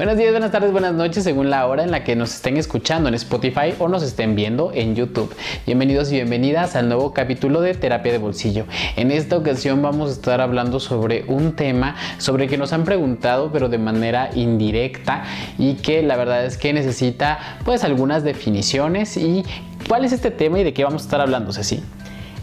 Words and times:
Buenos 0.00 0.16
días, 0.16 0.30
buenas 0.30 0.50
tardes, 0.50 0.72
buenas 0.72 0.94
noches, 0.94 1.24
según 1.24 1.50
la 1.50 1.66
hora 1.66 1.84
en 1.84 1.90
la 1.90 2.04
que 2.04 2.16
nos 2.16 2.34
estén 2.34 2.56
escuchando 2.56 3.10
en 3.10 3.14
Spotify 3.16 3.74
o 3.78 3.86
nos 3.86 4.02
estén 4.02 4.34
viendo 4.34 4.72
en 4.72 4.96
YouTube. 4.96 5.30
Bienvenidos 5.66 6.10
y 6.10 6.14
bienvenidas 6.14 6.74
al 6.74 6.88
nuevo 6.88 7.12
capítulo 7.12 7.60
de 7.60 7.74
Terapia 7.74 8.10
de 8.10 8.16
Bolsillo. 8.16 8.64
En 8.96 9.10
esta 9.10 9.36
ocasión 9.36 9.82
vamos 9.82 10.08
a 10.08 10.12
estar 10.14 10.40
hablando 10.40 10.80
sobre 10.80 11.26
un 11.28 11.52
tema 11.52 11.96
sobre 12.16 12.44
el 12.44 12.50
que 12.50 12.56
nos 12.56 12.72
han 12.72 12.84
preguntado, 12.84 13.52
pero 13.52 13.68
de 13.68 13.76
manera 13.76 14.30
indirecta 14.34 15.24
y 15.58 15.74
que 15.74 16.02
la 16.02 16.16
verdad 16.16 16.46
es 16.46 16.56
que 16.56 16.72
necesita 16.72 17.58
pues 17.66 17.84
algunas 17.84 18.24
definiciones 18.24 19.18
y 19.18 19.44
¿cuál 19.86 20.06
es 20.06 20.12
este 20.12 20.30
tema 20.30 20.60
y 20.60 20.64
de 20.64 20.72
qué 20.72 20.82
vamos 20.82 21.02
a 21.02 21.04
estar 21.04 21.20
hablando, 21.20 21.52
Ceci? 21.52 21.82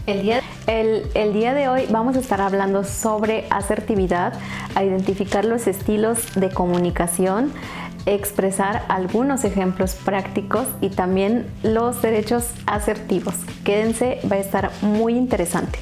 El 0.08 0.22
día, 0.22 0.40
el, 0.66 1.34
día, 1.34 1.52
de 1.52 1.68
hoy 1.68 1.82
vamos 1.90 2.16
a 2.16 2.20
estar 2.20 2.40
hablando 2.40 2.82
sobre 2.82 3.44
asertividad, 3.50 4.32
a 4.74 4.82
identificar 4.82 5.44
los 5.44 5.66
estilos 5.66 6.34
de 6.34 6.48
comunicación, 6.48 7.52
expresar 8.06 8.86
algunos 8.88 9.44
ejemplos 9.44 9.96
prácticos 9.96 10.66
y 10.80 10.88
también 10.88 11.44
los 11.62 12.00
derechos 12.00 12.46
asertivos. 12.64 13.34
Quédense, 13.64 14.18
va 14.32 14.36
a 14.36 14.38
estar 14.38 14.70
muy 14.80 15.12
interesante. 15.12 15.78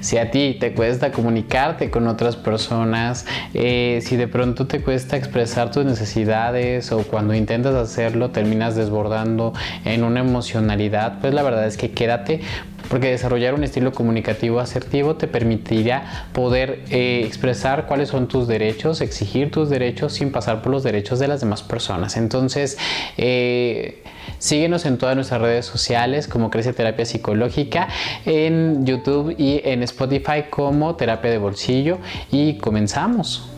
Si 0.00 0.16
a 0.16 0.30
ti 0.30 0.56
te 0.60 0.72
cuesta 0.72 1.10
comunicarte 1.10 1.90
con 1.90 2.06
otras 2.06 2.36
personas, 2.36 3.26
eh, 3.52 3.98
si 4.02 4.14
de 4.14 4.28
pronto 4.28 4.68
te 4.68 4.80
cuesta 4.80 5.16
expresar 5.16 5.72
tus 5.72 5.84
necesidades 5.84 6.92
o 6.92 7.02
cuando 7.02 7.34
intentas 7.34 7.74
hacerlo 7.74 8.30
terminas 8.30 8.76
desbordando 8.76 9.54
en 9.84 10.04
una 10.04 10.20
emocionalidad, 10.20 11.18
pues 11.20 11.34
la 11.34 11.42
verdad 11.42 11.66
es 11.66 11.76
que 11.76 11.90
quédate 11.90 12.42
porque 12.88 13.10
desarrollar 13.10 13.54
un 13.54 13.64
estilo 13.64 13.92
comunicativo 13.92 14.60
asertivo 14.60 15.16
te 15.16 15.26
permitirá 15.26 16.28
poder 16.32 16.84
eh, 16.90 17.22
expresar 17.24 17.86
cuáles 17.86 18.08
son 18.08 18.28
tus 18.28 18.46
derechos, 18.46 19.00
exigir 19.00 19.50
tus 19.50 19.70
derechos 19.70 20.14
sin 20.14 20.32
pasar 20.32 20.62
por 20.62 20.72
los 20.72 20.82
derechos 20.82 21.18
de 21.18 21.28
las 21.28 21.40
demás 21.40 21.62
personas. 21.62 22.16
Entonces, 22.16 22.78
eh, 23.16 24.02
síguenos 24.38 24.86
en 24.86 24.98
todas 24.98 25.16
nuestras 25.16 25.40
redes 25.40 25.66
sociales 25.66 26.28
como 26.28 26.50
Crece 26.50 26.72
Terapia 26.72 27.06
Psicológica, 27.06 27.88
en 28.26 28.84
YouTube 28.84 29.34
y 29.38 29.60
en 29.64 29.82
Spotify 29.82 30.44
como 30.50 30.96
Terapia 30.96 31.30
de 31.30 31.38
Bolsillo 31.38 31.98
y 32.30 32.58
comenzamos. 32.58 33.53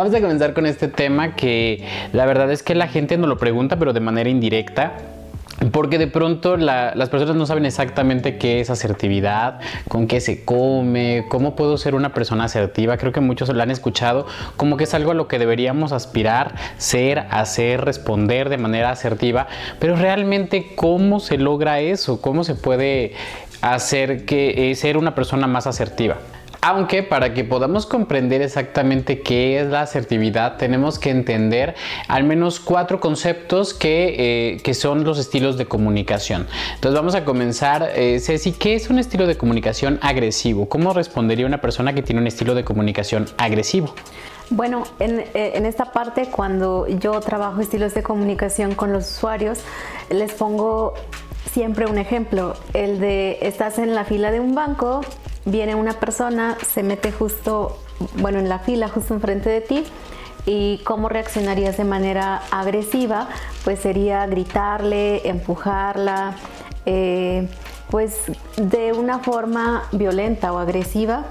Vamos 0.00 0.14
a 0.14 0.20
comenzar 0.22 0.54
con 0.54 0.64
este 0.64 0.88
tema 0.88 1.36
que 1.36 1.86
la 2.14 2.24
verdad 2.24 2.50
es 2.50 2.62
que 2.62 2.74
la 2.74 2.88
gente 2.88 3.18
no 3.18 3.26
lo 3.26 3.36
pregunta, 3.36 3.78
pero 3.78 3.92
de 3.92 4.00
manera 4.00 4.30
indirecta. 4.30 4.94
Porque 5.72 5.98
de 5.98 6.06
pronto 6.06 6.56
las 6.56 7.08
personas 7.10 7.36
no 7.36 7.44
saben 7.44 7.66
exactamente 7.66 8.38
qué 8.38 8.60
es 8.60 8.70
asertividad, 8.70 9.60
con 9.88 10.06
qué 10.06 10.22
se 10.22 10.42
come, 10.42 11.26
cómo 11.28 11.54
puedo 11.54 11.76
ser 11.76 11.94
una 11.94 12.14
persona 12.14 12.44
asertiva. 12.44 12.96
Creo 12.96 13.12
que 13.12 13.20
muchos 13.20 13.50
lo 13.50 13.62
han 13.62 13.70
escuchado 13.70 14.26
como 14.56 14.78
que 14.78 14.84
es 14.84 14.94
algo 14.94 15.10
a 15.10 15.14
lo 15.14 15.28
que 15.28 15.38
deberíamos 15.38 15.92
aspirar, 15.92 16.54
ser, 16.78 17.26
hacer, 17.30 17.84
responder 17.84 18.48
de 18.48 18.56
manera 18.56 18.92
asertiva. 18.92 19.48
Pero 19.80 19.96
realmente, 19.96 20.68
¿cómo 20.76 21.20
se 21.20 21.36
logra 21.36 21.80
eso? 21.80 22.22
¿Cómo 22.22 22.42
se 22.42 22.54
puede 22.54 23.12
hacer 23.60 24.24
que 24.24 24.70
eh, 24.70 24.74
ser 24.76 24.96
una 24.96 25.14
persona 25.14 25.46
más 25.46 25.66
asertiva? 25.66 26.16
Aunque 26.62 27.02
para 27.02 27.32
que 27.32 27.42
podamos 27.42 27.86
comprender 27.86 28.42
exactamente 28.42 29.22
qué 29.22 29.60
es 29.60 29.66
la 29.66 29.82
asertividad, 29.82 30.58
tenemos 30.58 30.98
que 30.98 31.08
entender 31.08 31.74
al 32.06 32.24
menos 32.24 32.60
cuatro 32.60 33.00
conceptos 33.00 33.72
que, 33.72 34.58
eh, 34.64 34.74
son 34.74 35.04
los 35.04 35.18
estilos 35.18 35.58
de 35.58 35.66
comunicación. 35.66 36.46
Entonces 36.74 36.94
vamos 36.94 37.14
a 37.14 37.24
comenzar. 37.24 37.90
Eh, 37.94 38.20
Ceci, 38.20 38.52
¿qué 38.52 38.74
es 38.74 38.88
un 38.88 38.98
estilo 38.98 39.26
de 39.26 39.36
comunicación 39.36 39.98
agresivo? 40.02 40.68
¿Cómo 40.68 40.92
respondería 40.92 41.46
una 41.46 41.60
persona 41.60 41.92
que 41.92 42.02
tiene 42.02 42.20
un 42.20 42.26
estilo 42.26 42.54
de 42.54 42.64
comunicación 42.64 43.26
agresivo? 43.36 43.94
Bueno, 44.50 44.84
en, 44.98 45.20
eh, 45.20 45.52
en, 45.54 45.64
esta 45.66 45.92
parte, 45.92 46.26
cuando 46.30 46.86
yo 46.88 47.20
trabajo 47.20 47.60
estilos 47.60 47.94
de 47.94 48.02
comunicación 48.02 48.74
con 48.74 48.92
los 48.92 49.10
usuarios, 49.10 49.60
les 50.10 50.32
pongo 50.32 50.94
siempre 51.52 51.86
un 51.86 51.98
ejemplo, 51.98 52.54
el 52.74 53.00
de 53.00 53.38
estás 53.42 53.78
en 53.78 53.94
la 53.94 54.04
fila 54.04 54.30
de 54.30 54.40
un 54.40 54.54
banco 54.54 55.02
viene 55.44 55.74
una 55.74 55.94
persona, 55.94 56.56
se 56.66 56.82
mete 56.82 57.12
justo, 57.12 57.78
bueno, 58.16 58.38
en 58.38 58.48
la 58.48 58.58
fila, 58.58 58.88
justo 58.88 59.14
enfrente 59.14 59.50
de 59.50 59.60
ti, 59.60 59.84
y 60.46 60.78
cómo 60.84 61.08
reaccionarías 61.08 61.76
de 61.76 61.84
manera 61.84 62.42
agresiva, 62.50 63.28
pues 63.64 63.80
sería 63.80 64.26
gritarle, 64.26 65.28
empujarla, 65.28 66.34
eh, 66.86 67.48
pues 67.90 68.22
de 68.56 68.92
una 68.92 69.18
forma 69.18 69.84
violenta 69.92 70.52
o 70.52 70.58
agresiva 70.58 71.26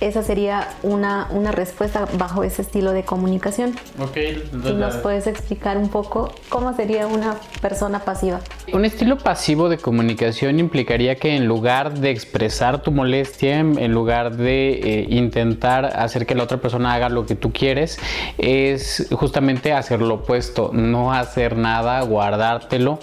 esa 0.00 0.22
sería 0.22 0.68
una, 0.82 1.28
una, 1.30 1.52
respuesta 1.52 2.06
bajo 2.18 2.44
ese 2.44 2.62
estilo 2.62 2.92
de 2.92 3.04
comunicación. 3.04 3.74
Ok. 4.00 4.16
Entonces, 4.16 4.74
¿Nos 4.74 4.96
puedes 4.96 5.26
explicar 5.26 5.76
un 5.76 5.88
poco 5.88 6.32
cómo 6.48 6.74
sería 6.74 7.06
una 7.06 7.36
persona 7.60 8.00
pasiva? 8.00 8.40
Un 8.72 8.84
estilo 8.84 9.18
pasivo 9.18 9.68
de 9.68 9.78
comunicación 9.78 10.58
implicaría 10.58 11.16
que 11.16 11.36
en 11.36 11.46
lugar 11.46 11.94
de 11.94 12.10
expresar 12.10 12.82
tu 12.82 12.90
molestia, 12.90 13.60
en 13.60 13.92
lugar 13.92 14.36
de 14.36 14.72
eh, 14.72 15.06
intentar 15.08 15.84
hacer 15.84 16.26
que 16.26 16.34
la 16.34 16.44
otra 16.44 16.58
persona 16.58 16.94
haga 16.94 17.08
lo 17.08 17.26
que 17.26 17.34
tú 17.34 17.52
quieres, 17.52 17.98
es 18.38 19.08
justamente 19.12 19.72
hacer 19.72 20.00
lo 20.00 20.14
opuesto, 20.14 20.70
no 20.72 21.12
hacer 21.12 21.56
nada, 21.56 22.00
guardártelo 22.02 22.98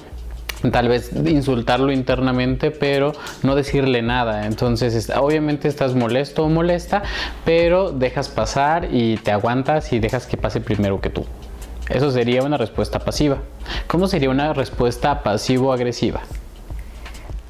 tal 0.72 0.88
vez 0.88 1.12
insultarlo 1.26 1.92
internamente, 1.92 2.72
pero 2.72 3.14
no 3.44 3.56
decirle 3.56 4.02
nada. 4.02 4.46
Entonces, 4.46 5.12
obviamente 5.16 5.68
estás 5.68 5.96
molesto 5.96 6.44
o 6.44 6.50
molesta, 6.50 7.04
pero 7.46 7.92
dejas 7.92 8.30
pasar 8.30 8.90
y 8.92 9.18
te 9.18 9.32
aguantas 9.32 9.94
y 9.94 10.00
dejas 10.00 10.28
que 10.28 10.38
pase 10.38 10.62
primero 10.62 11.00
que 11.02 11.10
tú. 11.10 11.26
Eso 11.90 12.12
sería 12.12 12.44
una 12.44 12.58
respuesta 12.58 13.00
pasiva. 13.00 13.38
¿Cómo 13.88 14.08
sería 14.08 14.30
una 14.30 14.54
respuesta 14.54 15.24
pasivo-agresiva? 15.24 16.22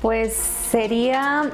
Pues 0.01 0.33
sería 0.33 1.51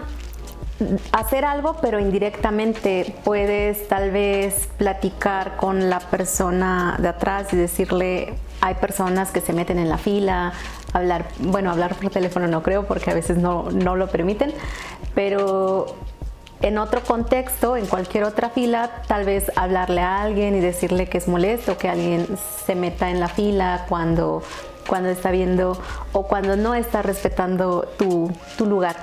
hacer 1.13 1.45
algo 1.45 1.77
pero 1.81 1.99
indirectamente 1.99 3.15
puedes 3.23 3.87
tal 3.87 4.11
vez 4.11 4.67
platicar 4.77 5.55
con 5.55 5.89
la 5.89 5.99
persona 5.99 6.97
de 6.99 7.07
atrás 7.07 7.53
y 7.53 7.55
decirle 7.55 8.33
hay 8.59 8.75
personas 8.75 9.31
que 9.31 9.39
se 9.39 9.53
meten 9.53 9.79
en 9.79 9.87
la 9.87 9.97
fila 9.97 10.51
hablar, 10.95 11.25
bueno, 11.39 11.71
hablar 11.71 11.95
por 11.95 12.09
teléfono 12.09 12.47
no 12.47 12.63
creo 12.63 12.85
porque 12.85 13.11
a 13.11 13.13
veces 13.13 13.37
no, 13.37 13.69
no 13.71 13.95
lo 13.95 14.07
permiten, 14.07 14.53
pero 15.13 15.87
en 16.61 16.77
otro 16.77 17.03
contexto, 17.03 17.75
en 17.75 17.85
cualquier 17.85 18.23
otra 18.23 18.49
fila, 18.49 19.03
tal 19.07 19.25
vez 19.25 19.51
hablarle 19.57 20.01
a 20.01 20.21
alguien 20.21 20.55
y 20.55 20.61
decirle 20.61 21.07
que 21.07 21.17
es 21.17 21.27
molesto 21.27 21.77
que 21.77 21.89
alguien 21.89 22.25
se 22.65 22.75
meta 22.75 23.09
en 23.09 23.19
la 23.19 23.27
fila 23.27 23.85
cuando, 23.89 24.41
cuando 24.87 25.09
está 25.09 25.31
viendo 25.31 25.77
o 26.13 26.23
cuando 26.23 26.55
no 26.55 26.73
está 26.73 27.01
respetando 27.01 27.81
tu, 27.97 28.31
tu 28.57 28.65
lugar. 28.65 28.95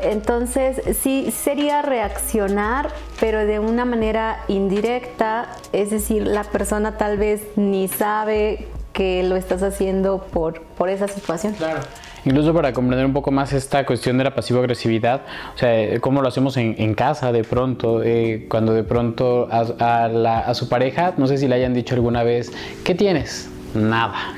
Entonces, 0.00 0.80
sí 1.00 1.32
sería 1.32 1.82
reaccionar, 1.82 2.90
pero 3.20 3.46
de 3.46 3.58
una 3.58 3.84
manera 3.84 4.44
indirecta, 4.48 5.50
es 5.72 5.90
decir, 5.90 6.26
la 6.26 6.44
persona 6.44 6.96
tal 6.96 7.16
vez 7.16 7.42
ni 7.56 7.88
sabe 7.88 8.68
que 8.92 9.22
lo 9.22 9.36
estás 9.36 9.62
haciendo 9.62 10.18
por, 10.32 10.62
por 10.62 10.88
esa 10.88 11.08
situación. 11.08 11.54
Claro. 11.54 11.80
Incluso 12.24 12.52
para 12.52 12.72
comprender 12.72 13.06
un 13.06 13.12
poco 13.12 13.30
más 13.30 13.52
esta 13.52 13.86
cuestión 13.86 14.18
de 14.18 14.24
la 14.24 14.34
pasivo-agresividad, 14.34 15.22
o 15.54 15.58
sea, 15.58 16.00
cómo 16.00 16.20
lo 16.20 16.28
hacemos 16.28 16.56
en, 16.56 16.74
en 16.78 16.94
casa 16.94 17.30
de 17.32 17.44
pronto, 17.44 18.02
eh, 18.02 18.46
cuando 18.50 18.72
de 18.74 18.82
pronto 18.82 19.48
a, 19.50 20.04
a 20.04 20.54
su 20.54 20.68
pareja, 20.68 21.14
no 21.16 21.26
sé 21.26 21.38
si 21.38 21.46
le 21.46 21.54
hayan 21.54 21.74
dicho 21.74 21.94
alguna 21.94 22.24
vez, 22.24 22.52
¿qué 22.84 22.94
tienes? 22.94 23.48
Nada 23.74 24.34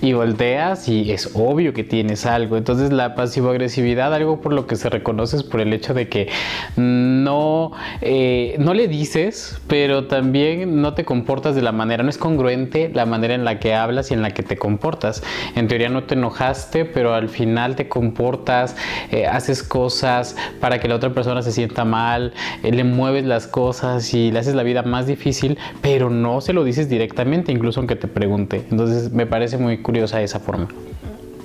y 0.00 0.12
volteas 0.12 0.88
y 0.88 1.12
es 1.12 1.30
obvio 1.34 1.72
que 1.72 1.84
tienes 1.84 2.26
algo. 2.26 2.56
Entonces 2.56 2.92
la 2.92 3.14
pasivo-agresividad, 3.14 4.14
algo 4.14 4.40
por 4.40 4.52
lo 4.52 4.66
que 4.66 4.76
se 4.76 4.90
reconoce 4.90 5.36
es 5.36 5.42
por 5.42 5.60
el 5.60 5.72
hecho 5.72 5.94
de 5.94 6.08
que 6.08 6.28
no, 6.76 7.72
eh, 8.00 8.56
no 8.58 8.74
le 8.74 8.88
dices, 8.88 9.60
pero 9.68 10.06
también 10.06 10.80
no 10.80 10.94
te 10.94 11.04
comportas 11.04 11.54
de 11.54 11.62
la 11.62 11.72
manera, 11.72 12.02
no 12.02 12.10
es 12.10 12.18
congruente 12.18 12.90
la 12.92 13.06
manera 13.06 13.34
en 13.34 13.44
la 13.44 13.58
que 13.58 13.74
hablas 13.74 14.10
y 14.10 14.14
en 14.14 14.22
la 14.22 14.30
que 14.30 14.42
te 14.42 14.56
comportas. 14.56 15.22
En 15.54 15.68
teoría 15.68 15.88
no 15.88 16.04
te 16.04 16.14
enojaste, 16.14 16.84
pero 16.84 17.14
al 17.14 17.28
final 17.28 17.76
te 17.76 17.88
comportas, 17.88 18.76
eh, 19.10 19.26
haces 19.26 19.62
cosas 19.62 20.36
para 20.60 20.78
que 20.78 20.88
la 20.88 20.96
otra 20.96 21.10
persona 21.10 21.42
se 21.42 21.52
sienta 21.52 21.84
mal, 21.84 22.32
eh, 22.62 22.72
le 22.72 22.84
mueves 22.84 23.24
las 23.24 23.46
cosas 23.46 24.12
y 24.14 24.30
le 24.30 24.38
haces 24.38 24.54
la 24.54 24.62
vida 24.62 24.82
más 24.82 25.06
difícil, 25.06 25.58
pero 25.80 26.10
no 26.10 26.40
se 26.40 26.52
lo 26.52 26.64
dices 26.64 26.88
directamente, 26.88 27.52
incluso 27.52 27.80
aunque 27.80 27.96
te 27.96 28.08
pregunte. 28.08 28.64
Entonces 28.70 29.12
me 29.12 29.26
parece 29.26 29.58
muy 29.62 29.78
curiosa 29.78 30.20
esa 30.20 30.40
forma. 30.40 30.68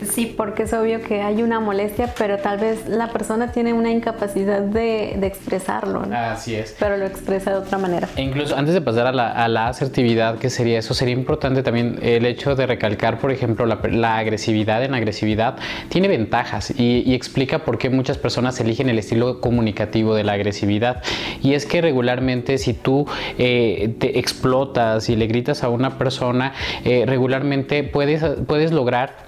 Sí, 0.03 0.33
porque 0.35 0.63
es 0.63 0.73
obvio 0.73 1.01
que 1.01 1.21
hay 1.21 1.41
una 1.41 1.59
molestia, 1.59 2.13
pero 2.17 2.38
tal 2.38 2.59
vez 2.59 2.88
la 2.88 3.11
persona 3.11 3.51
tiene 3.51 3.73
una 3.73 3.89
incapacidad 3.91 4.61
de, 4.61 5.13
expresarlo. 5.27 6.03
Así 6.13 6.55
es. 6.55 6.75
Pero 6.79 6.97
lo 6.97 7.05
expresa 7.05 7.51
de 7.51 7.57
otra 7.57 7.77
manera. 7.77 8.07
E 8.15 8.21
incluso 8.21 8.55
antes 8.55 8.73
de 8.73 8.81
pasar 8.81 9.07
a 9.07 9.47
la, 9.47 9.67
asertividad, 9.67 10.38
que 10.38 10.49
sería 10.49 10.79
eso, 10.79 10.94
sería 10.94 11.13
importante 11.13 11.63
también 11.63 11.99
el 12.01 12.25
hecho 12.25 12.55
de 12.55 12.65
recalcar, 12.65 13.19
por 13.19 13.31
ejemplo, 13.31 13.65
la, 13.65 14.17
agresividad 14.17 14.83
en 14.83 14.94
agresividad 14.94 15.57
tiene 15.89 16.07
ventajas 16.07 16.71
y, 16.77 17.13
explica 17.13 17.59
por 17.59 17.77
qué 17.77 17.89
muchas 17.89 18.17
personas 18.17 18.59
eligen 18.59 18.89
el 18.89 18.99
estilo 18.99 19.41
comunicativo 19.41 20.13
de 20.15 20.23
la 20.23 20.33
agresividad. 20.33 21.03
Y 21.41 21.53
es 21.53 21.65
que 21.65 21.81
regularmente 21.81 22.57
si 22.57 22.73
tú 22.73 23.07
eh, 23.38 23.95
te 23.99 24.19
explotas 24.19 25.09
y 25.09 25.15
le 25.15 25.27
gritas 25.27 25.63
a 25.63 25.69
una 25.69 25.97
persona, 25.97 26.53
eh, 26.83 27.05
regularmente 27.07 27.83
puedes, 27.83 28.23
puedes 28.45 28.71
lograr 28.71 29.26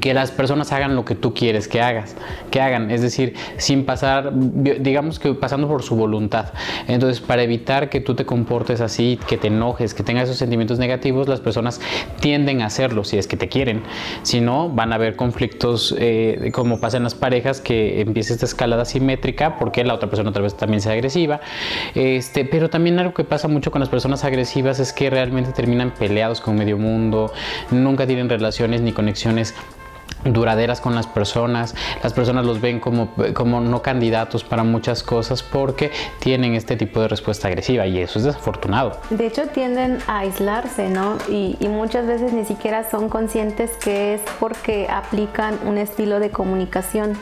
que 0.00 0.14
las 0.14 0.30
personas 0.30 0.72
hagan 0.72 0.96
lo 0.96 1.04
que 1.04 1.14
tú 1.14 1.34
quieres 1.34 1.68
que 1.68 1.80
hagas, 1.80 2.16
que 2.50 2.60
hagan, 2.60 2.90
es 2.90 3.02
decir, 3.02 3.34
sin 3.56 3.84
pasar, 3.84 4.32
digamos 4.34 5.18
que 5.18 5.34
pasando 5.34 5.68
por 5.68 5.82
su 5.82 5.96
voluntad. 5.96 6.52
Entonces, 6.88 7.20
para 7.20 7.42
evitar 7.42 7.90
que 7.90 8.00
tú 8.00 8.14
te 8.14 8.24
comportes 8.24 8.80
así, 8.80 9.18
que 9.26 9.36
te 9.36 9.48
enojes, 9.48 9.94
que 9.94 10.02
tengas 10.02 10.24
esos 10.24 10.38
sentimientos 10.38 10.78
negativos, 10.78 11.28
las 11.28 11.40
personas 11.40 11.80
tienden 12.20 12.62
a 12.62 12.66
hacerlo 12.66 13.04
si 13.04 13.18
es 13.18 13.26
que 13.26 13.36
te 13.36 13.48
quieren. 13.48 13.82
Si 14.22 14.40
no, 14.40 14.68
van 14.68 14.92
a 14.92 14.96
haber 14.96 15.16
conflictos 15.16 15.94
eh, 15.98 16.50
como 16.52 16.80
pasa 16.80 16.96
en 16.96 17.04
las 17.04 17.14
parejas, 17.14 17.60
que 17.60 18.00
empieza 18.00 18.32
esta 18.32 18.46
escalada 18.46 18.84
simétrica 18.84 19.58
porque 19.58 19.84
la 19.84 19.94
otra 19.94 20.08
persona 20.08 20.30
otra 20.30 20.42
vez 20.42 20.56
también 20.56 20.80
sea 20.80 20.92
agresiva. 20.92 21.40
Este, 21.94 22.44
pero 22.44 22.70
también 22.70 22.98
algo 22.98 23.14
que 23.14 23.24
pasa 23.24 23.48
mucho 23.48 23.70
con 23.70 23.80
las 23.80 23.88
personas 23.88 24.24
agresivas 24.24 24.80
es 24.80 24.92
que 24.92 25.10
realmente 25.10 25.52
terminan 25.52 25.92
peleados 25.92 26.40
con 26.40 26.56
medio 26.56 26.78
mundo, 26.78 27.32
nunca 27.70 28.06
tienen 28.06 28.28
relaciones 28.28 28.80
ni 28.80 28.92
conexiones 28.92 29.54
duraderas 30.24 30.80
con 30.80 30.94
las 30.94 31.06
personas. 31.06 31.74
Las 32.02 32.12
personas 32.12 32.44
los 32.46 32.60
ven 32.60 32.80
como, 32.80 33.10
como 33.34 33.60
no 33.60 33.82
candidatos 33.82 34.44
para 34.44 34.64
muchas 34.64 35.02
cosas 35.02 35.42
porque 35.42 35.90
tienen 36.20 36.54
este 36.54 36.76
tipo 36.76 37.00
de 37.00 37.08
respuesta 37.08 37.48
agresiva 37.48 37.86
y 37.86 37.98
eso 37.98 38.18
es 38.18 38.24
desafortunado. 38.24 38.98
De 39.10 39.26
hecho, 39.26 39.46
tienden 39.48 39.98
a 40.06 40.20
aislarse, 40.20 40.88
¿no? 40.88 41.18
Y, 41.28 41.56
y 41.60 41.68
muchas 41.68 42.06
veces 42.06 42.32
ni 42.32 42.44
siquiera 42.44 42.88
son 42.88 43.08
conscientes 43.08 43.72
que 43.82 44.14
es 44.14 44.22
porque 44.38 44.88
aplican 44.88 45.58
un 45.66 45.78
estilo 45.78 46.20
de 46.20 46.30
comunicación 46.30 47.16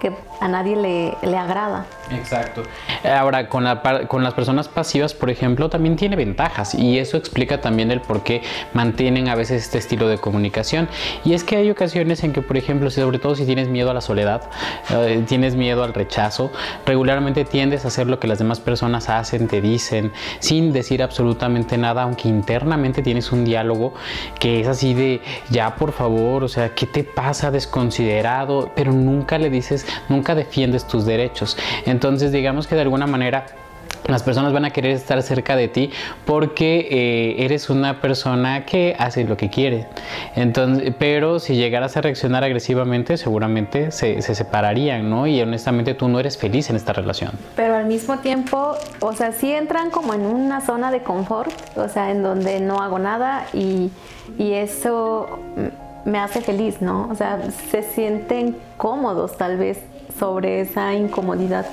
que 0.00 0.12
a 0.40 0.48
nadie 0.48 0.76
le, 0.76 1.16
le 1.22 1.36
agrada. 1.36 1.86
Exacto. 2.10 2.62
Ahora, 3.04 3.48
con, 3.48 3.64
la, 3.64 3.82
con 4.08 4.22
las 4.24 4.34
personas 4.34 4.68
pasivas, 4.68 5.14
por 5.14 5.30
ejemplo, 5.30 5.68
también 5.68 5.96
tiene 5.96 6.16
ventajas 6.16 6.74
y 6.74 6.98
eso 6.98 7.16
explica 7.16 7.60
también 7.60 7.90
el 7.90 8.00
por 8.00 8.22
qué 8.22 8.42
mantienen 8.72 9.28
a 9.28 9.34
veces 9.34 9.62
este 9.62 9.78
estilo 9.78 10.08
de 10.08 10.18
comunicación. 10.18 10.88
Y 11.24 11.34
es 11.34 11.44
que 11.44 11.56
hay 11.56 11.70
ocasiones 11.70 12.24
en 12.24 12.32
que, 12.32 12.42
por 12.42 12.56
ejemplo, 12.56 12.90
sobre 12.90 13.18
todo 13.18 13.34
si 13.36 13.44
tienes 13.44 13.68
miedo 13.68 13.90
a 13.90 13.94
la 13.94 14.00
soledad, 14.00 14.42
eh, 14.90 15.22
tienes 15.26 15.54
miedo 15.54 15.84
al 15.84 15.94
rechazo, 15.94 16.50
regularmente 16.86 17.44
tiendes 17.44 17.84
a 17.84 17.88
hacer 17.88 18.06
lo 18.06 18.18
que 18.18 18.26
las 18.26 18.38
demás 18.38 18.60
personas 18.60 19.08
hacen, 19.08 19.48
te 19.48 19.60
dicen, 19.60 20.12
sin 20.40 20.72
decir 20.72 21.02
absolutamente 21.02 21.78
nada, 21.78 22.02
aunque 22.02 22.28
internamente 22.28 23.02
tienes 23.02 23.32
un 23.32 23.44
diálogo 23.44 23.94
que 24.38 24.60
es 24.60 24.66
así 24.66 24.94
de, 24.94 25.20
ya 25.50 25.76
por 25.76 25.92
favor, 25.92 26.44
o 26.44 26.48
sea, 26.48 26.74
¿qué 26.74 26.86
te 26.86 27.04
pasa 27.04 27.50
desconsiderado? 27.50 28.70
Pero 28.74 28.92
nunca 28.92 29.38
le 29.38 29.50
dices, 29.50 29.86
nunca 30.08 30.29
defiendes 30.34 30.86
tus 30.86 31.04
derechos. 31.06 31.56
Entonces 31.86 32.32
digamos 32.32 32.66
que 32.66 32.74
de 32.74 32.82
alguna 32.82 33.06
manera 33.06 33.46
las 34.06 34.22
personas 34.22 34.52
van 34.52 34.64
a 34.64 34.70
querer 34.70 34.92
estar 34.92 35.22
cerca 35.22 35.56
de 35.56 35.68
ti 35.68 35.90
porque 36.24 36.88
eh, 36.90 37.44
eres 37.44 37.70
una 37.70 38.00
persona 38.00 38.64
que 38.66 38.96
hace 38.98 39.24
lo 39.24 39.36
que 39.36 39.50
quiere. 39.50 39.86
Entonces, 40.36 40.92
pero 40.98 41.38
si 41.38 41.54
llegaras 41.54 41.96
a 41.96 42.00
reaccionar 42.00 42.44
agresivamente, 42.44 43.16
seguramente 43.16 43.90
se, 43.90 44.20
se, 44.22 44.34
separarían, 44.34 45.08
¿no? 45.08 45.26
Y 45.26 45.40
honestamente 45.40 45.94
tú 45.94 46.08
no 46.08 46.20
eres 46.20 46.38
feliz 46.38 46.70
en 46.70 46.76
esta 46.76 46.92
relación. 46.92 47.32
Pero 47.56 47.74
al 47.74 47.86
mismo 47.86 48.18
tiempo, 48.18 48.74
o 49.00 49.12
sea, 49.12 49.32
sí 49.32 49.52
entran 49.52 49.90
como 49.90 50.14
en 50.14 50.22
una 50.22 50.60
zona 50.60 50.90
de 50.90 51.02
confort, 51.02 51.52
o 51.76 51.88
sea, 51.88 52.10
en 52.10 52.22
donde 52.22 52.60
no 52.60 52.80
hago 52.80 52.98
nada 52.98 53.46
y, 53.52 53.90
y 54.38 54.52
eso 54.52 55.38
me 56.04 56.18
hace 56.18 56.40
feliz, 56.40 56.80
¿no? 56.80 57.08
O 57.10 57.14
sea, 57.14 57.38
se 57.70 57.82
sienten 57.82 58.56
cómodos 58.76 59.36
tal 59.36 59.58
vez 59.58 59.78
sobre 60.20 60.60
esa 60.60 60.94
incomodidad 60.94 61.66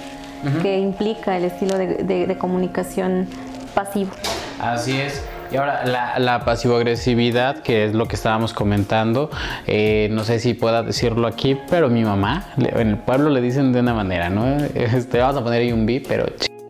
que 0.62 0.80
implica 0.80 1.36
el 1.36 1.44
estilo 1.44 1.78
de, 1.78 2.38
comunicación 2.40 3.28
pasivo. 3.76 4.12
Así 4.60 5.00
es. 5.00 5.24
Y 5.52 5.58
ahora, 5.58 5.86
la, 5.86 6.20
la 6.20 6.46
pasivo-agresividad, 6.46 7.60
que 7.60 7.86
es 7.86 7.94
lo 7.94 8.08
que 8.08 8.16
estábamos 8.16 8.54
comentando, 8.54 9.30
eh, 9.66 10.10
no 10.12 10.24
sé 10.24 10.40
si 10.40 10.54
pueda 10.54 10.84
decirlo 10.84 11.28
aquí, 11.28 11.58
pero 11.70 11.90
mi 11.90 12.04
mamá, 12.04 12.54
en 12.58 12.90
el 12.90 12.98
pueblo 12.98 13.30
le 13.30 13.42
dicen 13.42 13.72
de 13.72 13.80
una 13.80 13.94
manera, 13.94 14.30
¿no? 14.30 14.46
Este, 14.76 15.20
vamos 15.20 15.42
a 15.42 15.44
poner 15.44 15.62
ahí 15.62 15.72
un 15.72 15.86
bi, 15.86 16.00
pero 16.00 16.26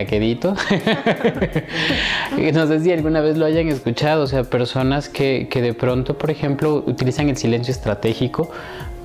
quedito. 0.05 0.53
no 2.53 2.67
sé 2.67 2.79
si 2.79 2.91
alguna 2.91 3.21
vez 3.21 3.37
lo 3.37 3.45
hayan 3.45 3.67
escuchado, 3.67 4.23
o 4.23 4.27
sea, 4.27 4.43
personas 4.43 5.09
que, 5.09 5.47
que 5.49 5.61
de 5.61 5.73
pronto, 5.73 6.17
por 6.17 6.29
ejemplo, 6.29 6.83
utilizan 6.85 7.29
el 7.29 7.37
silencio 7.37 7.71
estratégico. 7.71 8.51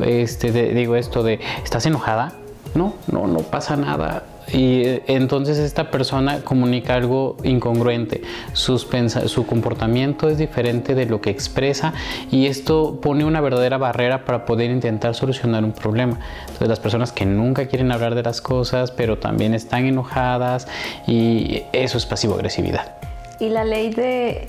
Este, 0.04 0.52
digo 0.74 0.96
esto 0.96 1.22
de, 1.22 1.40
¿estás 1.64 1.86
enojada? 1.86 2.32
No, 2.74 2.94
no, 3.10 3.26
no 3.26 3.40
pasa 3.40 3.76
nada. 3.76 4.24
Y 4.52 4.82
eh, 4.82 5.02
entonces 5.06 5.58
esta 5.58 5.90
persona 5.90 6.40
comunica 6.40 6.94
algo 6.94 7.36
incongruente, 7.44 8.22
su 8.52 9.46
comportamiento 9.46 10.28
es 10.28 10.38
diferente 10.38 10.94
de 10.94 11.06
lo 11.06 11.20
que 11.20 11.30
expresa 11.30 11.94
y 12.30 12.46
esto 12.46 13.00
pone 13.00 13.24
una 13.24 13.40
verdadera 13.40 13.78
barrera 13.78 14.24
para 14.24 14.44
poder 14.44 14.70
intentar 14.70 15.14
solucionar 15.14 15.64
un 15.64 15.72
problema. 15.72 16.18
Entonces 16.40 16.68
las 16.68 16.80
personas 16.80 17.12
que 17.12 17.24
nunca 17.24 17.66
quieren 17.66 17.92
hablar 17.92 18.14
de 18.14 18.22
las 18.22 18.40
cosas, 18.40 18.90
pero 18.90 19.18
también 19.18 19.54
están 19.54 19.86
enojadas 19.86 20.66
y 21.06 21.62
eso 21.72 21.96
es 21.98 22.06
pasivo-agresividad. 22.06 22.96
Y 23.38 23.48
la 23.48 23.64
ley 23.64 23.90
de, 23.90 24.48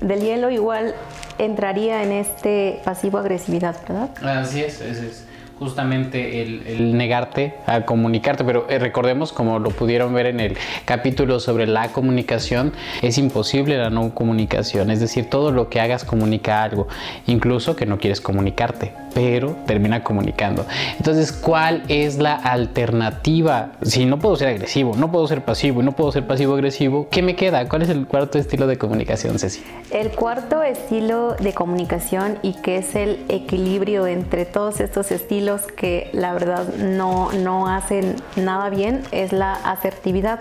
del 0.00 0.20
hielo 0.20 0.50
igual 0.50 0.94
entraría 1.38 2.02
en 2.02 2.12
este 2.12 2.80
pasivo-agresividad, 2.84 3.76
¿verdad? 3.86 4.10
Así 4.22 4.62
es, 4.62 4.80
es, 4.80 4.98
es 4.98 5.26
justamente 5.62 6.42
el, 6.42 6.96
negarte 6.96 7.54
a 7.66 7.82
comunicarte, 7.82 8.44
pero 8.44 8.66
eh, 8.68 8.78
recordemos 8.78 9.32
como 9.32 9.58
lo 9.58 9.70
pudieron 9.70 10.12
ver 10.12 10.26
en 10.26 10.40
el 10.40 10.56
capítulo 10.84 11.40
sobre 11.40 11.66
la 11.66 11.88
comunicación, 11.92 12.72
es 13.00 13.18
imposible 13.18 13.78
la 13.78 13.90
no 13.90 14.14
comunicación, 14.14 14.90
es 14.90 15.00
decir, 15.00 15.30
todo 15.30 15.52
lo 15.52 15.68
que 15.68 15.80
hagas 15.80 16.04
comunica 16.04 16.62
algo, 16.62 16.88
incluso 17.26 17.76
que 17.76 17.86
no 17.86 17.98
quieres 17.98 18.20
comunicarte, 18.20 18.92
pero 19.14 19.56
termina 19.66 20.02
comunicando. 20.02 20.66
Entonces, 20.96 21.32
¿cuál 21.32 21.82
es 21.88 22.18
la 22.18 22.34
alternativa? 22.34 23.72
Si 23.82 24.04
no 24.04 24.18
puedo 24.18 24.36
ser 24.36 24.48
agresivo, 24.48 24.96
no 24.96 25.10
puedo 25.12 25.26
ser 25.26 25.44
pasivo 25.44 25.82
y 25.82 25.84
no 25.84 25.92
puedo 25.92 26.10
ser 26.12 26.26
pasivo-agresivo, 26.26 27.08
¿qué 27.10 27.22
me 27.22 27.36
queda? 27.36 27.68
¿Cuál 27.68 27.82
es 27.82 27.88
el 27.88 28.06
cuarto 28.06 28.38
estilo 28.38 28.66
de 28.66 28.78
comunicación, 28.78 29.38
Ceci? 29.38 29.62
El 29.90 30.10
cuarto 30.10 30.62
estilo 30.62 31.34
de 31.34 31.52
comunicación 31.52 32.38
y 32.42 32.54
que 32.54 32.78
es 32.78 32.94
el 32.94 33.24
equilibrio 33.28 34.06
entre 34.06 34.44
todos 34.44 34.80
estos 34.80 35.12
estilos 35.12 35.51
que 35.60 36.08
la 36.12 36.32
verdad 36.32 36.74
no, 36.76 37.30
no 37.32 37.68
hacen 37.68 38.16
nada 38.36 38.70
bien 38.70 39.02
es 39.12 39.32
la 39.32 39.52
asertividad. 39.52 40.40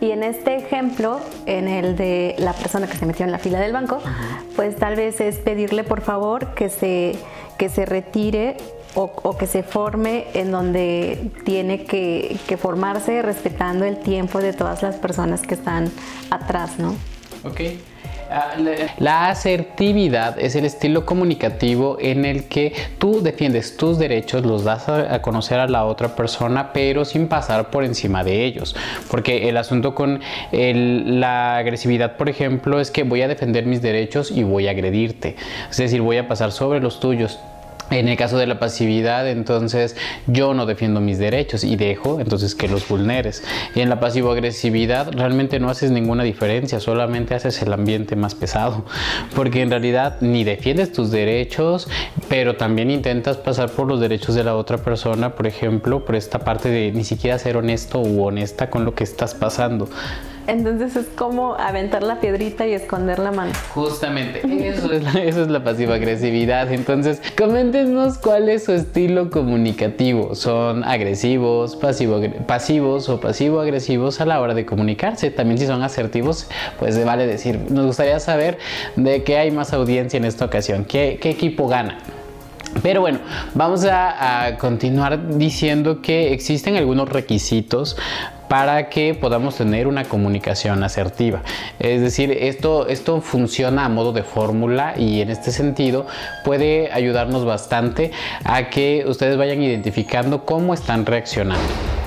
Y 0.00 0.12
en 0.12 0.22
este 0.22 0.56
ejemplo, 0.56 1.20
en 1.46 1.66
el 1.66 1.96
de 1.96 2.36
la 2.38 2.52
persona 2.52 2.86
que 2.86 2.96
se 2.96 3.04
metió 3.04 3.24
en 3.24 3.32
la 3.32 3.40
fila 3.40 3.58
del 3.58 3.72
banco, 3.72 4.00
pues 4.54 4.76
tal 4.76 4.94
vez 4.94 5.20
es 5.20 5.38
pedirle 5.38 5.82
por 5.82 6.02
favor 6.02 6.54
que 6.54 6.68
se, 6.68 7.16
que 7.58 7.68
se 7.68 7.84
retire 7.84 8.56
o, 8.94 9.36
que 9.36 9.46
se 9.46 9.62
forme 9.62 10.26
en 10.34 10.50
donde 10.50 11.30
tiene 11.44 11.84
que, 11.84 12.38
que, 12.46 12.56
formarse 12.56 13.22
respetando 13.22 13.84
el 13.84 13.98
tiempo 13.98 14.40
de 14.40 14.52
todas 14.52 14.82
las 14.82 14.96
personas 14.96 15.42
que 15.42 15.54
están 15.54 15.90
atrás, 16.30 16.78
¿no? 16.78 16.94
Ok. 17.44 17.60
Ah, 18.30 18.56
la 18.98 19.28
asertividad 19.30 20.38
es 20.38 20.54
el 20.54 20.66
estilo 20.66 21.06
comunicativo 21.06 21.96
en 21.98 22.26
el 22.26 22.44
que 22.44 22.74
tú 22.98 23.22
defiendes 23.22 23.78
tus 23.78 23.98
derechos, 23.98 24.44
los 24.44 24.64
das 24.64 24.88
a 24.88 25.22
conocer 25.22 25.58
a 25.60 25.66
la 25.66 25.86
otra 25.86 26.14
persona, 26.14 26.72
pero 26.74 27.06
sin 27.06 27.28
pasar 27.28 27.70
por 27.70 27.84
encima 27.84 28.24
de 28.24 28.44
ellos. 28.44 28.76
Porque 29.10 29.48
el 29.48 29.56
asunto 29.56 29.94
con 29.94 30.20
la 30.52 31.56
agresividad, 31.56 32.16
por 32.16 32.28
ejemplo, 32.28 32.80
es 32.80 32.90
que 32.90 33.02
voy 33.02 33.22
a 33.22 33.28
defender 33.28 33.64
mis 33.64 33.80
derechos 33.80 34.30
y 34.30 34.42
voy 34.42 34.68
a 34.68 34.72
agredirte. 34.72 35.36
Es 35.70 35.78
decir, 35.78 36.02
voy 36.02 36.18
a 36.18 36.28
pasar 36.28 36.52
sobre 36.52 36.80
los 36.80 37.00
tuyos 37.00 37.38
en 37.90 38.08
el 38.08 38.16
caso 38.16 38.38
de 38.38 38.46
la 38.46 38.58
pasividad, 38.58 39.28
entonces 39.28 39.96
yo 40.26 40.54
no 40.54 40.66
defiendo 40.66 41.00
mis 41.00 41.18
derechos 41.18 41.64
y 41.64 41.76
dejo 41.76 42.20
entonces 42.20 42.54
que 42.54 42.68
los 42.68 42.86
vulneres. 42.88 43.42
Y 43.74 43.80
en 43.80 43.88
la 43.88 44.00
pasivo-agresividad 44.00 45.12
realmente 45.12 45.60
no 45.60 45.70
haces 45.70 45.90
ninguna 45.90 46.24
diferencia, 46.24 46.80
solamente 46.80 47.34
haces 47.34 47.60
el 47.62 47.72
ambiente 47.72 48.16
más 48.16 48.34
pesado, 48.34 48.84
porque 49.34 49.62
en 49.62 49.70
realidad 49.70 50.16
ni 50.20 50.44
defiendes 50.44 50.92
tus 50.92 51.10
derechos, 51.10 51.88
pero 52.28 52.56
también 52.56 52.90
intentas 52.90 53.36
pasar 53.36 53.70
por 53.70 53.86
los 53.86 54.00
derechos 54.00 54.34
de 54.34 54.44
la 54.44 54.56
otra 54.56 54.78
persona, 54.78 55.34
por 55.34 55.46
ejemplo, 55.46 56.04
por 56.04 56.16
esta 56.16 56.40
parte 56.40 56.68
de 56.68 56.92
ni 56.92 57.04
siquiera 57.04 57.38
ser 57.38 57.56
honesto 57.56 58.00
u 58.00 58.24
honesta 58.24 58.70
con 58.70 58.84
lo 58.84 58.94
que 58.94 59.04
estás 59.04 59.34
pasando. 59.34 59.88
Entonces 60.48 60.96
es 60.96 61.06
como 61.14 61.54
aventar 61.56 62.02
la 62.02 62.20
piedrita 62.20 62.66
y 62.66 62.72
esconder 62.72 63.18
la 63.18 63.32
mano. 63.32 63.52
Justamente, 63.74 64.40
eso 64.66 64.90
es 64.90 65.02
la, 65.02 65.22
eso 65.22 65.42
es 65.42 65.48
la 65.48 65.62
pasivo-agresividad. 65.62 66.72
Entonces, 66.72 67.20
coméntenos 67.36 68.16
cuál 68.16 68.48
es 68.48 68.64
su 68.64 68.72
estilo 68.72 69.28
comunicativo. 69.30 70.34
¿Son 70.34 70.84
agresivos, 70.84 71.76
pasivo, 71.76 72.22
pasivos 72.46 73.10
o 73.10 73.20
pasivo-agresivos 73.20 74.22
a 74.22 74.24
la 74.26 74.40
hora 74.40 74.54
de 74.54 74.64
comunicarse? 74.64 75.30
También 75.30 75.58
si 75.58 75.66
son 75.66 75.82
asertivos, 75.82 76.48
pues 76.78 77.04
vale 77.04 77.26
decir, 77.26 77.60
nos 77.68 77.84
gustaría 77.84 78.18
saber 78.18 78.56
de 78.96 79.22
qué 79.24 79.36
hay 79.36 79.50
más 79.50 79.74
audiencia 79.74 80.16
en 80.16 80.24
esta 80.24 80.46
ocasión, 80.46 80.86
qué, 80.86 81.18
qué 81.20 81.28
equipo 81.28 81.68
gana. 81.68 81.98
Pero 82.82 83.00
bueno, 83.00 83.18
vamos 83.54 83.84
a, 83.84 84.56
continuar 84.58 85.36
diciendo 85.36 86.00
que 86.00 86.32
existen 86.32 86.76
algunos 86.76 87.08
requisitos 87.08 87.96
para 88.48 88.88
que 88.88 89.14
podamos 89.14 89.56
tener 89.56 89.86
una 89.86 90.04
comunicación 90.04 90.82
asertiva. 90.82 91.42
Es 91.78 92.00
decir, 92.00 92.30
esto, 92.32 92.88
esto 92.88 93.20
funciona 93.20 93.84
a 93.84 93.88
modo 93.88 94.12
de 94.12 94.22
fórmula 94.22 94.94
y 94.96 95.20
en 95.20 95.30
este 95.30 95.52
sentido 95.52 96.06
puede 96.44 96.90
ayudarnos 96.92 97.44
bastante 97.44 98.10
a 98.44 98.70
que 98.70 99.04
ustedes 99.06 99.36
vayan 99.36 99.62
identificando 99.62 100.44
cómo 100.44 100.74
están 100.74 101.06
reaccionando. 101.06 101.97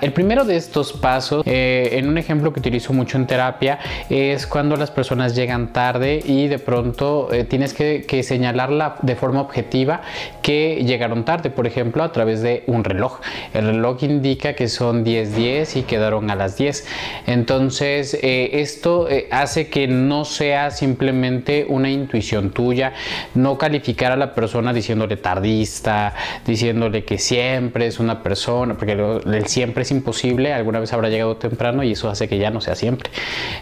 El 0.00 0.12
primero 0.12 0.44
de 0.44 0.56
estos 0.56 0.92
pasos, 0.92 1.42
eh, 1.46 1.90
en 1.92 2.08
un 2.08 2.18
ejemplo 2.18 2.52
que 2.52 2.60
utilizo 2.60 2.92
mucho 2.92 3.16
en 3.16 3.26
terapia, 3.26 3.78
es 4.10 4.46
cuando 4.46 4.76
las 4.76 4.90
personas 4.90 5.34
llegan 5.34 5.72
tarde 5.72 6.20
y 6.24 6.48
de 6.48 6.58
pronto 6.58 7.32
eh, 7.32 7.44
tienes 7.44 7.74
que, 7.74 8.04
señalarla 8.24 8.96
de 9.02 9.16
forma 9.16 9.40
objetiva 9.40 10.02
que 10.42 10.82
llegaron 10.84 11.24
tarde, 11.24 11.50
por 11.50 11.66
ejemplo, 11.66 12.02
a 12.02 12.12
través 12.12 12.42
de 12.42 12.64
un 12.66 12.84
reloj. 12.84 13.20
El 13.52 13.66
reloj 13.66 14.02
indica 14.02 14.54
que 14.54 14.68
son 14.68 15.04
10:10 15.04 15.76
y 15.76 15.82
quedaron 15.82 16.30
a 16.30 16.34
las 16.34 16.56
10. 16.56 16.86
Entonces, 17.26 18.14
eh, 18.22 18.50
esto 18.60 19.08
hace 19.30 19.68
que 19.68 19.86
no 19.86 20.24
sea 20.24 20.70
simplemente 20.70 21.66
una 21.68 21.90
intuición 21.90 22.50
tuya, 22.50 22.92
no 23.34 23.58
calificar 23.58 24.12
a 24.12 24.16
la 24.16 24.34
persona 24.34 24.72
diciéndole 24.72 25.16
tardista, 25.16 26.14
diciéndole 26.46 27.04
que 27.04 27.18
siempre 27.18 27.86
es 27.86 27.98
una 27.98 28.22
persona, 28.22 28.74
porque 28.74 28.92
el 28.92 29.46
siempre 29.46 29.83
es 29.84 29.90
imposible, 29.90 30.52
alguna 30.52 30.80
vez 30.80 30.92
habrá 30.92 31.08
llegado 31.08 31.36
temprano 31.36 31.82
y 31.82 31.92
eso 31.92 32.08
hace 32.08 32.28
que 32.28 32.38
ya 32.38 32.50
no 32.50 32.60
sea 32.60 32.74
siempre. 32.74 33.10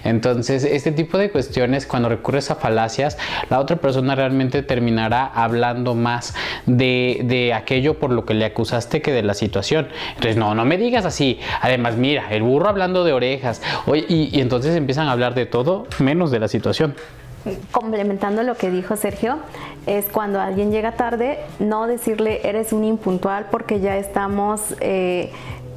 Entonces, 0.05 0.65
este 0.65 0.93
tipo 0.93 1.19
de 1.19 1.31
cuestiones, 1.31 1.87
cuando 1.87 2.09
recurres 2.09 2.51
a 2.51 2.57
falacias, 2.57 3.19
la 3.51 3.61
otra 3.61 3.77
persona 3.77 4.15
realmente 4.15 4.63
terminará 4.63 5.27
hablando 5.27 5.95
más 5.95 6.35
de, 6.67 7.21
de 7.25 7.53
aquello 7.53 7.99
por 7.99 8.11
lo 8.11 8.25
que 8.25 8.35
le 8.35 8.45
acusaste 8.45 9.03
que 9.03 9.13
de 9.13 9.23
la 9.23 9.35
situación. 9.35 9.89
Entonces, 10.15 10.37
no, 10.37 10.55
no 10.55 10.65
me 10.65 10.79
digas 10.79 11.05
así. 11.05 11.39
Además, 11.61 11.97
mira, 11.97 12.33
el 12.33 12.43
burro 12.43 12.69
hablando 12.69 13.05
de 13.05 13.13
orejas. 13.13 13.63
Oye, 13.87 14.05
y, 14.09 14.37
y 14.37 14.41
entonces 14.41 14.75
empiezan 14.77 15.09
a 15.09 15.13
hablar 15.13 15.35
de 15.35 15.47
todo 15.47 15.87
menos 15.99 16.31
de 16.31 16.39
la 16.39 16.49
situación 16.49 16.95
complementando 17.71 18.43
lo 18.43 18.55
que 18.57 18.71
dijo 18.71 18.97
Sergio, 18.97 19.39
es 19.87 20.07
cuando 20.07 20.41
alguien 20.41 20.71
llega 20.71 20.93
tarde, 20.93 21.39
no 21.59 21.87
decirle 21.87 22.41
eres 22.45 22.73
un 22.73 22.85
impuntual 22.85 23.47
porque 23.51 23.81
ya 23.81 23.97
estamos 23.97 24.77
eh, 24.81 25.33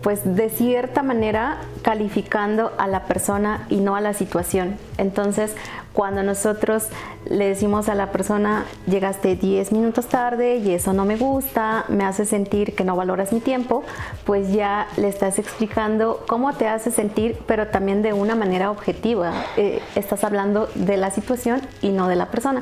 pues 0.05 0.21
de 0.35 0.51
cierta 0.51 1.01
manera 1.01 1.57
calificando 1.81 2.71
a 2.77 2.85
la 2.85 3.05
persona 3.05 3.65
y 3.69 3.77
no 3.77 3.95
a 3.95 4.01
la 4.01 4.13
situación. 4.13 4.77
Entonces, 4.99 5.55
cuando 5.93 6.21
nosotros 6.21 6.89
le 7.27 7.47
decimos 7.47 7.89
a 7.89 7.95
la 7.95 8.11
persona, 8.11 8.65
llegaste 8.85 9.35
10 9.35 9.71
minutos 9.71 10.05
tarde 10.05 10.57
y 10.57 10.75
eso 10.75 10.93
no 10.93 11.05
me 11.05 11.17
gusta, 11.17 11.85
me 11.89 12.03
hace 12.03 12.25
sentir 12.25 12.75
que 12.75 12.83
no 12.83 12.95
valoras 12.95 13.33
mi 13.33 13.39
tiempo, 13.39 13.83
pues 14.25 14.53
ya 14.53 14.87
le 14.97 15.07
estás 15.07 15.39
explicando 15.39 16.23
cómo 16.27 16.53
te 16.53 16.67
hace 16.67 16.91
sentir, 16.91 17.39
pero 17.47 17.69
también 17.69 18.03
de 18.03 18.13
una 18.13 18.35
manera 18.35 18.69
objetiva. 18.69 19.33
Eh, 19.57 19.81
estás 19.95 20.23
hablando 20.23 20.69
de 20.75 20.97
la 20.97 21.09
situación 21.09 21.61
y 21.81 21.89
no 21.89 22.07
de 22.07 22.15
la 22.15 22.27
persona. 22.27 22.61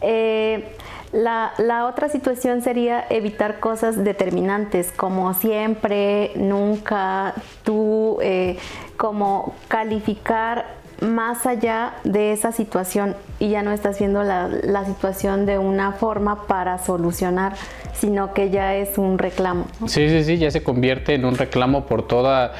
Eh, 0.00 0.76
la, 1.12 1.86
otra 1.86 2.08
situación 2.08 2.62
sería 2.62 3.04
evitar 3.08 3.60
cosas 3.60 4.02
determinantes, 4.04 4.92
como 4.92 5.32
siempre, 5.34 6.32
nunca, 6.36 7.34
tú, 7.64 8.18
eh, 8.20 8.58
como 8.96 9.54
calificar 9.68 10.77
más 11.00 11.46
allá 11.46 11.94
de 12.04 12.32
esa 12.32 12.52
situación 12.52 13.14
y 13.38 13.50
ya 13.50 13.62
no 13.62 13.72
estás 13.72 13.98
viendo 13.98 14.22
la, 14.24 14.84
situación 14.86 15.46
de 15.46 15.58
una 15.58 15.92
forma 15.92 16.46
para 16.46 16.78
solucionar 16.78 17.54
sino 17.92 18.32
que 18.32 18.50
ya 18.50 18.76
es 18.76 18.96
un 18.96 19.18
reclamo. 19.18 19.66
Sí, 19.86 20.08
sí, 20.08 20.22
sí, 20.22 20.38
ya 20.38 20.52
se 20.52 20.62
convierte 20.62 21.14
en 21.14 21.24
un 21.24 21.36
reclamo 21.36 21.86
por 21.86 22.06
toda, 22.06 22.52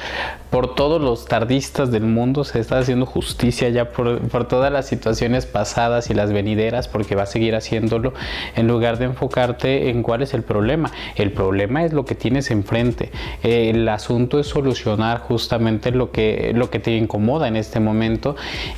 por 0.49 0.75
todos 0.75 1.01
los 1.01 1.27
tardistas 1.27 1.91
del 1.91 2.03
mundo, 2.03 2.43
se 2.43 2.59
está 2.59 2.77
haciendo 2.77 3.05
justicia 3.05 3.69
ya 3.69 3.91
por, 3.91 4.19
todas 4.49 4.69
las 4.69 4.87
situaciones 4.87 5.45
pasadas 5.45 6.09
y 6.09 6.13
las 6.13 6.33
venideras, 6.33 6.89
porque 6.89 7.15
va 7.15 7.23
a 7.23 7.25
seguir 7.25 7.55
haciéndolo, 7.55 8.13
en 8.57 8.67
lugar 8.67 8.97
de 8.97 9.05
enfocarte 9.05 9.89
en 9.89 10.03
cuál 10.03 10.23
es 10.23 10.33
el 10.33 10.43
problema. 10.43 10.91
El 11.15 11.31
problema 11.31 11.85
es 11.85 11.93
lo 11.93 12.03
que 12.03 12.15
tienes 12.15 12.51
enfrente. 12.51 13.09
el 13.41 13.87
asunto 13.87 14.39
es 14.39 14.47
solucionar 14.47 15.19
justamente 15.19 15.91
lo 15.91 16.11
que, 16.11 16.51
lo 16.53 16.69
que 16.69 16.79
te 16.79 16.97
incomoda 16.97 17.47
en 17.47 17.55
este 17.55 17.79
momento 17.79 18.28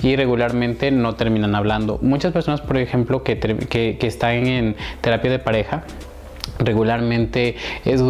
y 0.02 0.16
regularmente 0.16 0.92
no 0.92 1.16
terminan 1.16 1.56
hablando. 1.56 2.00
Muchas 2.02 2.34
personas, 2.34 2.62
por 2.62 2.78
ejemplo, 2.78 3.24
que, 3.24 3.38
que, 3.40 4.08
están 4.08 4.48
en 4.48 4.76
terapia 5.02 5.32
de 5.32 5.40
pareja, 5.40 5.84
regularmente 6.64 7.56
es 7.86 8.02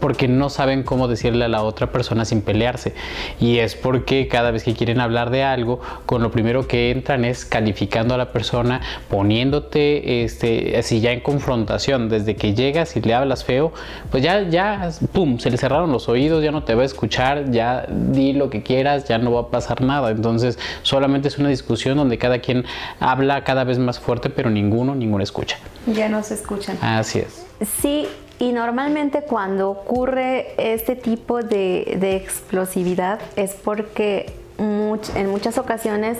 porque 0.00 0.28
no 0.28 0.50
saben 0.50 0.82
cómo 0.82 1.08
decirle 1.08 1.44
a 1.44 1.48
la 1.48 1.62
otra 1.62 1.88
persona 1.88 2.24
sin 2.24 2.42
pelearse. 2.42 2.94
Y 3.40 3.58
es 3.58 3.74
porque 3.74 4.28
cada 4.28 4.50
vez 4.50 4.64
que 4.64 4.74
quieren 4.74 5.00
hablar 5.00 5.30
de 5.30 5.42
algo 5.42 5.80
con 6.06 6.22
lo 6.22 6.30
primero 6.30 6.66
que 6.66 6.90
entran 6.90 7.24
es 7.24 7.44
calificando 7.44 8.14
a 8.14 8.18
la 8.18 8.32
persona 8.32 8.80
poniéndote 9.08 10.24
este 10.24 10.76
así 10.76 11.00
ya 11.00 11.12
en 11.12 11.20
confrontación. 11.20 12.08
Desde 12.08 12.36
que 12.36 12.54
llegas 12.54 12.96
y 12.96 13.00
le 13.00 13.14
hablas 13.14 13.44
feo 13.44 13.72
pues 14.10 14.22
ya 14.22 14.42
ya 14.48 14.90
pum 15.12 15.38
se 15.38 15.50
le 15.50 15.56
cerraron 15.56 15.92
los 15.92 16.08
oídos 16.08 16.42
ya 16.42 16.50
no 16.50 16.64
te 16.64 16.74
va 16.74 16.82
a 16.82 16.86
escuchar 16.86 17.50
ya 17.50 17.86
di 17.88 18.32
lo 18.32 18.50
que 18.50 18.62
quieras 18.62 19.08
ya 19.08 19.18
no 19.18 19.32
va 19.32 19.40
a 19.42 19.48
pasar 19.48 19.80
nada. 19.80 20.10
Entonces 20.10 20.58
solamente 20.82 21.28
es 21.28 21.38
una 21.38 21.48
discusión 21.48 21.96
donde 21.96 22.18
cada 22.18 22.38
quien 22.40 22.64
habla 22.98 23.44
cada 23.44 23.64
vez 23.64 23.78
más 23.78 23.98
fuerte 23.98 24.30
pero 24.30 24.50
ninguno 24.50 24.94
ninguno 24.94 25.22
escucha. 25.22 25.58
Ya 25.86 26.08
no 26.08 26.22
se 26.22 26.34
escuchan. 26.34 26.76
Así 26.80 27.20
es 27.20 27.49
Sí, 27.80 28.06
y 28.38 28.52
normalmente 28.52 29.22
cuando 29.22 29.70
ocurre 29.70 30.54
este 30.56 30.96
tipo 30.96 31.42
de, 31.42 32.16
explosividad 32.16 33.20
es 33.36 33.52
porque 33.52 34.32
en 34.58 35.30
muchas 35.30 35.58
ocasiones 35.58 36.18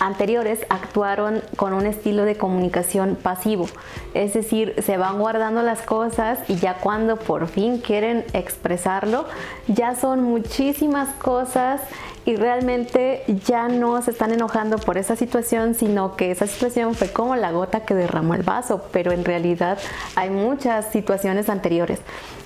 anteriores 0.00 0.66
actuaron 0.70 1.42
con 1.56 1.72
un 1.72 1.86
estilo 1.86 2.24
de 2.24 2.36
comunicación 2.36 3.16
pasivo, 3.22 3.68
es 4.14 4.34
decir, 4.34 4.74
se 4.82 4.96
van 4.96 5.18
guardando 5.18 5.62
las 5.62 5.82
cosas 5.82 6.38
y 6.48 6.56
ya 6.56 6.78
cuando 6.78 7.16
por 7.16 7.46
fin 7.46 7.78
quieren 7.78 8.24
expresarlo, 8.32 9.26
ya 9.68 9.94
son 9.94 10.22
muchísimas 10.22 11.10
cosas 11.16 11.82
y 12.24 12.36
realmente 12.36 13.24
ya 13.46 13.68
no 13.68 14.00
se 14.02 14.10
están 14.10 14.32
enojando 14.32 14.78
por 14.78 14.98
esa 14.98 15.16
situación, 15.16 15.74
sino 15.74 16.16
que 16.16 16.30
esa 16.30 16.46
situación 16.46 16.94
fue 16.94 17.10
como 17.12 17.36
la 17.36 17.50
gota 17.50 17.84
que 17.84 17.94
derramó 17.94 18.34
el 18.34 18.42
vaso, 18.42 18.82
pero 18.92 19.12
en 19.12 19.24
realidad 19.24 19.78
hay 20.16 20.30
muchas 20.30 20.90
situaciones 20.92 21.48
anteriores. 21.48 22.00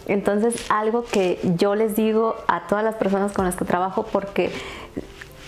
Entonces, 0.07 0.55
algo 0.71 1.05
que 1.05 1.41
yo 1.57 1.75
les 1.75 1.97
digo 1.97 2.37
a 2.47 2.67
todas 2.67 2.85
las 2.85 2.95
personas 2.97 3.33
con 3.33 3.45
las 3.47 3.57
que 3.57 3.65
trabajo, 3.65 4.05
porque 4.11 4.53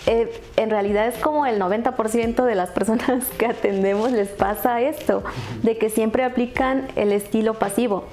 eh, 0.06 0.40
en 0.56 0.70
realidad 0.70 1.08
es 1.08 1.16
como 1.16 1.46
el 1.46 1.60
90% 1.60 2.44
de 2.44 2.54
las 2.54 2.70
personas 2.70 3.26
que 3.38 3.46
atendemos 3.46 4.12
les 4.12 4.28
pasa 4.28 4.80
esto, 4.80 5.24
de 5.62 5.76
que 5.78 5.90
siempre 5.90 6.24
aplican 6.24 6.88
el 6.96 7.12
estilo 7.12 7.54
pasivo. 7.54 8.04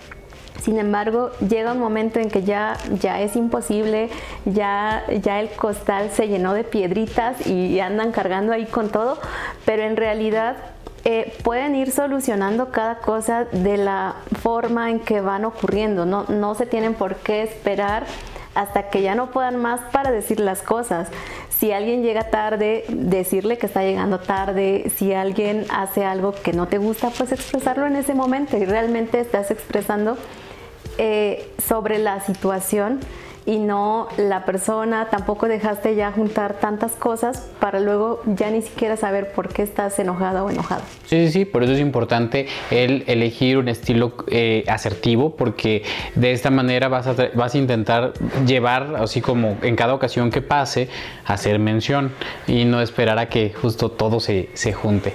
Sin 0.62 0.80
embargo, 0.80 1.32
llega 1.48 1.74
un 1.74 1.80
momento 1.80 2.20
en 2.20 2.30
que 2.30 2.44
ya, 2.44 2.78
ya 3.00 3.22
es 3.22 3.36
imposible, 3.36 4.10
ya, 4.46 5.04
ya 5.22 5.42
el 5.42 5.50
costal 5.50 6.10
se 6.12 6.30
llenó 6.30 6.54
de 6.54 6.64
piedritas 6.64 7.46
y, 7.46 7.80
andan 7.82 8.12
cargando 8.12 8.54
ahí 8.54 8.66
con 8.66 8.90
todo, 8.90 9.18
pero 9.66 9.84
en 9.84 9.98
realidad 9.98 10.56
eh, 11.04 11.36
pueden 11.44 11.76
ir 11.76 11.92
solucionando 11.92 12.72
cada 12.72 13.00
cosa 13.00 13.44
de 13.44 13.76
la 13.76 14.16
forma 14.42 14.90
en 14.90 15.02
que 15.02 15.20
van 15.20 15.44
ocurriendo. 15.44 16.06
No, 16.06 16.24
no 16.30 16.56
se 16.56 16.66
tienen 16.66 16.94
por 16.94 17.18
qué 17.18 17.44
esperar 17.44 18.06
hasta 18.56 18.90
que 18.90 19.02
ya 19.02 19.16
no 19.16 19.32
puedan 19.32 19.58
más 19.58 19.82
para 19.92 20.12
decir 20.12 20.40
las 20.40 20.62
cosas. 20.62 21.10
Si 21.64 21.72
alguien 21.72 22.04
llega 22.04 22.30
tarde, 22.30 22.84
decirle 22.90 23.58
que 23.58 23.68
está 23.68 23.84
llegando 23.84 24.20
tarde. 24.20 24.92
Si 24.98 25.14
alguien 25.14 25.66
hace 25.70 26.04
algo 26.04 26.34
que 26.34 26.52
no 26.52 26.68
te 26.68 26.78
gusta, 26.78 27.10
pues 27.18 27.32
expresarlo 27.32 27.88
en 27.88 27.96
ese 27.96 28.14
momento 28.14 28.58
y 28.58 28.66
realmente 28.66 29.22
estás 29.22 29.50
expresando 29.50 30.18
eh, 30.98 31.50
sobre 31.66 32.00
la 32.00 32.20
situación 32.20 33.00
y 33.46 33.58
no 33.58 34.08
la 34.18 34.46
persona, 34.46 35.10
tampoco 35.10 35.48
dejaste 35.48 35.96
ya 35.96 36.12
juntar 36.12 36.56
tantas 36.60 36.94
cosas 36.94 37.50
para 37.60 37.80
luego 37.80 38.22
ya 38.26 38.50
ni 38.50 38.62
siquiera 38.62 38.96
saber 38.98 39.32
por 39.34 39.50
qué 39.50 39.64
estás 39.64 40.00
enojada 40.00 40.44
o 40.44 40.50
enojado. 40.50 40.82
Sí, 41.06 41.28
sí, 41.28 41.32
sí, 41.32 41.46
por 41.46 41.64
eso 41.64 41.74
es 41.74 41.80
importante 41.80 42.48
el 42.72 43.04
elegir 43.08 43.58
un 43.58 43.68
estilo 43.68 44.14
eh, 44.28 44.64
asertivo 44.68 45.36
porque 45.36 45.84
de 46.16 46.32
esta 46.32 46.50
manera 46.50 46.88
vas 46.88 47.08
a, 47.08 47.16
vas 47.34 47.56
a 47.56 47.58
intentar 47.58 48.14
llevar, 48.46 48.96
así 48.98 49.22
como 49.22 49.58
en 49.62 49.76
cada 49.76 49.94
ocasión 49.94 50.32
que 50.32 50.42
pase, 50.42 50.90
hacer 51.26 51.60
mención 51.60 52.12
y 52.48 52.66
no 52.66 52.82
esperar 52.82 53.20
a 53.20 53.30
que 53.30 53.54
justo 53.54 53.90
todo 53.90 54.20
se, 54.20 54.50
se 54.54 54.74
junte. 54.74 55.14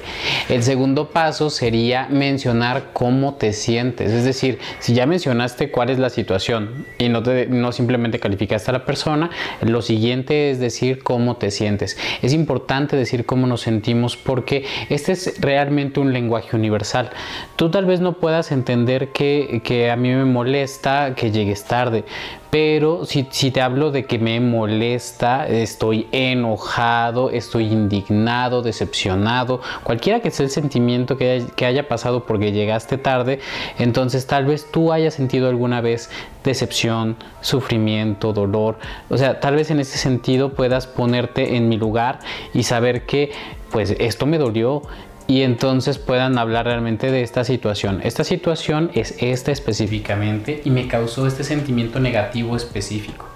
El 0.49 0.63
segundo 0.63 1.11
paso 1.11 1.51
sería 1.51 2.09
mencionar 2.11 2.91
cómo 2.93 3.35
te 3.35 3.53
sientes, 3.53 4.13
es 4.13 4.25
decir, 4.25 4.59
si 4.81 4.95
ya 4.95 5.07
mencionaste 5.07 5.71
cuál 5.71 5.91
es 5.91 5.99
la 5.99 6.11
situación 6.11 6.87
y 6.99 7.09
no, 7.09 7.23
te, 7.23 7.47
no 7.47 7.73
simplemente 7.73 8.18
calificaste 8.19 8.71
a 8.71 8.75
la 8.75 8.85
persona, 8.85 9.31
lo 9.61 9.83
siguiente 9.83 10.51
es 10.51 10.59
decir 10.59 11.03
cómo 11.03 11.37
te 11.37 11.51
sientes. 11.51 11.99
Es 12.23 12.33
importante 12.33 12.97
decir 12.97 13.27
cómo 13.27 13.47
nos 13.47 13.63
sentimos 13.63 14.17
porque 14.17 14.65
este 14.89 15.13
es 15.13 15.41
realmente 15.41 16.01
un 16.01 16.13
lenguaje 16.13 16.57
universal. 16.57 17.11
Tú 17.57 17.71
tal 17.71 17.87
vez 17.87 18.01
no 18.01 18.15
puedas 18.15 18.53
entender 18.53 19.09
que, 19.09 19.61
que 19.65 19.91
a 19.91 19.97
mí 19.97 20.11
me 20.11 20.25
molesta 20.25 21.15
que 21.15 21.31
llegues 21.31 21.65
tarde, 21.65 22.05
pero 22.51 23.05
si, 23.05 23.27
si, 23.31 23.51
te 23.51 23.61
hablo 23.61 23.91
de 23.91 24.05
que 24.05 24.19
me 24.19 24.41
molesta, 24.41 25.47
estoy 25.47 26.07
enojado, 26.13 27.31
estoy 27.31 27.67
indignado, 27.67 28.63
decepcionado, 28.63 29.61
cualquiera 29.83 30.21
que 30.21 30.31
sea 30.31 30.45
el 30.45 30.51
sentimiento 30.51 31.19
que, 31.19 31.45
que 31.57 31.67
haya 31.67 31.89
pasado 31.89 32.25
porque 32.25 32.53
llegaste 32.53 32.97
tarde, 32.97 33.41
entonces 33.79 34.27
tal 34.27 34.47
vez 34.47 34.71
tú 34.71 34.93
hayas 34.93 35.15
sentido 35.15 35.49
alguna 35.49 35.81
vez 35.81 36.11
decepción, 36.43 37.17
sufrimiento, 37.41 38.33
dolor. 38.33 38.79
O 39.11 39.19
sea, 39.19 39.41
tal 39.41 39.57
vez 39.57 39.71
en 39.71 39.81
ese 39.81 39.99
sentido 39.99 40.55
puedas 40.55 40.87
ponerte 40.87 41.57
en 41.57 41.69
mi 41.69 41.77
lugar 41.77 42.21
y 42.55 42.63
saber 42.63 43.05
que 43.05 43.33
pues 43.71 43.95
esto 43.99 44.25
me 44.25 44.39
dolió, 44.39 44.83
y 45.29 45.43
entonces 45.43 45.99
puedan 45.99 46.39
hablar 46.39 46.65
realmente 46.65 47.13
de 47.13 47.23
esta 47.23 47.45
situación. 47.45 48.01
Esta 48.03 48.25
situación 48.25 48.91
es 48.95 49.15
esta 49.19 49.53
específicamente 49.53 50.63
y 50.65 50.71
me 50.71 50.89
causó 50.89 51.27
este 51.27 51.45
sentimiento 51.45 52.01
negativo 52.01 52.57
específico. 52.57 53.27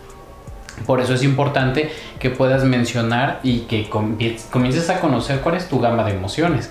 Por 0.86 1.02
eso 1.02 1.12
es 1.12 1.22
importante 1.22 1.90
que 2.18 2.30
puedas 2.30 2.64
mencionar 2.64 3.40
y 3.42 3.60
que 3.60 3.90
comiences 3.90 4.88
a 4.88 5.00
conocer 5.00 5.40
cuál 5.40 5.56
es 5.56 5.68
tu 5.68 5.80
gama 5.80 6.02
de 6.04 6.12
emociones. 6.12 6.70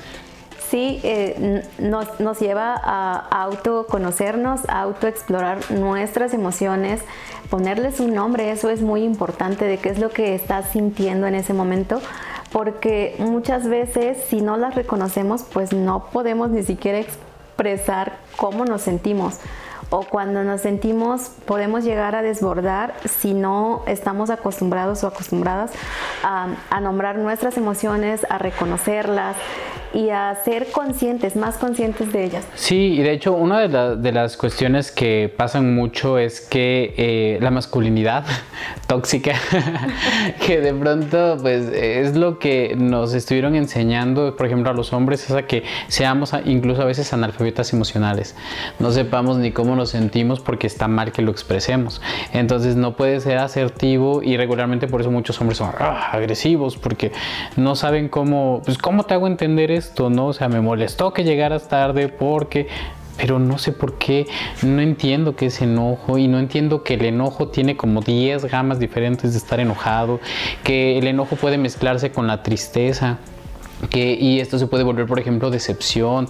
Sí, 0.71 0.99
eh, 1.03 1.63
nos, 1.77 2.39
lleva 2.39 2.73
a 2.83 3.43
autoconocernos, 3.43 4.61
a 4.69 4.81
autoexplorar 4.81 5.69
nuestras 5.69 6.33
emociones, 6.33 7.01
ponerles 7.49 7.99
un 7.99 8.15
nombre, 8.15 8.51
eso 8.51 8.69
es 8.69 8.81
muy 8.81 9.03
importante 9.03 9.65
de 9.65 9.77
qué 9.77 9.89
es 9.89 9.99
lo 9.99 10.09
que 10.09 10.33
estás 10.33 10.71
sintiendo 10.71 11.27
en 11.27 11.35
ese 11.35 11.53
momento 11.53 12.01
porque 12.51 13.15
muchas 13.20 13.67
veces 13.67 14.17
si 14.27 14.41
no 14.41 14.58
las 14.58 14.75
reconocemos, 14.75 15.43
pues 15.51 15.74
no 15.74 16.08
podemos 16.12 16.50
ni 16.50 16.63
siquiera 16.63 17.00
expresar 17.00 18.17
cómo 18.36 18.65
nos 18.65 18.81
sentimos. 18.81 19.39
O 19.93 20.03
cuando 20.03 20.43
nos 20.43 20.62
sentimos 20.62 21.31
podemos 21.45 21.83
llegar 21.83 22.15
a 22.15 22.21
desbordar 22.21 22.93
si 23.05 23.33
no 23.33 23.83
estamos 23.88 24.29
acostumbrados 24.29 25.03
o 25.03 25.07
acostumbradas 25.07 25.71
a, 26.24 26.48
a 26.69 26.79
nombrar 26.79 27.17
nuestras 27.17 27.57
emociones, 27.57 28.25
a 28.29 28.38
reconocerlas, 28.38 29.36
y 29.93 30.10
a 30.10 30.36
ser 30.43 30.67
conscientes, 30.71 31.36
más 31.36 31.57
conscientes 31.57 32.12
de 32.13 32.24
ellas. 32.24 32.45
Sí, 32.55 32.93
y 32.93 33.01
de 33.01 33.12
hecho 33.12 33.33
una 33.33 33.67
de, 33.67 34.12
las 34.12 34.38
cuestiones 34.38 34.91
que 34.91 35.33
pasan 35.36 35.75
mucho 35.75 36.17
es 36.17 36.41
que 36.41 36.93
eh, 36.98 37.39
la 37.41 37.51
masculinidad 37.51 38.25
tóxica, 38.88 39.33
que 40.45 40.62
de 40.62 40.74
pronto 40.74 41.38
pues 41.41 41.67
es 41.74 42.15
lo 42.15 42.39
que 42.39 42.75
nos 42.77 43.13
estuvieron 43.13 43.55
enseñando, 43.55 44.36
por 44.36 44.45
ejemplo, 44.45 44.71
a 44.71 44.74
los 44.74 44.93
hombres, 44.93 45.29
es 45.29 45.36
a 45.36 45.43
que 45.43 45.63
seamos 45.88 46.33
incluso 46.45 46.81
a 46.81 46.86
veces 46.86 47.12
analfabetas 47.13 47.74
emocionales, 47.74 48.36
no 48.79 48.91
sepamos 48.91 49.38
ni 49.38 49.51
cómo 49.51 49.75
nos 49.75 49.80
sentimos 49.89 50.39
porque 50.39 50.67
está 50.67 50.88
mal 50.88 51.11
que 51.11 51.21
lo 51.21 51.31
expresemos. 51.31 52.01
Entonces 52.33 52.75
no 52.75 52.95
puede 52.95 53.19
ser 53.19 53.38
asertivo 53.38 54.21
y 54.23 54.38
regularmente 54.38 54.88
por 54.88 55.01
eso 55.01 55.11
muchos 55.11 55.39
hombres 55.41 55.57
son 55.57 55.71
ah, 55.79 56.09
agresivos 56.11 56.77
porque 56.77 57.11
no 57.57 57.75
saben 57.75 58.09
cómo, 58.09 58.61
pues 58.65 58.77
cómo 58.77 59.03
te 59.03 59.13
hago 59.13 59.27
entender 59.27 59.71
esto, 59.71 60.09
¿no? 60.09 60.27
O 60.27 60.33
sea, 60.33 60.50
me 60.50 60.61
molestó 60.61 61.13
que 61.13 61.23
llegaras 61.23 61.67
tarde 61.67 62.07
porque 62.07 62.67
pero 63.17 63.38
no 63.38 63.59
sé 63.59 63.71
por 63.71 64.00
qué, 64.00 64.25
no 64.63 64.81
entiendo 64.81 65.35
qué 65.35 65.47
es 65.47 65.61
enojo 65.61 66.17
y 66.17 66.27
no 66.27 66.39
entiendo 66.39 66.83
que 66.83 66.95
el 66.95 67.05
enojo 67.05 67.50
tiene 67.50 67.77
como 67.77 68.01
10 68.01 68.45
gamas 68.45 68.79
diferentes 68.79 69.33
de 69.33 69.38
estar 69.38 69.59
enojado, 69.59 70.19
que 70.63 70.97
el 70.97 71.05
enojo 71.05 71.35
puede 71.35 71.59
mezclarse 71.59 72.11
con 72.11 72.25
la 72.25 72.41
tristeza 72.41 73.19
y 73.93 74.39
esto 74.39 74.59
se 74.59 74.67
puede 74.67 74.83
volver, 74.83 75.05
por 75.05 75.19
ejemplo, 75.19 75.50
decepción. 75.50 76.27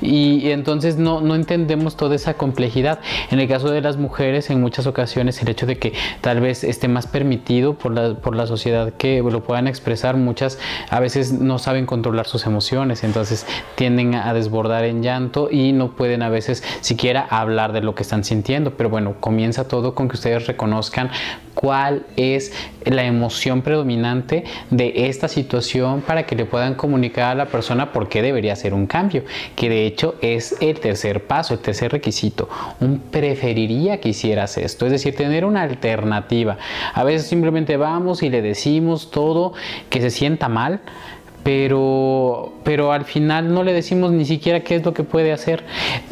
Y, 0.00 0.50
entonces 0.50 0.96
no, 0.96 1.20
no, 1.20 1.34
entendemos 1.34 1.96
toda 1.96 2.14
esa 2.14 2.34
complejidad. 2.34 3.00
En 3.30 3.40
el 3.40 3.48
caso 3.48 3.70
de 3.70 3.80
las 3.80 3.96
mujeres, 3.96 4.50
en 4.50 4.60
muchas 4.60 4.86
ocasiones, 4.86 5.40
el 5.42 5.48
hecho 5.48 5.66
de 5.66 5.78
que 5.78 5.92
tal 6.20 6.40
vez 6.40 6.64
esté 6.64 6.88
más 6.88 7.06
permitido 7.06 7.74
por 7.74 7.92
la, 7.92 8.14
por 8.14 8.36
la 8.36 8.46
sociedad 8.46 8.92
que 8.94 9.22
lo 9.22 9.42
puedan 9.42 9.66
expresar, 9.66 10.16
muchas 10.16 10.58
a 10.90 11.00
veces 11.00 11.32
no 11.32 11.58
saben 11.58 11.86
controlar 11.86 12.26
sus 12.26 12.46
emociones, 12.46 13.04
entonces 13.04 13.46
tienden 13.74 14.14
a 14.14 14.32
desbordar 14.34 14.84
en 14.84 15.02
llanto 15.02 15.48
y 15.50 15.72
no 15.72 15.92
pueden 15.92 16.22
a 16.22 16.28
veces 16.28 16.62
siquiera 16.80 17.26
hablar 17.28 17.72
de 17.72 17.80
lo 17.80 17.94
que 17.94 18.02
están 18.02 18.24
sintiendo. 18.24 18.72
Pero 18.76 18.90
bueno, 18.90 19.16
comienza 19.20 19.68
todo 19.68 19.94
con 19.94 20.08
que 20.08 20.16
ustedes 20.16 20.46
reconozcan 20.46 21.10
cuál 21.54 22.06
es 22.16 22.52
la 22.84 23.04
emoción 23.04 23.62
predominante 23.62 24.44
de 24.70 25.08
esta 25.08 25.28
situación 25.28 26.00
para 26.00 26.24
que 26.24 26.34
le 26.34 26.44
puedan 26.44 26.74
comunicar 26.74 26.91
a 27.22 27.34
la 27.34 27.46
persona 27.46 27.92
por 27.92 28.08
qué 28.08 28.22
debería 28.22 28.52
hacer 28.52 28.74
un 28.74 28.86
cambio, 28.86 29.24
que 29.56 29.68
de 29.68 29.86
hecho 29.86 30.16
es 30.20 30.56
el 30.60 30.80
tercer 30.80 31.24
paso, 31.24 31.54
el 31.54 31.60
tercer 31.60 31.92
requisito. 31.92 32.48
Un 32.80 32.98
preferiría 32.98 34.00
que 34.00 34.10
hicieras 34.10 34.58
esto, 34.58 34.86
es 34.86 34.92
decir, 34.92 35.14
tener 35.16 35.44
una 35.44 35.62
alternativa. 35.62 36.58
A 36.94 37.04
veces 37.04 37.28
simplemente 37.28 37.76
vamos 37.76 38.22
y 38.22 38.30
le 38.30 38.42
decimos 38.42 39.10
todo 39.10 39.52
que 39.90 40.00
se 40.00 40.10
sienta 40.10 40.48
mal, 40.48 40.80
pero, 41.42 42.52
pero 42.62 42.92
al 42.92 43.04
final 43.04 43.52
no 43.52 43.64
le 43.64 43.72
decimos 43.72 44.12
ni 44.12 44.24
siquiera 44.24 44.60
qué 44.60 44.76
es 44.76 44.84
lo 44.84 44.94
que 44.94 45.02
puede 45.02 45.32
hacer. 45.32 45.64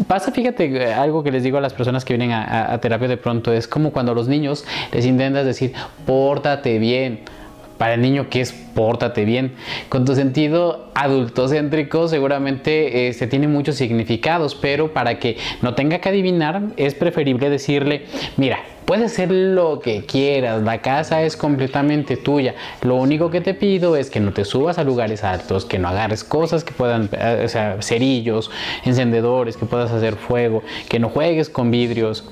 Pasa, 0.07 0.33
fíjate, 0.33 0.93
algo 0.93 1.23
que 1.23 1.31
les 1.31 1.43
digo 1.43 1.59
a 1.59 1.61
las 1.61 1.73
personas 1.73 2.05
que 2.05 2.17
vienen 2.17 2.33
a, 2.33 2.79
terapia 2.81 3.09
de 3.09 3.17
pronto, 3.17 3.53
es 3.53 3.69
como 3.69 3.93
cuando 3.93 4.13
a 4.13 4.15
los 4.15 4.29
niños 4.29 4.65
les 4.93 5.07
intentas 5.07 5.45
decir, 5.45 5.73
pórtate 6.07 6.79
bien. 6.79 7.21
Para 7.81 7.95
el 7.95 8.03
niño, 8.03 8.27
¿qué 8.29 8.43
es 8.43 8.53
pórtate 8.53 9.25
bien? 9.25 9.55
Con 9.89 10.05
tu 10.05 10.15
sentido 10.15 10.91
adultocéntrico 10.95 12.09
seguramente 12.09 13.11
se 13.15 13.27
tiene 13.27 13.49
muchos 13.49 13.77
significados, 13.77 14.55
pero 14.55 14.93
para 14.93 15.19
que 15.19 15.39
no 15.63 15.75
tenga 15.75 15.99
que 15.99 16.11
adivinar 16.11 16.61
es 16.77 16.95
preferible 16.95 17.49
decirle, 17.49 18.05
mira, 18.37 18.59
Puedes 18.91 19.13
hacer 19.13 19.31
lo 19.31 19.79
que 19.79 20.05
quieras, 20.05 20.65
la 20.65 20.83
casa 20.83 21.23
es 21.23 21.37
completamente 21.37 22.17
tuya. 22.17 22.57
Lo 22.83 22.97
único 22.97 23.31
que 23.31 23.41
te 23.41 23.55
pido 23.55 23.95
es 23.95 24.11
que 24.11 24.19
no 24.19 24.33
te 24.33 24.45
subas 24.45 24.79
a 24.79 24.83
lugares 24.83 25.23
altos, 25.23 25.65
que 25.65 25.79
no 25.79 25.87
agarres 25.87 26.25
cosas 26.25 26.65
que 26.65 26.73
puedan, 26.73 27.09
eh, 27.13 27.43
o 27.45 27.49
sea, 27.49 27.81
cerillos, 27.83 28.51
encendedores, 28.85 29.57
que 29.57 29.65
puedas 29.65 29.93
hacer 29.93 30.17
fuego, 30.17 30.65
que 30.89 30.99
no 30.99 31.09
juegues 31.09 31.49
con 31.49 31.71
vidrios, 31.71 32.29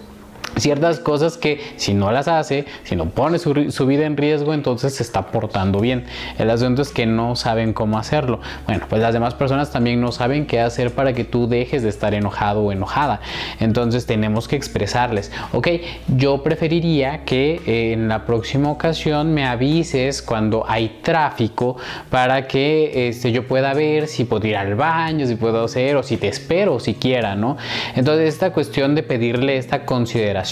ciertas 0.61 1.01
cosas 1.01 1.37
que 1.37 1.61
si 1.77 1.95
no 1.95 2.11
las 2.11 2.29
hace, 2.29 2.65
si 2.85 2.97
no 2.97 3.07
pone 3.07 3.39
su, 3.39 3.87
vida 3.87 4.07
en 4.07 4.17
riesgo, 4.17 4.55
entonces 4.55 4.95
se 4.95 5.03
está 5.03 5.27
portando 5.31 5.81
bien. 5.81 6.05
El 6.39 6.51
asunto 6.51 6.83
es 6.83 6.91
que 6.91 7.07
no 7.07 7.37
saben 7.37 7.73
cómo 7.73 7.99
hacerlo. 7.99 8.41
Bueno, 8.67 8.87
pues 8.89 9.01
las 9.03 9.13
demás 9.13 9.35
personas 9.35 9.71
también 9.71 10.01
no 10.01 10.13
saben 10.13 10.47
qué 10.47 10.61
hacer 10.61 10.93
para 10.93 11.13
que 11.13 11.25
tú 11.25 11.49
dejes 11.49 11.83
de 11.83 11.89
estar 11.89 12.15
enojado 12.15 12.63
o 12.63 12.73
enojada. 12.73 13.21
Entonces 13.61 14.07
tenemos 14.07 14.49
que 14.49 14.57
expresarles, 14.57 15.33
ok, 15.53 15.69
yo 16.17 16.43
preferiría 16.43 17.25
que 17.25 17.61
eh, 17.67 17.93
en 17.93 18.09
la 18.09 18.27
próxima 18.27 18.71
ocasión 18.71 19.33
me 19.33 19.47
avises 19.47 20.23
cuando 20.23 20.65
hay 20.69 20.99
tráfico 21.03 21.77
para 22.11 22.47
que 22.47 23.09
este, 23.09 23.33
yo 23.33 23.47
pueda 23.47 23.75
ver 23.75 24.09
si 24.09 24.25
puedo 24.25 24.47
ir 24.47 24.57
al 24.57 24.75
baño, 24.75 25.27
si 25.27 25.35
puedo 25.37 25.65
hacer 25.65 25.97
o 25.97 26.03
si 26.03 26.17
te 26.17 26.29
espero 26.29 26.81
siquiera, 26.81 27.35
¿no? 27.35 27.57
Entonces 27.95 28.29
esta 28.29 28.53
cuestión 28.53 28.95
de 28.95 29.03
pedirle 29.03 29.57
esta 29.57 29.85
consideración 29.85 30.48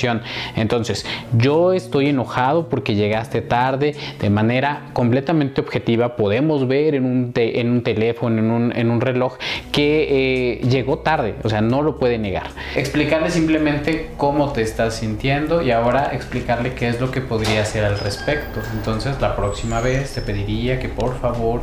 entonces, 0.57 1.07
yo 1.37 1.73
estoy 1.73 2.09
enojado 2.09 2.69
porque 2.69 2.95
llegaste 2.95 3.43
tarde 3.43 3.95
de 4.21 4.31
manera 4.31 4.91
completamente 4.93 5.61
objetiva. 5.61 6.17
Podemos 6.17 6.69
ver 6.69 6.95
en 6.95 7.05
un, 7.05 7.33
en 7.35 7.71
un 7.71 7.83
teléfono, 7.83 8.39
en 8.39 8.51
un, 8.51 8.77
en 8.77 8.91
un, 8.91 9.01
reloj, 9.01 9.37
que 9.73 10.59
eh, 10.59 10.61
llegó 10.69 10.99
tarde, 10.99 11.35
o 11.43 11.49
sea, 11.49 11.61
no 11.61 11.83
lo 11.83 11.99
puede 11.99 12.19
negar. 12.19 12.49
Explicarle 12.75 13.31
simplemente 13.31 14.11
cómo 14.17 14.53
te 14.53 14.63
estás 14.63 14.97
sintiendo 14.97 15.63
y 15.63 15.71
ahora 15.71 16.11
explicarle 16.13 16.75
qué 16.75 16.89
es 16.89 17.01
lo 17.01 17.11
que 17.11 17.21
podría 17.21 17.63
hacer 17.63 17.85
al 17.85 17.99
respecto. 17.99 18.61
Entonces, 18.75 19.21
la 19.21 19.37
próxima 19.37 19.81
vez 19.81 20.15
te 20.15 20.21
pediría 20.21 20.79
que 20.79 20.89
por 20.89 21.19
favor 21.19 21.63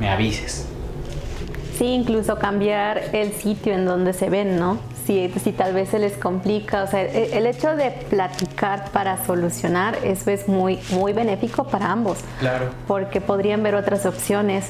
me 0.00 0.08
avises. 0.08 0.68
Sí, 1.78 1.86
incluso 1.86 2.38
cambiar 2.38 3.02
el 3.12 3.32
sitio 3.32 3.74
en 3.74 3.84
donde 3.84 4.12
se 4.12 4.30
ven, 4.30 4.58
¿no? 4.58 4.78
Si, 5.06 5.28
si 5.42 5.52
tal 5.52 5.74
vez 5.74 5.88
se 5.90 5.98
les 5.98 6.14
complica. 6.14 6.82
O 6.82 6.86
sea, 6.86 7.02
e, 7.02 7.36
el 7.36 7.46
hecho 7.46 7.76
de 7.76 7.90
platicar 7.90 8.90
para 8.90 9.24
solucionar, 9.24 9.96
eso 10.04 10.30
es 10.30 10.48
muy, 10.48 10.78
muy 10.90 11.12
benéfico 11.12 11.64
para 11.64 11.90
ambos. 11.90 12.18
Claro. 12.40 12.70
Porque 12.86 13.20
podrían 13.20 13.62
ver 13.62 13.74
otras 13.74 14.06
opciones 14.06 14.66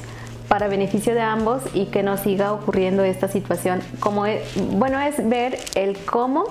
para 0.49 0.69
beneficio 0.69 1.15
de 1.15 1.21
ambos 1.23 1.63
y 1.73 1.87
que 1.87 2.03
no 2.03 2.17
siga 2.17 2.53
ocurriendo 2.53 3.03
esta 3.03 3.29
situación. 3.29 3.81
Como 4.01 4.27
es, 4.27 4.43
bueno, 4.57 5.01
es 5.01 5.29
ver 5.29 5.59
el 5.75 5.97
cómo 6.05 6.45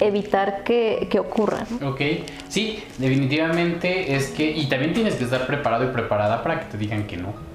evitar 0.00 0.62
que, 0.64 1.08
que 1.10 1.18
ocurra. 1.18 1.66
Ok, 1.84 2.00
sí, 2.48 2.82
definitivamente 2.98 4.14
es 4.14 4.28
que, 4.28 4.50
y 4.50 4.66
también 4.68 4.94
tienes 4.94 5.16
que 5.16 5.24
estar 5.24 5.46
preparado 5.46 5.84
y 5.84 5.88
preparada 5.88 6.42
para 6.42 6.60
que 6.60 6.66
te 6.66 6.78
digan 6.78 7.06
que 7.06 7.16
no. 7.16 7.47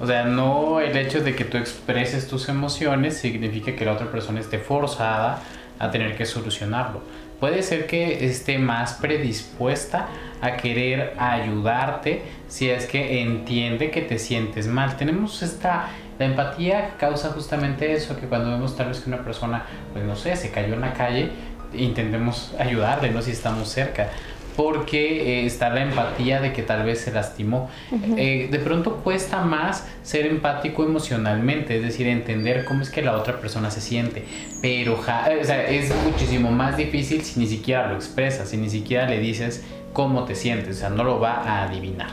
O 0.00 0.06
sea, 0.06 0.24
no 0.24 0.80
el 0.80 0.96
hecho 0.96 1.22
de 1.22 1.34
que 1.34 1.44
tú 1.44 1.56
expreses 1.56 2.28
tus 2.28 2.48
emociones 2.48 3.16
significa 3.16 3.74
que 3.74 3.84
la 3.84 3.92
otra 3.92 4.10
persona 4.10 4.40
esté 4.40 4.58
forzada 4.58 5.42
a 5.78 5.90
tener 5.90 6.16
que 6.16 6.26
solucionarlo. 6.26 7.02
Puede 7.40 7.62
ser 7.62 7.86
que 7.86 8.24
esté 8.26 8.58
más 8.58 8.94
predispuesta 8.94 10.08
a 10.40 10.56
querer 10.56 11.14
ayudarte 11.18 12.22
si 12.48 12.70
es 12.70 12.86
que 12.86 13.22
entiende 13.22 13.90
que 13.90 14.00
te 14.02 14.18
sientes 14.18 14.66
mal. 14.66 14.96
Tenemos 14.96 15.42
esta 15.42 15.88
la 16.18 16.24
empatía 16.24 16.94
causa 16.98 17.30
justamente 17.30 17.92
eso, 17.92 18.18
que 18.18 18.26
cuando 18.26 18.50
vemos 18.50 18.74
tal 18.74 18.88
vez 18.88 19.00
que 19.00 19.10
una 19.10 19.22
persona, 19.22 19.64
pues 19.92 20.04
no 20.04 20.16
sé, 20.16 20.34
se 20.36 20.50
cayó 20.50 20.74
en 20.74 20.80
la 20.80 20.94
calle, 20.94 21.30
intentemos 21.74 22.54
ayudarle, 22.58 23.10
¿no? 23.10 23.20
Si 23.20 23.32
estamos 23.32 23.68
cerca. 23.68 24.08
Porque 24.56 25.40
eh, 25.40 25.46
está 25.46 25.68
la 25.70 25.82
empatía 25.82 26.40
de 26.40 26.52
que 26.52 26.62
tal 26.62 26.84
vez 26.84 27.00
se 27.00 27.12
lastimó. 27.12 27.68
Eh, 28.16 28.48
de 28.50 28.58
pronto 28.58 28.96
cuesta 28.96 29.42
más 29.42 29.86
ser 30.02 30.26
empático 30.26 30.84
emocionalmente, 30.84 31.76
es 31.76 31.82
decir, 31.82 32.06
entender 32.06 32.64
cómo 32.64 32.82
es 32.82 32.90
que 32.90 33.02
la 33.02 33.16
otra 33.16 33.38
persona 33.38 33.70
se 33.70 33.80
siente. 33.80 34.24
Pero 34.62 34.98
o 34.98 35.04
sea, 35.44 35.68
es 35.68 35.92
muchísimo 36.04 36.50
más 36.50 36.76
difícil 36.76 37.22
si 37.22 37.38
ni 37.38 37.46
siquiera 37.46 37.88
lo 37.88 37.96
expresas, 37.96 38.48
si 38.48 38.56
ni 38.56 38.70
siquiera 38.70 39.06
le 39.08 39.18
dices 39.18 39.64
cómo 39.92 40.24
te 40.24 40.34
sientes, 40.34 40.76
o 40.76 40.80
sea, 40.80 40.90
no 40.90 41.04
lo 41.04 41.20
va 41.20 41.42
a 41.42 41.64
adivinar. 41.64 42.08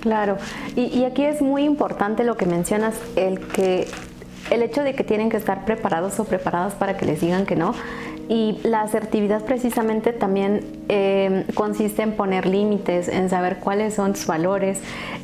Claro, 0.00 0.36
y, 0.74 0.86
y 0.86 1.04
aquí 1.04 1.24
es 1.24 1.40
muy 1.40 1.64
importante 1.64 2.24
lo 2.24 2.36
que 2.36 2.44
mencionas, 2.44 2.96
el 3.14 3.38
que 3.38 3.86
el 4.50 4.62
hecho 4.62 4.82
de 4.82 4.94
que 4.94 5.04
tienen 5.04 5.30
que 5.30 5.36
estar 5.36 5.64
preparados 5.64 6.18
o 6.20 6.24
preparadas 6.24 6.74
para 6.74 6.96
que 6.96 7.06
les 7.06 7.20
digan 7.20 7.46
que 7.46 7.56
no 7.56 7.74
y 8.28 8.58
la 8.62 8.82
asertividad 8.82 9.44
precisamente 9.44 10.12
también 10.12 10.64
eh, 10.88 11.44
consiste 11.54 12.02
en 12.02 12.12
poner 12.12 12.46
límites, 12.46 13.08
en 13.08 13.28
saber 13.28 13.58
cuáles 13.58 13.94
son 13.94 14.12
tus 14.12 14.26
valores, 14.26 14.80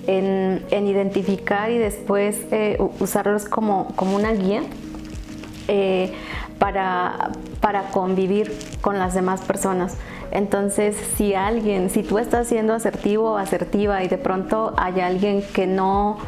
en, 0.07 0.63
identificar 0.71 1.71
y 1.71 1.79
después 1.79 2.41
eh, 2.51 2.79
usarlos 3.01 3.45
como, 3.45 3.93
como, 3.97 4.17
una 4.17 4.33
guía 4.33 4.63
eh, 5.69 6.13
para, 6.59 7.31
para 7.61 7.91
convivir 7.91 8.53
con 8.81 8.99
las 8.99 9.15
demás 9.15 9.41
personas. 9.43 9.97
Entonces, 10.31 10.97
si 11.17 11.35
alguien, 11.35 11.91
si 11.91 12.03
tú 12.03 12.19
estás 12.19 12.49
siendo 12.49 12.75
asertivo 12.75 13.33
o 13.33 13.37
asertiva 13.37 14.03
y 14.05 14.09
de 14.09 14.19
pronto 14.19 14.75
hay 14.77 15.01
alguien 15.01 15.43
que 15.55 15.67
no 15.67 16.19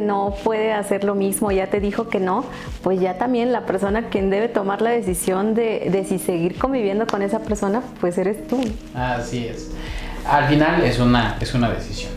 no 0.00 0.34
puede 0.44 0.72
hacer 0.72 1.04
lo 1.04 1.14
mismo, 1.14 1.50
ya 1.50 1.68
te 1.68 1.80
dijo 1.80 2.08
que 2.08 2.20
no, 2.20 2.44
pues 2.82 3.00
ya 3.00 3.18
también 3.18 3.52
la 3.52 3.66
persona 3.66 4.08
quien 4.08 4.30
debe 4.30 4.48
tomar 4.48 4.82
la 4.82 4.90
decisión 4.90 5.54
de, 5.54 5.88
de 5.90 6.04
si 6.04 6.18
seguir 6.18 6.58
conviviendo 6.58 7.06
con 7.06 7.22
esa 7.22 7.40
persona, 7.40 7.82
pues 8.00 8.18
eres 8.18 8.46
tú. 8.46 8.60
Así 8.94 9.46
es. 9.46 9.70
Al 10.26 10.46
final 10.46 10.82
es 10.84 10.98
una, 10.98 11.36
es 11.40 11.54
una 11.54 11.70
decisión. 11.70 12.12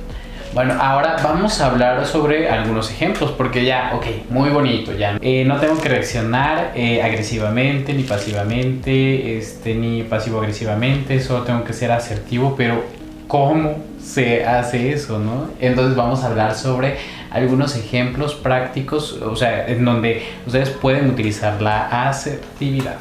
Bueno, 0.55 0.75
ahora 0.79 1.17
vamos 1.21 1.59
a 1.59 1.65
hablar 1.65 2.05
sobre 2.05 2.49
algunos 2.49 2.89
ejemplos, 2.89 3.31
porque 3.31 3.65
ya, 3.65 3.91
ok, 3.93 4.05
muy 4.29 4.49
bonito, 4.49 4.93
ya. 4.93 5.17
Eh, 5.21 5.43
no 5.43 5.57
tengo 5.57 5.77
que 5.81 5.89
reaccionar 5.89 6.71
eh, 6.75 7.01
agresivamente, 7.03 7.93
ni 7.93 8.03
pasivamente, 8.03 9.37
este, 9.37 9.75
ni 9.75 10.03
pasivo-agresivamente, 10.03 11.19
solo 11.19 11.43
tengo 11.43 11.65
que 11.65 11.73
ser 11.73 11.91
asertivo, 11.91 12.55
pero 12.55 12.85
¿cómo 13.27 13.75
se 14.01 14.45
hace 14.45 14.93
eso, 14.93 15.19
no? 15.19 15.49
Entonces 15.59 15.97
vamos 15.97 16.23
a 16.23 16.27
hablar 16.27 16.55
sobre 16.55 16.95
algunos 17.35 17.75
ejemplos 17.75 18.33
prácticos, 18.33 19.11
o 19.21 19.35
sea, 19.35 19.67
en 19.67 19.83
donde 19.83 20.23
ustedes 20.45 20.69
pueden 20.69 21.09
utilizar 21.09 21.61
la 21.61 22.07
asertividad. 22.07 22.97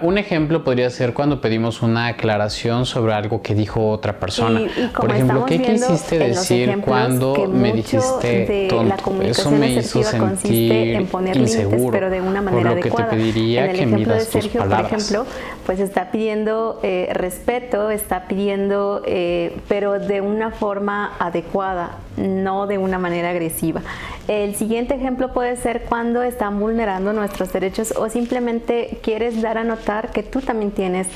Un 0.00 0.18
ejemplo 0.18 0.64
podría 0.64 0.90
ser 0.90 1.12
cuando 1.12 1.40
pedimos 1.40 1.82
una 1.82 2.06
aclaración 2.06 2.86
sobre 2.86 3.12
algo 3.12 3.42
que 3.42 3.54
dijo 3.54 3.90
otra 3.90 4.18
persona. 4.18 4.62
Por 4.96 5.10
ejemplo, 5.10 5.44
¿qué 5.46 5.60
quisiste 5.60 6.18
decir 6.18 6.80
cuando 6.80 7.48
me 7.48 7.72
dijiste 7.72 8.68
tonto? 8.68 9.22
Eso 9.22 9.50
me 9.50 9.72
hizo 9.72 10.02
sentir 10.02 10.72
en 10.72 11.06
poner 11.06 11.36
inseguro. 11.36 11.92
pero 11.92 12.10
de 12.10 12.20
una 12.20 12.40
manera 12.40 12.70
por 12.70 12.76
lo 12.76 12.82
que 12.82 12.90
te 12.90 13.02
pediría 13.04 13.64
en 13.64 13.70
el 13.70 13.76
que 13.76 13.82
ejemplo 13.82 14.14
de 14.14 14.20
Sergio, 14.20 14.64
por 14.64 14.80
ejemplo, 14.80 15.26
pues 15.66 15.80
está 15.80 16.10
pidiendo 16.10 16.80
eh, 16.82 17.10
respeto, 17.12 17.90
está 17.90 18.26
pidiendo, 18.26 19.02
eh, 19.06 19.56
pero 19.68 19.98
de 19.98 20.20
una 20.20 20.50
forma 20.50 21.12
adecuada, 21.18 21.98
no 22.16 22.66
de 22.66 22.78
una 22.78 22.98
manera 22.98 23.30
agresiva. 23.30 23.82
El 24.28 24.54
siguiente 24.54 24.94
ejemplo 24.94 25.32
puede 25.32 25.56
ser 25.56 25.82
cuando 25.88 26.22
están 26.22 26.60
vulnerando 26.60 27.12
nuestros 27.12 27.52
derechos 27.52 27.92
o 27.96 28.08
simplemente 28.08 29.00
quieres 29.02 29.42
dar 29.42 29.58
a 29.58 29.64
notar 29.64 30.10
que 30.10 30.22
tú 30.22 30.40
también 30.40 30.70
tienes 30.70 31.08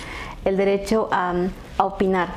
el 0.44 0.56
derecho 0.56 1.08
a, 1.10 1.34
opinar 1.78 2.28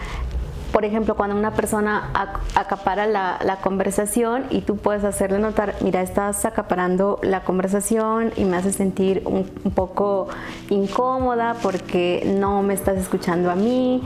por 0.72 0.86
ejemplo, 0.86 1.16
cuando 1.16 1.36
una 1.36 1.52
persona 1.52 2.12
acapara 2.56 3.08
la, 3.08 3.58
conversación 3.62 4.46
y 4.50 4.62
tú 4.62 4.78
puedes 4.78 5.04
hacerle 5.04 5.40
notar, 5.40 5.76
mira, 5.82 6.02
estás 6.02 6.46
acaparando 6.46 7.20
la 7.24 7.44
conversación 7.44 8.32
y 8.36 8.46
me 8.46 8.58
hace 8.58 8.72
sentir 8.72 9.24
un, 9.26 9.46
poco 9.74 10.28
incómoda 10.70 11.56
porque 11.62 12.24
no 12.38 12.62
me 12.62 12.74
estás 12.74 12.98
escuchando 12.98 13.52
a 13.52 13.56
mí. 13.56 14.02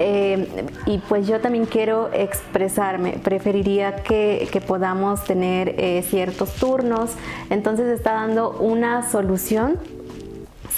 Eh, 0.00 0.66
y 0.86 0.98
pues 0.98 1.26
yo 1.26 1.40
también 1.40 1.66
quiero 1.66 2.10
expresarme, 2.12 3.18
preferiría 3.22 3.96
que, 3.96 4.62
podamos 4.66 5.24
tener 5.24 5.74
eh, 5.78 6.04
ciertos 6.08 6.52
turnos. 6.54 7.12
Entonces 7.48 7.86
está 7.86 8.12
dando 8.12 8.50
una 8.58 9.08
solución 9.08 9.78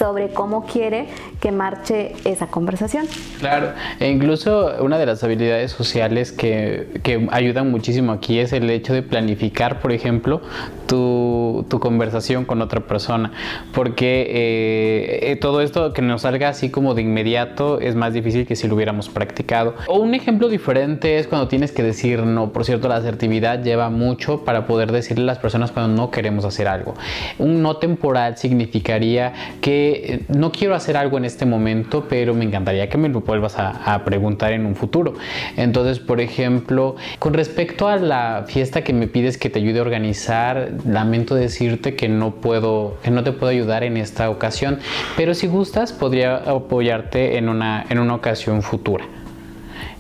sobre 0.01 0.29
cómo 0.29 0.65
quiere 0.65 1.09
que 1.41 1.53
marche 1.53 2.13
esa 2.25 2.47
conversación. 2.47 3.07
Claro, 3.39 3.75
e 3.99 4.09
incluso 4.09 4.73
una 4.81 4.97
de 4.97 5.05
las 5.05 5.23
habilidades 5.23 5.73
sociales 5.73 6.33
que, 6.33 6.89
que 7.03 7.29
ayudan 7.31 7.71
muchísimo 7.71 8.13
aquí 8.13 8.39
es 8.39 8.55
el 8.55 8.71
hecho 8.71 8.95
de 8.95 9.03
planificar, 9.03 9.81
por 9.81 9.93
ejemplo, 9.93 10.41
tu, 10.91 11.79
conversación 11.81 12.45
con 12.45 12.61
otra 12.61 12.81
persona, 12.81 13.33
porque 13.73 14.23
eh, 14.29 15.31
eh, 15.31 15.37
todo 15.37 15.63
esto 15.63 15.93
que 15.93 16.03
nos 16.03 16.23
salga 16.23 16.49
así 16.49 16.69
como 16.69 16.95
de 16.95 17.03
inmediato 17.03 17.81
es 17.81 17.95
más 17.95 18.13
difícil 18.13 18.45
que 18.47 18.57
si 18.57 18.69
lo 18.69 18.75
hubiéramos 18.75 19.09
practicado. 19.09 19.77
O 19.87 20.01
un 20.01 20.15
ejemplo 20.15 20.49
diferente 20.49 21.19
es 21.19 21.27
cuando 21.27 21.49
tienes 21.49 21.73
que 21.73 21.83
decir 21.83 22.25
no, 22.25 22.53
por 22.53 22.65
cierto, 22.65 22.89
la 22.89 22.97
asertividad 22.97 23.63
lleva 23.63 23.89
mucho 23.89 24.45
para 24.45 24.67
poder 24.67 24.91
decirle 24.93 25.23
a 25.23 25.27
las 25.27 25.39
personas 25.39 25.71
cuando 25.71 25.97
no 25.97 26.11
queremos 26.11 26.45
hacer 26.45 26.67
algo. 26.67 26.95
Un 27.39 27.63
no 27.63 27.77
temporal 27.77 28.37
significaría 28.37 29.33
que 29.61 29.93
eh, 29.93 30.21
no 30.29 30.51
quiero 30.51 30.75
hacer 30.75 30.97
algo 30.97 31.19
en 31.19 31.25
este 31.25 31.47
momento, 31.47 32.07
pero 32.09 32.35
me 32.35 32.45
encantaría 32.45 32.89
que 32.89 32.99
me 32.99 33.09
lo 33.09 33.21
vuelvas 33.21 33.55
a, 33.59 34.03
preguntar 34.05 34.53
en 34.53 34.67
un 34.67 34.75
futuro. 34.75 35.15
Entonces, 35.57 36.01
por 36.01 36.21
ejemplo, 36.21 36.97
con 37.19 37.35
respecto 37.35 37.87
a 37.87 37.97
la 37.97 38.45
fiesta 38.47 38.83
que 38.83 38.93
me 38.93 39.07
pides 39.07 39.39
que 39.39 39.51
te 39.51 39.59
ayude 39.61 39.79
a 39.79 39.83
organizar, 39.83 40.71
lamento 40.87 41.35
decirte 41.35 41.95
que 41.95 42.09
no 42.09 42.33
puedo, 42.37 42.97
que 43.03 43.11
no 43.11 43.23
te 43.25 43.33
puedo 43.33 43.51
ayudar 43.51 43.85
en 43.85 43.97
esta 43.97 44.31
ocasión, 44.31 44.79
pero 45.17 45.35
si 45.35 45.47
gustas, 45.47 45.93
podría 45.93 46.37
apoyarte 46.37 47.37
en 47.39 47.49
una, 47.49 47.85
en 47.89 47.99
una 47.99 48.15
ocasión 48.15 48.63
futura. 48.63 49.05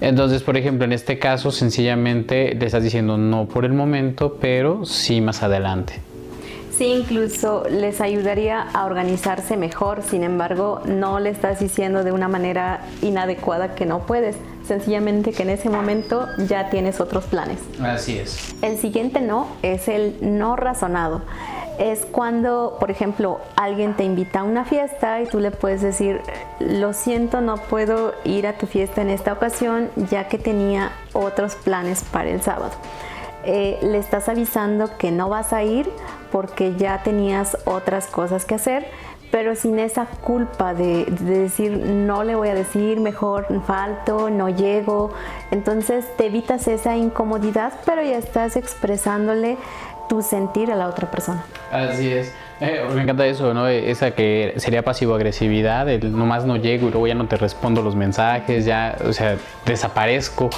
Entonces, 0.00 0.42
por 0.42 0.56
ejemplo, 0.56 0.84
en 0.84 0.92
este 0.92 1.18
caso, 1.18 1.50
sencillamente 1.50 2.54
le 2.58 2.66
estás 2.66 2.82
diciendo 2.82 3.18
no 3.18 3.46
por 3.46 3.64
el 3.64 3.72
momento, 3.72 4.38
pero 4.40 4.84
sí 4.86 5.20
más 5.20 5.42
adelante. 5.42 6.09
Sí, 6.80 6.86
incluso 6.86 7.64
les 7.68 8.00
ayudaría 8.00 8.62
a 8.62 8.86
organizarse 8.86 9.58
mejor, 9.58 10.02
sin 10.02 10.24
embargo, 10.24 10.80
no 10.86 11.20
le 11.20 11.28
estás 11.28 11.60
diciendo 11.60 12.04
de 12.04 12.10
una 12.10 12.26
manera 12.26 12.80
inadecuada 13.02 13.74
que 13.74 13.84
no 13.84 14.06
puedes, 14.06 14.36
sencillamente 14.66 15.32
que 15.32 15.42
en 15.42 15.50
ese 15.50 15.68
momento 15.68 16.26
ya 16.48 16.70
tienes 16.70 16.98
otros 16.98 17.24
planes. 17.24 17.58
Así 17.82 18.16
es. 18.16 18.54
El 18.62 18.78
siguiente 18.78 19.20
no 19.20 19.46
es 19.60 19.88
el 19.88 20.16
no 20.22 20.56
razonado. 20.56 21.20
Es 21.78 22.06
cuando, 22.06 22.78
por 22.80 22.90
ejemplo, 22.90 23.40
alguien 23.56 23.94
te 23.94 24.04
invita 24.04 24.40
a 24.40 24.44
una 24.44 24.64
fiesta 24.64 25.20
y 25.20 25.26
tú 25.26 25.38
le 25.38 25.50
puedes 25.50 25.82
decir, 25.82 26.22
lo 26.60 26.94
siento, 26.94 27.42
no 27.42 27.58
puedo 27.58 28.14
ir 28.24 28.46
a 28.46 28.56
tu 28.56 28.66
fiesta 28.66 29.02
en 29.02 29.10
esta 29.10 29.34
ocasión 29.34 29.90
ya 30.10 30.28
que 30.28 30.38
tenía 30.38 30.92
otros 31.12 31.56
planes 31.56 32.04
para 32.10 32.30
el 32.30 32.40
sábado. 32.40 32.72
Eh, 33.44 33.78
le 33.82 33.98
estás 33.98 34.30
avisando 34.30 34.96
que 34.96 35.10
no 35.10 35.28
vas 35.28 35.52
a 35.52 35.62
ir 35.62 35.90
porque 36.30 36.74
ya 36.76 37.02
tenías 37.02 37.56
otras 37.64 38.06
cosas 38.06 38.44
que 38.44 38.54
hacer, 38.54 38.86
pero 39.30 39.54
sin 39.54 39.78
esa 39.78 40.06
culpa 40.06 40.74
de, 40.74 41.04
decir 41.20 41.72
no 41.72 42.24
le 42.24 42.34
voy 42.34 42.48
a 42.48 42.54
decir, 42.54 43.00
mejor 43.00 43.46
falto, 43.66 44.30
no 44.30 44.48
llego. 44.48 45.12
Entonces 45.50 46.04
te 46.16 46.26
evitas 46.26 46.66
esa 46.68 46.96
incomodidad, 46.96 47.72
pero 47.86 48.02
ya 48.02 48.18
estás 48.18 48.56
expresándole 48.56 49.56
tu 50.08 50.22
sentir 50.22 50.72
a 50.72 50.76
la 50.76 50.88
otra 50.88 51.10
persona. 51.10 51.44
Así 51.70 52.12
es. 52.12 52.32
Eh, 52.60 52.82
me 52.94 53.02
encanta 53.02 53.26
eso, 53.26 53.54
¿no? 53.54 53.66
Esa 53.66 54.10
que 54.10 54.52
sería 54.56 54.82
pasivo-agresividad, 54.82 55.88
el 55.88 56.12
nomás 56.12 56.44
no 56.44 56.56
llego 56.56 56.88
y 56.88 56.90
luego 56.90 57.06
ya 57.06 57.14
no 57.14 57.26
te 57.26 57.36
respondo 57.36 57.80
los 57.82 57.96
mensajes, 57.96 58.66
ya, 58.66 58.96
o 59.06 59.12
sea, 59.12 59.36
desaparezco. 59.64 60.50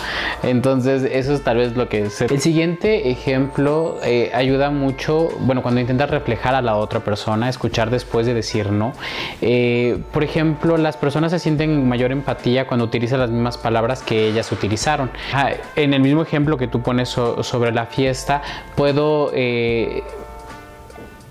Entonces, 0.43 1.05
eso 1.05 1.33
es 1.33 1.45
tal 1.45 1.59
vez 1.59 1.77
lo 1.77 1.88
que 1.88 2.07
es. 2.07 2.21
El 2.21 2.41
siguiente 2.41 3.11
ejemplo 3.11 3.99
eh, 4.03 4.33
ayuda 4.35 4.71
mucho, 4.71 5.29
bueno, 5.41 5.62
cuando 5.62 5.81
intentas 5.81 6.11
reflejar 6.11 6.57
a 6.57 6.62
la 6.62 6.77
otra 6.77 7.01
persona, 7.01 7.49
escuchar 7.49 7.91
después 7.91 8.27
de 8.27 8.35
decir 8.35 8.73
no. 8.73 8.93
Eh, 9.41 9.99
por 10.12 10.25
ejemplo, 10.25 10.77
las 10.79 10.97
personas 10.97 11.31
se 11.31 11.38
sienten 11.38 11.88
mayor 11.88 12.11
empatía 12.11 12.67
cuando 12.67 12.85
utilizan 12.85 13.21
las 13.21 13.31
mismas 13.31 13.59
palabras 13.59 14.03
que 14.03 14.27
ellas 14.27 14.51
utilizaron. 14.51 15.11
Ah, 15.33 15.51
en 15.77 15.95
el 15.95 16.01
mismo 16.01 16.23
ejemplo 16.23 16.57
que 16.57 16.67
tú 16.67 16.83
pones 16.83 17.11
sobre 17.11 17.71
la 17.71 17.87
fiesta, 17.87 18.43
puedo 18.75 19.31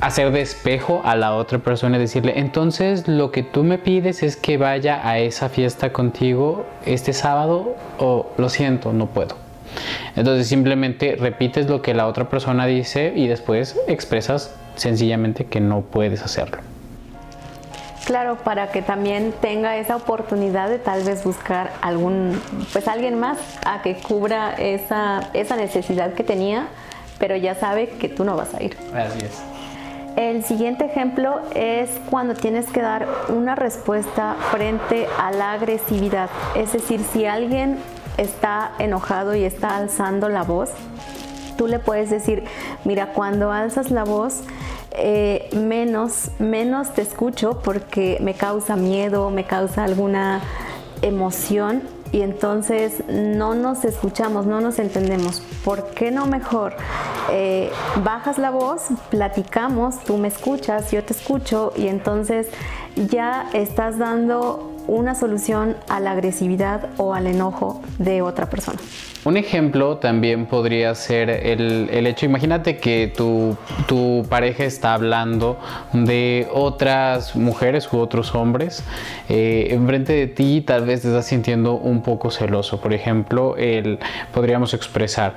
hacer 0.02 0.32
de 0.32 0.42
espejo 0.42 1.02
a 1.06 1.16
la 1.16 1.36
otra 1.36 1.60
persona 1.60 1.98
y 1.98 2.00
decirle, 2.00 2.34
entonces 2.38 3.08
lo 3.08 3.32
que 3.32 3.44
tú 3.44 3.64
me 3.64 3.78
pides 3.78 4.24
es 4.24 4.36
que 4.36 4.58
vaya 4.58 5.08
a 5.08 5.20
esa 5.20 5.48
fiesta 5.48 5.94
contigo 5.94 6.66
este 6.86 7.14
sábado 7.14 7.76
o 8.00 8.28
lo 8.38 8.50
siento, 8.50 8.94
no 8.94 9.06
puedo. 9.06 9.36
Entonces 10.16 10.48
simplemente 10.48 11.16
repites 11.18 11.70
lo 11.70 11.82
que 11.82 11.94
la 11.94 12.08
otra 12.08 12.30
persona 12.30 12.66
dice 12.66 13.14
y 13.16 13.28
después 13.28 13.80
expresas 13.88 14.54
sencillamente 14.76 15.46
que 15.46 15.62
no 15.62 15.82
puedes 15.82 16.24
hacerlo. 16.24 16.58
Claro, 18.06 18.38
para 18.44 18.72
que 18.72 18.82
también 18.82 19.32
tenga 19.40 19.78
esa 19.78 19.96
oportunidad 19.96 20.70
de 20.70 20.80
tal 20.80 21.04
vez 21.04 21.24
buscar 21.24 21.72
algún, 21.82 22.42
pues 22.74 22.88
alguien 22.88 23.20
más 23.20 23.38
a 23.64 23.84
que 23.84 23.96
cubra 23.96 24.54
esa, 24.56 25.30
esa 25.34 25.56
necesidad 25.56 26.14
que 26.14 26.24
tenía, 26.24 26.68
pero 27.20 27.36
ya 27.36 27.54
sabe 27.54 27.88
que 27.88 28.10
tú 28.10 28.26
no 28.26 28.36
vas 28.36 28.56
a 28.56 28.64
ir. 28.64 28.76
Así 28.94 29.20
es. 29.24 29.61
El 30.18 30.44
siguiente 30.44 30.86
ejemplo 30.86 31.40
es 31.56 31.90
cuando 32.10 32.34
tienes 32.34 32.68
que 32.68 32.82
dar 32.82 33.08
una 33.30 33.56
respuesta 33.56 34.36
frente 34.52 35.08
a 35.18 35.32
la 35.32 35.54
agresividad. 35.54 36.30
Es 36.56 36.74
decir, 36.74 37.02
si 37.14 37.26
alguien 37.26 37.78
está 38.18 38.72
enojado 38.80 39.36
y 39.36 39.44
está 39.44 39.78
alzando 39.78 40.28
la 40.28 40.44
voz, 40.44 40.72
tú 41.58 41.68
le 41.68 41.80
puedes 41.80 42.10
decir, 42.10 42.44
mira, 42.84 43.14
cuando 43.14 43.52
alzas 43.52 43.90
la 43.90 44.04
voz, 44.04 44.42
eh, 44.92 45.50
menos, 45.54 46.32
menos 46.40 46.94
te 46.94 47.02
escucho 47.02 47.62
porque 47.64 48.18
me 48.22 48.34
causa 48.34 48.76
miedo, 48.76 49.30
me 49.30 49.46
causa 49.46 49.86
alguna 49.86 50.42
emoción 51.02 51.84
y 52.12 52.22
entonces 52.22 53.04
no 53.08 53.56
nos 53.56 53.86
escuchamos, 53.86 54.46
no 54.46 54.62
nos 54.62 54.80
entendemos. 54.80 55.42
¿Por 55.64 55.92
qué 55.92 56.12
no 56.12 56.26
mejor 56.26 56.76
eh, 57.32 57.72
bajas 58.04 58.38
la 58.38 58.50
voz, 58.50 58.84
platicamos, 59.10 60.04
tú 60.04 60.18
me 60.18 60.28
escuchas, 60.28 60.92
yo 60.92 61.04
te 61.04 61.14
escucho 61.14 61.72
y 61.76 61.88
entonces 61.88 62.48
ya 62.96 63.50
estás 63.54 63.98
dando 63.98 64.72
una 64.88 65.16
solución 65.16 65.78
a 65.88 66.00
la 66.00 66.12
agresividad 66.12 66.90
o 66.98 67.14
al 67.14 67.28
enojo 67.28 67.82
de 67.98 68.22
otra 68.22 68.50
persona. 68.50 68.80
Un 69.24 69.38
ejemplo 69.38 69.98
también 69.98 70.48
podría 70.48 70.96
ser 70.96 71.30
el, 71.30 72.08
hecho, 72.08 72.26
imagínate 72.26 72.78
que 72.78 73.14
tu, 73.16 73.56
tu, 73.88 74.26
pareja 74.28 74.64
está 74.64 74.96
hablando 74.96 75.60
de 75.94 76.48
otras 76.52 77.36
mujeres 77.36 77.94
u 77.94 78.00
otros 78.00 78.34
hombres 78.34 78.84
eh, 79.30 79.68
enfrente 79.70 80.14
de 80.14 80.26
ti, 80.26 80.62
tal 80.66 80.86
vez 80.86 81.04
te 81.04 81.10
estás 81.10 81.28
sintiendo 81.28 81.76
un 81.76 82.02
poco 82.02 82.32
celoso. 82.32 82.82
Por 82.82 82.94
ejemplo, 82.94 83.56
el, 83.58 84.00
podríamos 84.34 84.74
expresar, 84.74 85.36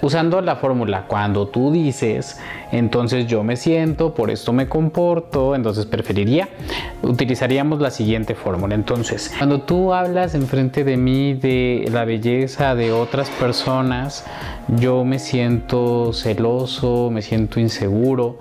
usando 0.00 0.40
la 0.40 0.56
fórmula, 0.56 1.04
cuando 1.06 1.46
tú 1.46 1.70
dices, 1.70 2.40
entonces 2.72 3.26
yo 3.26 3.42
me 3.42 3.56
siento, 3.56 4.14
por 4.14 4.30
esto 4.30 4.54
me 4.54 4.66
comporto, 4.66 5.54
entonces 5.54 5.84
preferiría, 5.84 6.48
utilizaríamos 7.02 7.80
la 7.80 7.90
siguiente 7.90 8.34
fórmula. 8.34 8.74
Entonces, 8.74 9.30
cuando 9.36 9.60
tú 9.60 9.92
hablas 9.92 10.34
enfrente 10.34 10.84
de 10.84 10.96
mí 10.96 11.34
de 11.34 11.86
la 11.92 12.06
belleza 12.06 12.74
de 12.74 12.92
otras 13.10 13.28
personas, 13.28 14.24
yo 14.68 15.04
me 15.04 15.18
siento 15.18 16.12
celoso, 16.12 17.10
me 17.10 17.22
siento 17.22 17.58
inseguro 17.58 18.38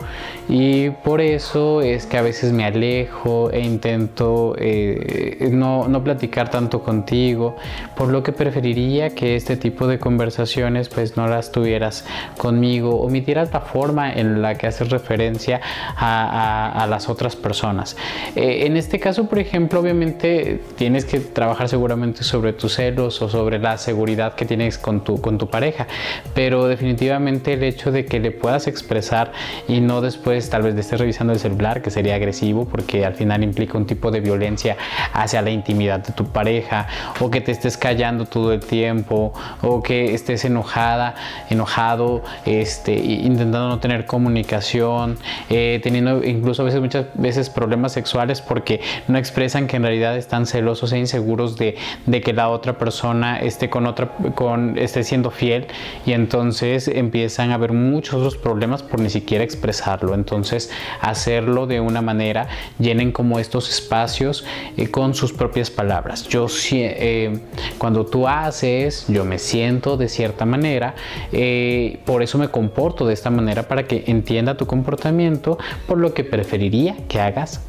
y 0.48 0.92
por 0.92 1.22
eso 1.22 1.82
es 1.82 2.06
que 2.06 2.20
a 2.20 2.22
veces 2.22 2.54
me 2.54 2.66
alejo 2.66 3.50
e 3.50 3.62
intento 3.62 4.56
eh, 4.60 5.50
no, 5.52 5.88
no, 5.88 6.04
platicar 6.04 6.52
tanto 6.52 6.84
contigo, 6.84 7.56
por 7.98 8.10
lo 8.10 8.22
que 8.22 8.32
preferiría 8.32 9.10
que 9.16 9.36
este 9.36 9.58
tipo 9.58 9.88
de 9.88 9.98
conversaciones 9.98 10.88
pues 10.88 11.18
no 11.18 11.28
las 11.28 11.52
tuvieras 11.52 12.06
conmigo, 12.38 13.02
omitieras 13.02 13.52
la 13.52 13.62
forma 13.62 14.14
en 14.14 14.44
la 14.44 14.56
que 14.56 14.68
haces 14.68 14.92
referencia 14.92 15.62
a, 15.96 16.84
a, 16.84 16.86
las 16.86 17.10
otras 17.10 17.36
personas. 17.36 17.98
Eh, 18.36 18.68
en 18.68 18.78
este 18.78 19.00
caso, 19.00 19.28
por 19.28 19.40
ejemplo, 19.40 19.80
obviamente 19.80 20.62
tienes 20.78 21.06
que 21.06 21.20
trabajar 21.20 21.70
seguramente 21.70 22.24
sobre 22.24 22.54
tus 22.54 22.76
celos 22.76 23.20
o 23.24 23.30
sobre 23.30 23.58
la 23.58 23.80
seguridad 23.80 24.36
que 24.36 24.46
tienes 24.46 24.59
con 24.78 25.04
tu, 25.04 25.22
con 25.22 25.38
tu 25.38 25.50
pareja. 25.50 25.88
Pero 26.34 26.68
definitivamente 26.68 27.54
el 27.54 27.64
hecho 27.64 27.92
de 27.92 28.06
que 28.06 28.20
le 28.20 28.32
puedas 28.32 28.68
expresar 28.68 29.32
y 29.68 29.82
no 29.82 30.02
después 30.02 30.50
tal 30.50 30.64
vez 30.64 30.76
de 30.76 30.82
estés 30.82 31.00
revisando 31.00 31.34
el 31.34 31.40
celular, 31.40 31.82
que 31.82 31.92
sería 31.92 32.16
agresivo 32.16 32.66
porque 32.66 33.06
al 33.06 33.16
final 33.16 33.44
implica 33.44 33.78
un 33.78 33.86
tipo 33.86 34.12
de 34.12 34.20
violencia 34.20 34.78
hacia 35.14 35.42
la 35.42 35.52
intimidad 35.52 36.00
de 36.00 36.14
tu 36.14 36.26
pareja, 36.26 36.88
o 37.20 37.30
que 37.30 37.42
te 37.42 37.52
estés 37.52 37.78
callando 37.78 38.26
todo 38.26 38.54
el 38.54 38.60
tiempo, 38.60 39.34
o 39.62 39.84
que 39.84 40.14
estés 40.14 40.46
enojada, 40.46 41.16
enojado, 41.50 42.24
este, 42.46 42.94
intentando 42.94 43.70
no 43.70 43.80
tener 43.80 44.06
comunicación, 44.06 45.18
eh, 45.50 45.80
teniendo 45.84 46.24
incluso 46.24 46.64
a 46.64 46.66
veces 46.66 46.82
muchas 46.82 47.06
veces 47.14 47.50
problemas 47.50 47.92
sexuales 47.92 48.42
porque 48.42 48.82
no 49.08 49.18
expresan 49.18 49.68
que 49.68 49.78
en 49.78 49.84
realidad 49.84 50.18
están 50.18 50.46
celosos 50.46 50.92
e 50.94 50.98
inseguros 50.98 51.58
de, 51.58 51.76
de 52.06 52.22
que 52.22 52.34
la 52.34 52.50
otra 52.50 52.78
persona 52.78 53.40
esté 53.40 53.70
con 53.70 53.86
otra, 53.86 54.10
con, 54.36 54.49
esté 54.78 55.04
siendo 55.04 55.32
fiel 55.32 55.68
y 56.06 56.14
entonces 56.14 56.88
empiezan 56.88 57.52
a 57.52 57.56
haber 57.56 57.74
muchos 57.74 58.16
otros 58.16 58.38
problemas 58.38 58.84
por 58.84 59.00
ni 59.00 59.10
siquiera 59.10 59.44
expresarlo. 59.44 60.14
Entonces, 60.14 60.72
hacerlo 61.02 61.68
de 61.68 61.80
una 61.80 62.02
manera, 62.02 62.48
llenen 62.80 63.12
como 63.12 63.40
estos 63.40 63.70
espacios 63.70 64.46
eh, 64.78 64.90
con 64.90 65.14
sus 65.14 65.34
propias 65.34 65.70
palabras. 65.70 66.28
Yo, 66.28 66.48
eh, 66.72 67.40
cuando 67.78 68.06
tú 68.06 68.28
haces, 68.28 69.06
yo 69.08 69.26
me 69.26 69.40
siento 69.40 69.98
de 69.98 70.10
cierta 70.10 70.46
manera, 70.46 70.96
eh, 71.32 72.00
por 72.06 72.24
eso 72.24 72.38
me 72.38 72.50
comporto 72.50 73.06
de 73.06 73.14
esta 73.14 73.30
manera 73.30 73.68
para 73.68 73.88
que 73.88 74.04
entienda 74.08 74.58
tu 74.58 74.66
comportamiento, 74.66 75.58
por 75.88 75.98
lo 75.98 76.14
que 76.14 76.24
preferiría 76.24 76.96
que 77.08 77.20
hagas 77.20 77.62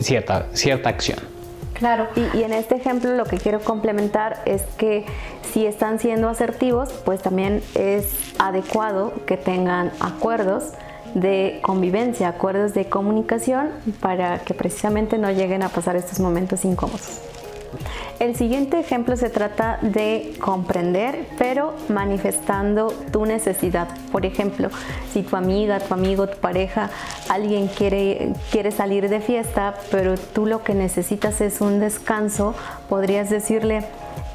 cierta, 0.00 0.48
cierta 0.52 0.88
acción. 0.88 1.31
Claro, 1.82 2.06
y, 2.14 2.44
en 2.44 2.52
este 2.52 2.76
ejemplo 2.76 3.12
lo 3.16 3.24
que 3.24 3.38
quiero 3.38 3.58
complementar 3.58 4.40
es 4.44 4.62
que 4.78 5.04
si 5.52 5.66
están 5.66 5.98
siendo 5.98 6.28
asertivos, 6.28 6.92
pues 7.04 7.20
también 7.20 7.60
es 7.74 8.06
adecuado 8.38 9.12
que 9.26 9.36
tengan 9.36 9.90
acuerdos 9.98 10.74
de 11.14 11.58
convivencia, 11.60 12.28
acuerdos 12.28 12.72
de 12.72 12.84
comunicación 12.84 13.70
para 13.98 14.38
que 14.44 14.54
precisamente 14.54 15.18
no 15.18 15.32
lleguen 15.32 15.64
a 15.64 15.70
pasar 15.70 15.96
estos 15.96 16.20
momentos 16.20 16.64
incómodos. 16.64 17.31
El 18.18 18.36
siguiente 18.36 18.78
ejemplo 18.78 19.16
se 19.16 19.30
trata 19.30 19.78
de 19.82 20.34
comprender, 20.40 21.26
pero 21.38 21.74
manifestando 21.88 22.88
tu 23.10 23.26
necesidad. 23.26 23.88
Por 24.10 24.26
ejemplo, 24.26 24.68
si 25.12 25.22
tu 25.22 25.36
amiga, 25.36 25.80
tu 25.80 25.94
amigo, 25.94 26.26
tu 26.28 26.38
pareja, 26.38 26.90
alguien 27.28 27.68
quiere, 27.68 28.32
quiere 28.50 28.70
salir 28.70 29.08
de 29.08 29.20
fiesta, 29.20 29.74
pero 29.90 30.16
tú 30.16 30.46
lo 30.46 30.62
que 30.62 30.74
necesitas 30.74 31.40
es 31.40 31.60
un 31.60 31.80
descanso, 31.80 32.54
podrías 32.88 33.30
decirle, 33.30 33.84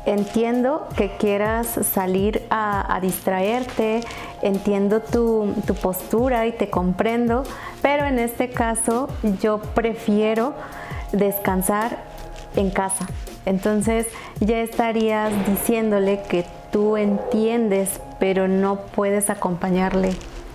entiendo 0.06 0.88
que 0.96 1.12
quieras 1.18 1.68
salir 1.92 2.44
a, 2.50 3.00
distraerte, 3.02 4.02
entiendo 4.42 5.02
tu, 5.02 5.54
tu, 5.66 5.76
postura 5.76 6.48
y 6.48 6.54
te 6.54 6.70
comprendo, 6.70 7.44
pero 7.82 8.06
en 8.06 8.18
este 8.18 8.50
caso 8.50 9.10
yo 9.42 9.60
prefiero 9.60 10.54
descansar 11.12 11.98
en 12.56 12.70
casa. 12.70 13.08
Entonces 13.48 14.08
ya 14.40 14.60
estarías 14.60 15.32
diciéndole 15.48 16.22
que 16.30 16.46
tú 16.72 16.98
entiendes, 16.98 18.02
pero 18.20 18.48
no 18.48 18.82
puedes 18.94 19.30
acompañarle 19.30 20.10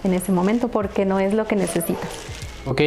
en 0.04 0.14
ese 0.14 0.30
momento 0.32 0.68
porque 0.68 1.04
no 1.06 1.18
es 1.18 1.32
lo 1.32 1.46
que 1.46 1.56
necesitas. 1.56 2.31
Ok, 2.64 2.80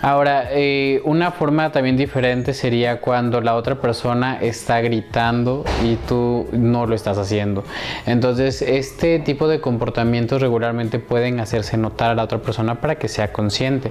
ahora 0.00 0.48
eh, 0.52 1.02
una 1.04 1.30
forma 1.30 1.70
también 1.72 1.94
diferente 1.94 2.54
sería 2.54 3.02
cuando 3.02 3.42
la 3.42 3.54
otra 3.54 3.78
persona 3.78 4.38
está 4.40 4.80
gritando 4.80 5.62
y 5.84 5.96
tú 6.08 6.46
no 6.52 6.86
lo 6.86 6.94
estás 6.94 7.18
haciendo. 7.18 7.64
Entonces 8.06 8.62
este 8.62 9.18
tipo 9.18 9.46
de 9.46 9.60
comportamientos 9.60 10.40
regularmente 10.40 11.00
pueden 11.00 11.38
hacerse 11.38 11.76
notar 11.76 12.12
a 12.12 12.14
la 12.14 12.22
otra 12.22 12.38
persona 12.38 12.80
para 12.80 12.94
que 12.94 13.08
sea 13.08 13.30
consciente. 13.30 13.90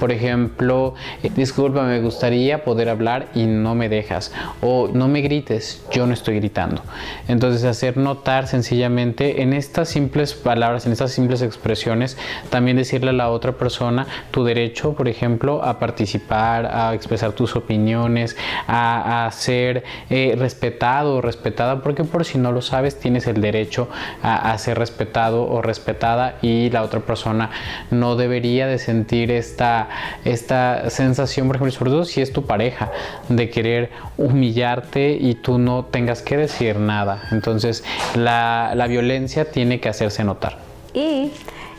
Por 0.00 0.12
ejemplo, 0.12 0.94
eh, 1.22 1.30
disculpa, 1.36 1.82
me 1.82 2.00
gustaría 2.00 2.64
poder 2.64 2.88
hablar 2.88 3.28
y 3.34 3.44
no 3.44 3.74
me 3.74 3.90
dejas. 3.90 4.32
O 4.62 4.88
no 4.90 5.08
me 5.08 5.20
grites, 5.20 5.84
yo 5.92 6.06
no 6.06 6.14
estoy 6.14 6.36
gritando. 6.36 6.80
Entonces 7.28 7.64
hacer 7.64 7.98
notar 7.98 8.46
sencillamente 8.46 9.42
en 9.42 9.52
estas 9.52 9.90
simples 9.90 10.32
palabras, 10.32 10.86
en 10.86 10.92
estas 10.92 11.12
simples 11.12 11.42
expresiones, 11.42 12.16
también 12.48 12.78
decirle 12.78 13.10
a 13.10 13.12
la 13.12 13.28
otra 13.28 13.52
persona 13.52 14.06
tu 14.30 14.42
derecho, 14.54 14.94
por 14.94 15.08
ejemplo, 15.08 15.62
a 15.62 15.78
participar, 15.78 16.66
a 16.66 16.94
expresar 16.94 17.32
tus 17.32 17.56
opiniones, 17.56 18.36
a, 18.68 19.28
ser 19.32 19.84
eh, 20.10 20.36
respetado 20.38 21.16
o 21.16 21.20
respetada, 21.20 21.82
porque 21.82 22.04
por 22.04 22.24
si 22.24 22.38
no 22.38 22.52
lo 22.52 22.62
sabes, 22.62 22.98
tienes 22.98 23.26
el 23.26 23.40
derecho 23.40 23.88
a, 24.22 24.56
ser 24.58 24.78
respetado 24.78 25.48
o 25.48 25.60
respetada 25.60 26.36
y 26.40 26.70
la 26.70 26.82
otra 26.82 27.00
persona 27.00 27.50
no 27.90 28.16
debería 28.16 28.66
de 28.66 28.78
sentir 28.78 29.30
esta, 29.30 29.88
esta 30.24 30.88
sensación, 30.90 31.48
por 31.48 31.56
ejemplo, 31.56 31.72
sobre 31.72 31.90
todo 31.90 32.04
si 32.04 32.20
es 32.20 32.32
tu 32.32 32.46
pareja, 32.46 32.92
de 33.28 33.50
querer 33.50 33.90
humillarte 34.16 35.16
y 35.20 35.34
tú 35.34 35.58
no 35.58 35.86
tengas 35.86 36.22
que 36.22 36.36
decir 36.36 36.76
nada. 36.76 37.28
Entonces, 37.32 37.84
la, 38.14 38.72
la 38.74 38.86
violencia 38.86 39.50
tiene 39.50 39.80
que 39.80 39.88
hacerse 39.88 40.22
notar. 40.24 40.58
Y 40.94 41.32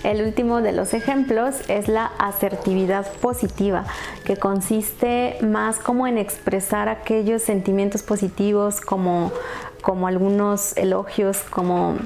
el 0.05 0.21
último 0.21 0.61
de 0.61 0.71
los 0.71 0.93
ejemplos 0.93 1.55
es 1.67 1.87
la 1.87 2.05
asertividad 2.19 3.11
positiva, 3.21 3.85
que 4.23 4.37
consiste 4.37 5.37
más 5.41 5.77
como 5.79 6.05
en 6.05 6.17
expresar 6.17 6.89
aquellos 6.89 7.41
sentimientos 7.41 8.03
positivos 8.03 8.81
como, 8.81 9.31
como 9.81 10.07
algunos 10.07 10.77
elogios, 10.77 11.39
como 11.49 11.97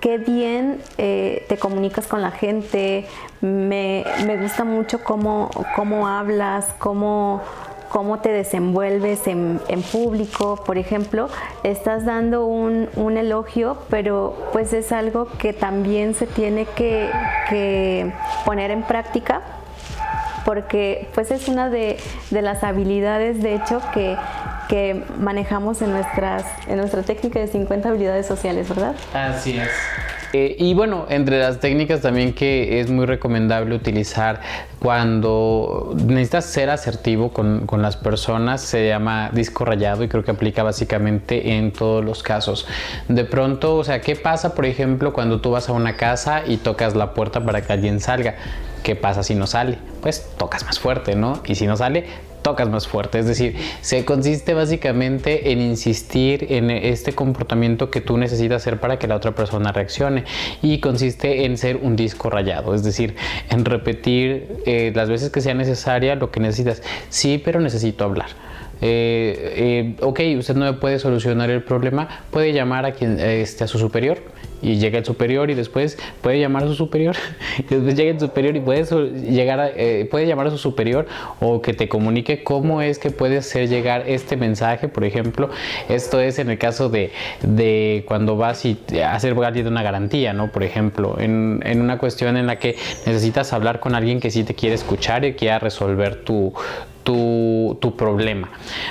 qué 0.00 0.18
bien 0.18 0.80
eh, 0.98 1.44
te 1.48 1.58
comunicas 1.58 2.06
con 2.06 2.22
la 2.22 2.30
gente, 2.30 3.06
me, 3.40 4.04
gusta 4.40 4.64
mucho 4.64 5.02
cómo, 5.02 5.50
cómo 5.74 6.06
hablas, 6.06 6.66
cómo 6.78 7.42
cómo 7.92 8.20
te 8.20 8.30
desenvuelves 8.30 9.26
en, 9.26 9.60
público, 9.92 10.56
por 10.64 10.78
ejemplo, 10.78 11.28
estás 11.62 12.06
dando 12.06 12.46
un, 12.46 12.88
elogio, 13.18 13.76
pero 13.90 14.34
pues 14.52 14.72
es 14.72 14.92
algo 14.92 15.28
que 15.38 15.52
también 15.52 16.14
se 16.14 16.26
tiene 16.26 16.64
que, 16.64 18.10
poner 18.46 18.70
en 18.70 18.82
práctica 18.82 19.42
porque 20.46 21.08
pues 21.14 21.30
es 21.30 21.48
una 21.48 21.68
de, 21.68 21.98
las 22.30 22.64
habilidades 22.64 23.42
de 23.42 23.54
hecho 23.56 23.82
que, 23.92 24.16
que 24.68 25.04
manejamos 25.18 25.82
en, 25.82 25.90
nuestras, 25.90 26.44
en 26.66 26.78
nuestra 26.78 27.02
técnica 27.02 27.40
de 27.40 27.46
50 27.46 27.90
habilidades 27.90 28.26
sociales, 28.26 28.70
¿verdad? 28.70 28.94
Así 29.12 29.58
es. 29.58 29.70
Eh, 30.32 30.56
y 30.58 30.72
bueno, 30.72 31.06
entre 31.10 31.38
las 31.40 31.60
técnicas 31.60 32.00
también 32.00 32.32
que 32.32 32.80
es 32.80 32.90
muy 32.90 33.04
recomendable 33.04 33.74
utilizar 33.74 34.40
cuando 34.78 35.94
necesitas 36.06 36.46
ser 36.46 36.70
asertivo 36.70 37.32
con, 37.32 37.66
con, 37.66 37.82
las 37.82 37.96
personas 37.96 38.62
se 38.62 38.88
llama 38.88 39.30
disco 39.32 39.66
rayado 39.66 40.02
y 40.04 40.08
creo 40.08 40.24
que 40.24 40.30
aplica 40.30 40.62
básicamente 40.62 41.56
en 41.56 41.70
todos 41.70 42.02
los 42.02 42.22
casos. 42.22 42.66
De 43.08 43.24
pronto, 43.24 43.76
o 43.76 43.84
sea, 43.84 44.00
¿qué 44.00 44.16
pasa 44.16 44.54
por 44.54 44.64
ejemplo 44.64 45.12
cuando 45.12 45.40
tú 45.40 45.50
vas 45.50 45.68
a 45.68 45.72
una 45.72 45.96
casa 45.96 46.42
y 46.46 46.56
tocas 46.56 46.96
la 46.96 47.12
puerta 47.12 47.44
para 47.44 47.60
que 47.60 47.72
alguien 47.72 48.00
salga? 48.00 48.36
¿Qué 48.82 48.96
pasa 48.96 49.22
si 49.22 49.34
no 49.34 49.46
sale? 49.46 49.78
Pues 50.00 50.30
tocas 50.38 50.64
más 50.64 50.80
fuerte, 50.80 51.14
¿no? 51.14 51.40
Y 51.46 51.54
si 51.54 51.66
no 51.66 51.76
sale, 51.76 52.06
tocas 52.42 52.68
más 52.68 52.86
fuerte. 52.86 53.18
Es 53.18 53.26
decir, 53.26 53.56
se 53.80 54.04
consiste 54.04 54.54
básicamente 54.54 55.52
en 55.52 55.60
insistir 55.60 56.46
en 56.50 56.70
este 56.70 57.12
comportamiento 57.12 57.90
que 57.90 58.00
tú 58.00 58.18
necesitas 58.18 58.62
hacer 58.62 58.80
para 58.80 58.98
que 58.98 59.06
la 59.06 59.16
otra 59.16 59.32
persona 59.32 59.72
reaccione. 59.72 60.24
Y 60.60 60.78
consiste 60.78 61.44
en 61.44 61.56
ser 61.56 61.76
un 61.76 61.96
disco 61.96 62.30
rayado, 62.30 62.74
es 62.74 62.82
decir, 62.82 63.14
en 63.50 63.64
repetir 63.64 64.58
eh, 64.66 64.92
las 64.94 65.08
veces 65.08 65.30
que 65.30 65.40
sea 65.40 65.54
necesaria 65.54 66.14
lo 66.14 66.30
que 66.30 66.40
necesitas. 66.40 66.82
Sí, 67.08 67.40
pero 67.42 67.60
necesito 67.60 68.04
hablar. 68.04 68.51
Eh, 68.84 69.54
eh, 69.56 69.96
ok, 70.00 70.20
usted 70.38 70.56
no 70.56 70.80
puede 70.80 70.98
solucionar 70.98 71.50
el 71.50 71.62
problema, 71.62 72.08
puede 72.32 72.52
llamar 72.52 72.84
a 72.84 72.92
quien 72.92 73.20
este, 73.20 73.62
a 73.62 73.68
su 73.68 73.78
superior 73.78 74.18
y 74.60 74.76
llega 74.76 74.98
el 74.98 75.04
superior 75.04 75.50
y 75.50 75.54
después 75.54 75.98
puede 76.20 76.40
llamar 76.40 76.64
a 76.64 76.66
su 76.66 76.74
superior 76.74 77.14
y 77.58 77.62
después 77.62 77.94
llega 77.94 78.10
el 78.10 78.20
superior 78.20 78.56
y 78.56 78.60
puede 78.60 78.84
llegar 79.10 79.72
eh, 79.76 80.08
puede 80.10 80.26
llamar 80.26 80.48
a 80.48 80.50
su 80.50 80.58
superior 80.58 81.06
o 81.40 81.62
que 81.62 81.74
te 81.74 81.88
comunique 81.88 82.42
cómo 82.42 82.82
es 82.82 82.98
que 82.98 83.10
puede 83.10 83.38
hacer 83.38 83.68
llegar 83.68 84.04
este 84.08 84.36
mensaje. 84.36 84.88
Por 84.88 85.04
ejemplo 85.04 85.48
esto 85.88 86.20
es 86.20 86.40
en 86.40 86.50
el 86.50 86.58
caso 86.58 86.88
de, 86.88 87.12
de 87.42 88.04
cuando 88.06 88.36
vas 88.36 88.64
y 88.64 88.78
hacer 89.04 89.34
una 89.34 89.82
garantía 89.82 90.32
no 90.32 90.50
por 90.50 90.64
ejemplo 90.64 91.16
en, 91.18 91.60
en, 91.64 91.80
una 91.80 91.98
cuestión 91.98 92.36
en 92.36 92.46
la 92.46 92.58
que 92.58 92.76
necesitas 93.06 93.52
hablar 93.52 93.80
con 93.80 93.94
alguien 93.94 94.20
que 94.20 94.30
sí 94.30 94.44
te 94.44 94.54
quiere 94.54 94.74
escuchar 94.74 95.24
y 95.24 95.34
quiera 95.34 95.58
resolver 95.58 96.24
tu, 96.24 96.52
tu, 97.02 97.94
problema 97.96 98.50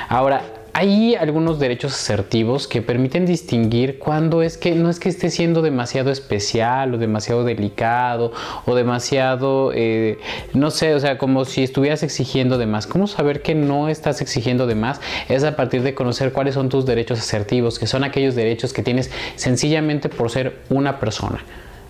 ahora 0.10 0.44
hay 0.74 1.16
algunos 1.16 1.60
derechos 1.60 1.94
asertivos 1.94 2.68
que 2.68 2.82
permiten 2.82 3.26
distinguir 3.26 4.00
cuando 4.00 4.42
es 4.42 4.58
que 4.58 4.74
no 4.74 4.90
es 4.90 5.00
que 5.00 5.10
esté 5.10 5.30
siendo 5.30 5.62
demasiado 5.62 6.12
especial 6.12 6.94
o 6.94 6.98
demasiado 6.98 7.44
delicado 7.44 8.32
o 8.66 8.74
demasiado, 8.74 9.72
eh, 9.76 10.20
no 10.54 10.72
sé, 10.72 10.96
o 10.96 11.00
sea, 11.00 11.18
como 11.18 11.44
si 11.44 11.64
estuvieras 11.64 12.04
exigiendo 12.04 12.58
de 12.58 12.68
más. 12.68 12.88
¿Cómo 12.88 13.08
saber 13.08 13.42
que 13.42 13.54
no 13.54 13.90
estás 13.90 14.22
exigiendo 14.22 14.66
de 14.66 14.76
más? 14.76 15.02
Es 15.28 15.44
a 15.44 15.58
partir 15.58 15.84
de 15.84 15.94
conocer 15.94 16.32
cuáles 16.32 16.54
son 16.54 16.70
tus 16.70 16.86
derechos 16.86 17.20
asertivos, 17.20 17.78
que 17.78 17.88
son 17.88 18.06
aquellos 18.06 18.36
derechos 18.36 18.72
que 18.72 18.82
tienes 18.82 19.12
sencillamente 19.36 20.08
por 20.08 20.30
ser 20.30 20.60
una 20.70 21.00
persona. 21.00 21.44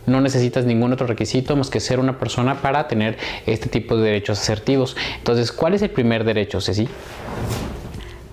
No 0.05 0.21
necesitas 0.21 0.65
ningún 0.65 0.93
otro 0.93 1.07
requisito 1.07 1.55
más 1.55 1.69
que 1.69 1.79
ser 1.79 1.99
una 1.99 2.17
persona 2.17 2.61
para 2.61 2.87
tener 2.87 3.17
este 3.45 3.69
tipo 3.69 3.95
de 3.95 4.03
derechos 4.03 4.39
asertivos. 4.39 4.95
Entonces, 5.17 5.51
¿cuál 5.51 5.73
es 5.73 5.81
el 5.81 5.89
primer 5.91 6.23
derecho, 6.23 6.59
Ceci? 6.61 6.87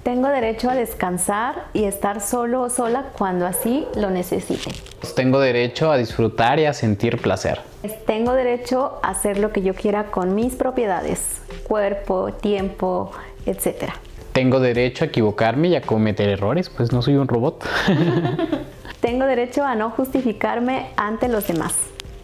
Tengo 0.09 0.29
derecho 0.29 0.71
a 0.71 0.75
descansar 0.75 1.67
y 1.75 1.85
estar 1.85 2.23
solo 2.23 2.63
o 2.63 2.71
sola 2.71 3.11
cuando 3.19 3.47
así 3.47 3.87
lo 3.95 4.09
necesite. 4.09 4.71
Tengo 5.15 5.39
derecho 5.39 5.93
a 5.93 5.99
disfrutar 5.99 6.59
y 6.59 6.65
a 6.65 6.73
sentir 6.73 7.19
placer. 7.19 7.61
Tengo 8.07 8.33
derecho 8.33 9.01
a 9.03 9.11
hacer 9.11 9.39
lo 9.39 9.53
que 9.53 9.61
yo 9.61 9.75
quiera 9.75 10.05
con 10.05 10.35
mis 10.35 10.55
propiedades, 10.55 11.43
cuerpo, 11.65 12.33
tiempo, 12.33 13.13
etc. 13.45 13.93
Tengo 14.33 14.61
derecho 14.61 15.05
a 15.05 15.09
equivocarme 15.09 15.69
y 15.69 15.77
a 15.77 15.83
cometer 15.83 16.31
errores, 16.31 16.71
pues 16.71 16.91
no 16.91 17.03
soy 17.03 17.17
un 17.17 17.29
robot. 17.29 17.67
Tengo 19.01 19.27
derecho 19.27 19.65
a 19.65 19.77
no 19.77 19.91
justificarme 19.91 20.89
ante 20.97 21.29
los 21.29 21.47
demás. 21.47 21.77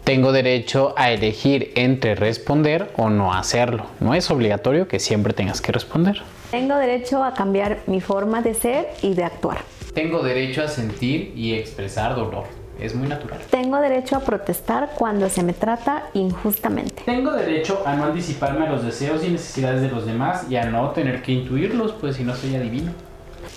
Tengo 0.03 0.33
derecho 0.33 0.93
a 0.97 1.09
elegir 1.11 1.71
entre 1.75 2.15
responder 2.15 2.91
o 2.97 3.09
no 3.09 3.33
hacerlo. 3.33 3.85
No 4.01 4.13
es 4.13 4.29
obligatorio 4.29 4.89
que 4.89 4.99
siempre 4.99 5.33
tengas 5.33 5.61
que 5.61 5.71
responder. 5.71 6.21
Tengo 6.51 6.75
derecho 6.75 7.23
a 7.23 7.33
cambiar 7.33 7.79
mi 7.87 8.01
forma 8.01 8.41
de 8.41 8.53
ser 8.55 8.89
y 9.01 9.13
de 9.13 9.23
actuar. 9.23 9.59
Tengo 9.93 10.21
derecho 10.21 10.63
a 10.63 10.67
sentir 10.67 11.31
y 11.33 11.53
expresar 11.53 12.13
dolor. 12.13 12.43
Es 12.77 12.93
muy 12.93 13.07
natural. 13.07 13.39
Tengo 13.49 13.77
derecho 13.77 14.17
a 14.17 14.19
protestar 14.19 14.91
cuando 14.97 15.29
se 15.29 15.43
me 15.43 15.53
trata 15.53 16.09
injustamente. 16.13 17.03
Tengo 17.05 17.31
derecho 17.31 17.83
a 17.85 17.95
no 17.95 18.03
anticiparme 18.03 18.67
a 18.67 18.69
los 18.69 18.83
deseos 18.83 19.23
y 19.23 19.29
necesidades 19.29 19.81
de 19.81 19.87
los 19.87 20.05
demás 20.05 20.47
y 20.49 20.57
a 20.57 20.65
no 20.65 20.89
tener 20.89 21.21
que 21.21 21.31
intuirlos, 21.31 21.93
pues 21.93 22.17
si 22.17 22.25
no 22.25 22.35
soy 22.35 22.53
adivino. 22.55 22.91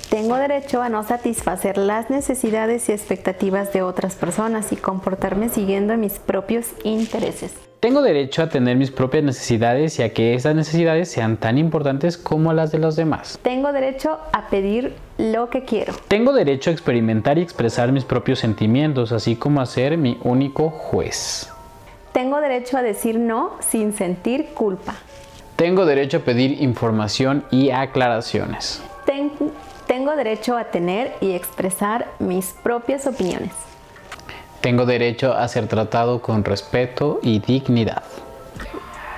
Tengo 0.08 0.36
derecho 0.36 0.80
a 0.80 0.88
no 0.88 1.02
satisfacer 1.02 1.76
las 1.76 2.08
necesidades 2.08 2.88
y 2.88 2.92
expectativas 2.92 3.74
de 3.74 3.82
otras 3.82 4.14
personas 4.14 4.72
y 4.72 4.76
comportarme 4.76 5.50
siguiendo 5.50 5.94
mis 5.98 6.14
propios 6.18 6.68
intereses. 6.82 7.52
Tengo 7.80 8.00
derecho 8.00 8.42
a 8.42 8.48
tener 8.48 8.78
mis 8.78 8.90
propias 8.90 9.22
necesidades 9.22 9.98
y 9.98 10.02
a 10.02 10.14
que 10.14 10.32
esas 10.32 10.54
necesidades 10.54 11.10
sean 11.10 11.36
tan 11.36 11.58
importantes 11.58 12.16
como 12.16 12.54
las 12.54 12.72
de 12.72 12.78
los 12.78 12.96
demás. 12.96 13.38
Tengo 13.42 13.70
derecho 13.70 14.18
a 14.32 14.48
pedir 14.48 14.96
lo 15.18 15.50
que 15.50 15.64
quiero. 15.64 15.92
Tengo 16.08 16.32
derecho 16.32 16.70
a 16.70 16.72
experimentar 16.72 17.36
y 17.36 17.42
expresar 17.42 17.92
mis 17.92 18.04
propios 18.04 18.38
sentimientos, 18.38 19.12
así 19.12 19.36
como 19.36 19.60
a 19.60 19.66
ser 19.66 19.98
mi 19.98 20.18
único 20.24 20.70
juez. 20.70 21.52
Tengo 22.12 22.40
derecho 22.40 22.78
a 22.78 22.82
decir 22.82 23.18
no 23.18 23.56
sin 23.60 23.92
sentir 23.92 24.46
culpa. 24.54 24.94
Tengo 25.56 25.84
derecho 25.84 26.16
a 26.16 26.20
pedir 26.20 26.62
información 26.62 27.44
y 27.50 27.70
aclaraciones. 27.70 28.82
Tengo 29.88 30.14
derecho 30.14 30.56
a 30.56 30.64
tener 30.64 31.16
y 31.20 31.32
expresar 31.32 32.06
mis 32.20 32.52
propias 32.62 33.06
opiniones. 33.06 33.50
Tengo 34.60 34.86
derecho 34.86 35.32
a 35.32 35.48
ser 35.48 35.66
tratado 35.66 36.20
con 36.20 36.44
respeto 36.44 37.18
y 37.22 37.40
dignidad. 37.40 38.04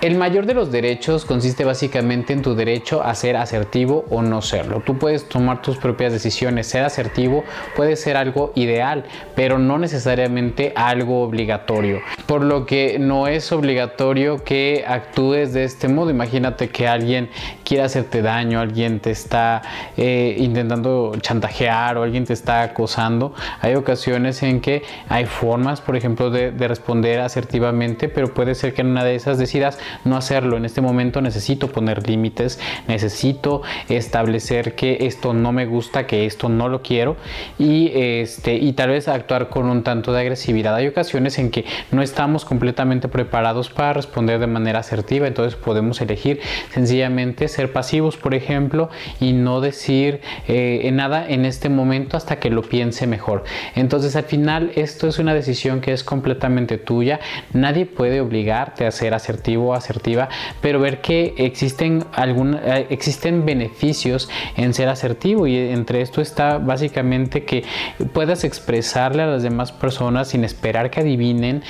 El 0.01 0.17
mayor 0.17 0.47
de 0.47 0.55
los 0.55 0.73
derechos 0.73 1.27
consiste 1.27 1.67
básicamente 1.67 2.33
en 2.33 2.41
tu 2.41 2.55
derecho 2.55 3.03
a 3.03 3.15
ser 3.15 3.37
asertivo 3.37 4.07
o 4.09 4.23
no 4.23 4.41
serlo. 4.41 4.81
Tú 4.81 4.97
puedes 4.97 5.29
tomar 5.29 5.61
tus 5.61 5.77
propias 5.77 6.11
decisiones. 6.11 6.69
Ser 6.69 6.85
asertivo 6.85 7.45
puede 7.77 7.97
ser 7.97 8.17
algo 8.17 8.51
ideal, 8.55 9.05
pero 9.37 9.59
no 9.59 9.77
necesariamente 9.77 10.73
algo 10.75 11.21
obligatorio. 11.21 12.01
Por 12.25 12.43
lo 12.43 12.65
que 12.65 12.99
no 12.99 13.27
es 13.27 13.53
obligatorio 13.53 14.43
que 14.43 14.87
actúes 14.89 15.53
de 15.53 15.65
este 15.65 15.87
modo. 15.89 16.09
Imagínate 16.09 16.71
que 16.71 16.89
alguien 16.89 17.29
quiere 17.63 17.85
hacerte 17.85 18.23
daño, 18.23 18.59
alguien 18.59 19.01
te 19.01 19.11
está 19.11 19.61
eh, 19.99 20.35
intentando 20.39 21.13
chantajear 21.21 21.99
o 21.99 22.05
alguien 22.05 22.25
te 22.25 22.33
está 22.33 22.63
acosando. 22.63 23.35
Hay 23.61 23.75
ocasiones 23.75 24.43
en 24.43 24.63
que 24.63 24.83
hay 25.11 25.27
formas, 25.27 25.83
por 25.83 25.95
ejemplo, 25.95 26.31
de, 26.31 26.53
de 26.53 26.69
responder 26.69 27.21
asertivamente, 27.21 28.09
pero 28.09 28.33
puede 28.33 28.55
ser 28.55 28.73
que 28.73 28.81
en 28.81 28.87
una 28.87 29.05
de 29.05 29.15
esas 29.15 29.37
decidas 29.37 29.79
no 30.05 30.17
hacerlo. 30.17 30.57
En 30.57 30.65
este 30.65 30.81
momento 30.81 31.21
necesito 31.21 31.69
poner 31.69 32.09
límites, 32.09 32.59
necesito 32.89 33.63
establecer 33.89 34.75
que 34.75 34.99
esto 35.07 35.35
no 35.35 35.53
me 35.53 35.67
gusta, 35.67 36.07
que 36.07 36.27
esto 36.27 36.49
no 36.49 36.69
lo 36.69 36.83
quiero 36.83 37.17
y, 37.59 37.91
este, 37.95 38.55
y 38.55 38.73
tal 38.73 38.91
vez 38.91 39.09
actuar 39.09 39.49
con 39.49 39.67
un 39.67 39.83
tanto 39.83 40.13
de 40.13 40.21
agresividad. 40.21 40.75
Hay 40.75 40.87
ocasiones 40.87 41.39
en 41.39 41.51
que 41.51 41.65
no 41.91 42.03
estamos 42.03 42.45
completamente 42.45 43.09
preparados 43.09 43.71
para 43.71 43.93
responder 43.93 44.39
de 44.39 44.47
manera 44.47 44.81
asertiva, 44.81 45.27
entonces 45.27 45.57
podemos 45.57 46.01
elegir 46.01 46.41
sencillamente 46.73 47.49
ser 47.49 47.73
pasivos, 47.73 48.17
por 48.17 48.35
ejemplo, 48.35 48.91
y 49.21 49.33
no 49.33 49.61
decir 49.61 50.21
eh, 50.49 50.89
nada 50.93 51.27
en 51.29 51.45
este 51.45 51.69
momento 51.69 52.17
hasta 52.17 52.39
que 52.39 52.51
lo 52.51 52.63
piense 52.63 53.07
mejor. 53.07 53.45
Entonces 53.75 54.17
al 54.17 54.25
final 54.25 54.73
esto 54.75 55.09
es 55.09 55.19
una 55.19 55.35
decisión 55.35 55.81
que 55.81 55.93
es 55.93 56.05
completamente 56.05 56.79
tuya. 56.79 57.21
Nadie 57.53 57.87
puede 57.87 58.21
obligarte 58.21 58.87
a 58.87 58.91
ser 58.91 59.15
asertivo 59.15 59.75
asertiva, 59.81 60.29
pero 60.61 60.81
ver 60.81 61.01
que 61.01 61.35
existen, 61.37 62.05
algún, 62.13 62.55
eh, 62.55 62.87
existen 62.91 63.45
beneficios 63.45 64.29
en 64.57 64.75
ser 64.75 64.89
asertivo 64.89 65.47
y 65.47 65.57
entre 65.57 66.01
esto 66.01 66.21
está 66.21 66.59
básicamente 66.59 67.45
que 67.45 67.65
puedas 68.13 68.45
expresarle 68.45 69.23
a 69.23 69.27
las 69.27 69.43
demás 69.43 69.73
personas 69.73 70.29
sin 70.29 70.45
esperar 70.45 70.91
que 70.91 71.01
adivinen 71.01 71.63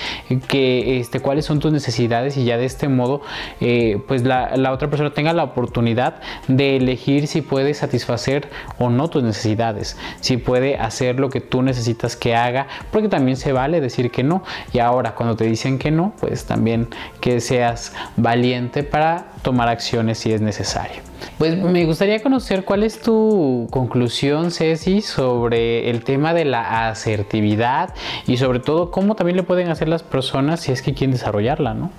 que, 0.49 1.01
este, 1.01 1.21
cuáles 1.21 1.45
son 1.45 1.61
tus 1.61 1.73
necesidades 1.73 2.37
y 2.37 2.45
ya 2.45 2.57
de 2.57 2.67
este 2.67 2.89
modo 2.89 3.23
eh, 3.61 3.99
pues 4.07 4.25
la, 4.25 4.57
la 4.57 4.73
otra 4.73 4.89
persona 4.89 5.13
tenga 5.13 5.33
la 5.33 5.45
oportunidad 5.45 6.21
de 6.49 6.77
elegir 6.77 7.27
si 7.27 7.43
puede 7.43 7.75
satisfacer 7.75 8.49
o 8.79 8.91
no 8.91 9.09
tus 9.09 9.23
necesidades, 9.23 9.97
si 10.21 10.37
puede 10.37 10.77
hacer 10.77 11.21
lo 11.21 11.31
que 11.31 11.41
tú 11.41 11.63
necesitas 11.63 12.17
que 12.17 12.35
haga, 12.35 12.67
porque 12.91 13.09
también 13.09 13.37
se 13.37 13.53
vale 13.53 13.81
decir 13.81 14.11
que 14.11 14.23
no. 14.23 14.43
Y 14.73 14.79
ahora 14.79 15.15
cuando 15.15 15.37
te 15.37 15.45
dicen 15.45 15.79
que 15.79 15.91
no, 15.91 16.13
pues 16.21 16.45
también 16.45 16.89
que 17.21 17.41
seas 17.41 17.93
valiente 18.17 18.83
para 18.83 19.27
tomar 19.43 19.69
acciones 19.69 20.19
si 20.19 20.33
es 20.33 20.41
necesario. 20.41 21.03
Pues 21.39 21.57
me 21.57 21.85
gustaría 21.85 22.23
conocer 22.23 22.65
cuál 22.65 22.83
es 22.83 23.01
tu 23.01 23.69
conclusión, 23.71 24.51
Ceci, 24.51 25.01
sobre 25.01 25.91
el 25.91 26.05
tema 26.05 26.35
de 26.35 26.45
la 26.45 26.89
asertividad 26.89 27.95
y 28.27 28.37
sobre 28.37 28.61
todo 28.61 28.91
cómo 28.91 29.15
también 29.15 29.37
le 29.37 29.43
pueden 29.43 29.69
hacer 29.69 29.89
las 29.89 30.03
personas 30.03 30.61
si 30.61 30.73
es 30.73 30.83
que 30.83 30.95
quieren 30.95 31.13
desarrollarla, 31.13 31.75
¿no? 31.75 31.91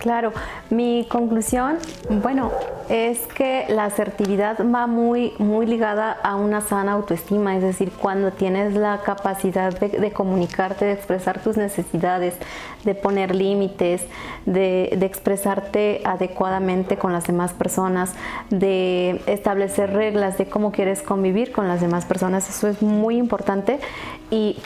Claro, 0.00 0.32
mi 0.70 1.06
conclusión, 1.10 1.76
bueno, 2.08 2.50
es 2.88 3.18
que 3.26 3.66
la 3.68 3.84
asertividad 3.84 4.56
va 4.74 4.86
muy, 4.86 5.34
muy 5.36 5.66
ligada 5.66 6.12
a 6.22 6.36
una 6.36 6.62
sana 6.62 6.92
autoestima, 6.92 7.54
es 7.54 7.62
decir, 7.62 7.92
cuando 7.92 8.30
tienes 8.30 8.72
la 8.72 9.02
capacidad 9.04 9.78
de, 9.78 10.10
comunicarte, 10.12 10.86
de 10.86 10.92
expresar 10.92 11.42
tus 11.42 11.58
necesidades, 11.58 12.34
de 12.82 12.94
poner 12.94 13.34
límites, 13.34 14.06
de, 14.46 14.96
de, 14.96 15.04
expresarte 15.04 16.00
adecuadamente 16.06 16.96
con 16.96 17.12
las 17.12 17.26
demás 17.26 17.52
personas, 17.52 18.14
de 18.48 19.20
establecer 19.26 19.92
reglas 19.92 20.38
de 20.38 20.46
cómo 20.46 20.72
quieres 20.72 21.02
convivir 21.02 21.52
con 21.52 21.68
las 21.68 21.82
demás 21.82 22.06
personas, 22.06 22.48
eso 22.48 22.68
es 22.68 22.80
muy 22.80 23.18
importante. 23.18 23.80
Y 24.30 24.56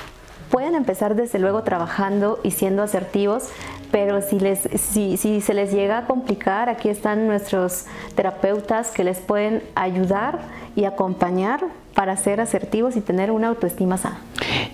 pueden 0.55 0.77
empezar 0.77 1.17
desde 1.17 1.41
luego 1.41 1.65
trabajando 1.65 2.39
y 2.45 2.53
siendo 2.53 2.85
asertivos, 2.85 3.49
pero 3.91 4.23
si, 4.23 4.39
les, 4.41 4.61
si, 4.75 5.17
si 5.17 5.41
se 5.41 5.55
les 5.55 5.73
llega 5.73 5.99
a 5.99 6.07
complicar, 6.07 6.69
aquí 6.69 6.89
están 6.89 7.27
nuestros 7.27 7.87
terapeutas 8.15 8.91
que 8.91 9.05
les 9.05 9.19
pueden 9.19 9.63
ayudar 9.75 10.41
y 10.77 10.85
acompañar 10.85 11.61
para 11.95 12.17
ser 12.17 12.41
asertivos 12.41 12.97
y 12.97 13.01
tener 13.01 13.31
una 13.31 13.49
autoestima 13.49 13.97
sana. 13.97 14.19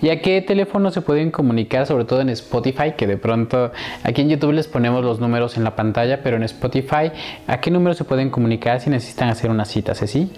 ¿Y 0.01 0.09
a 0.09 0.21
qué 0.21 0.41
teléfono 0.41 0.89
se 0.89 1.01
pueden 1.01 1.29
comunicar, 1.29 1.85
sobre 1.85 2.05
todo 2.05 2.21
en 2.21 2.29
Spotify? 2.29 2.93
Que 2.97 3.05
de 3.05 3.17
pronto 3.17 3.71
aquí 4.03 4.21
en 4.21 4.29
YouTube 4.29 4.53
les 4.53 4.67
ponemos 4.67 5.05
los 5.05 5.19
números 5.19 5.57
en 5.57 5.63
la 5.63 5.75
pantalla, 5.75 6.23
pero 6.23 6.37
en 6.37 6.43
Spotify, 6.43 7.11
¿a 7.47 7.59
qué 7.61 7.69
número 7.69 7.93
se 7.93 8.03
pueden 8.03 8.31
comunicar 8.31 8.81
si 8.81 8.89
necesitan 8.89 9.29
hacer 9.29 9.51
una 9.51 9.65
cita, 9.65 9.93
Ceci? 9.93 10.31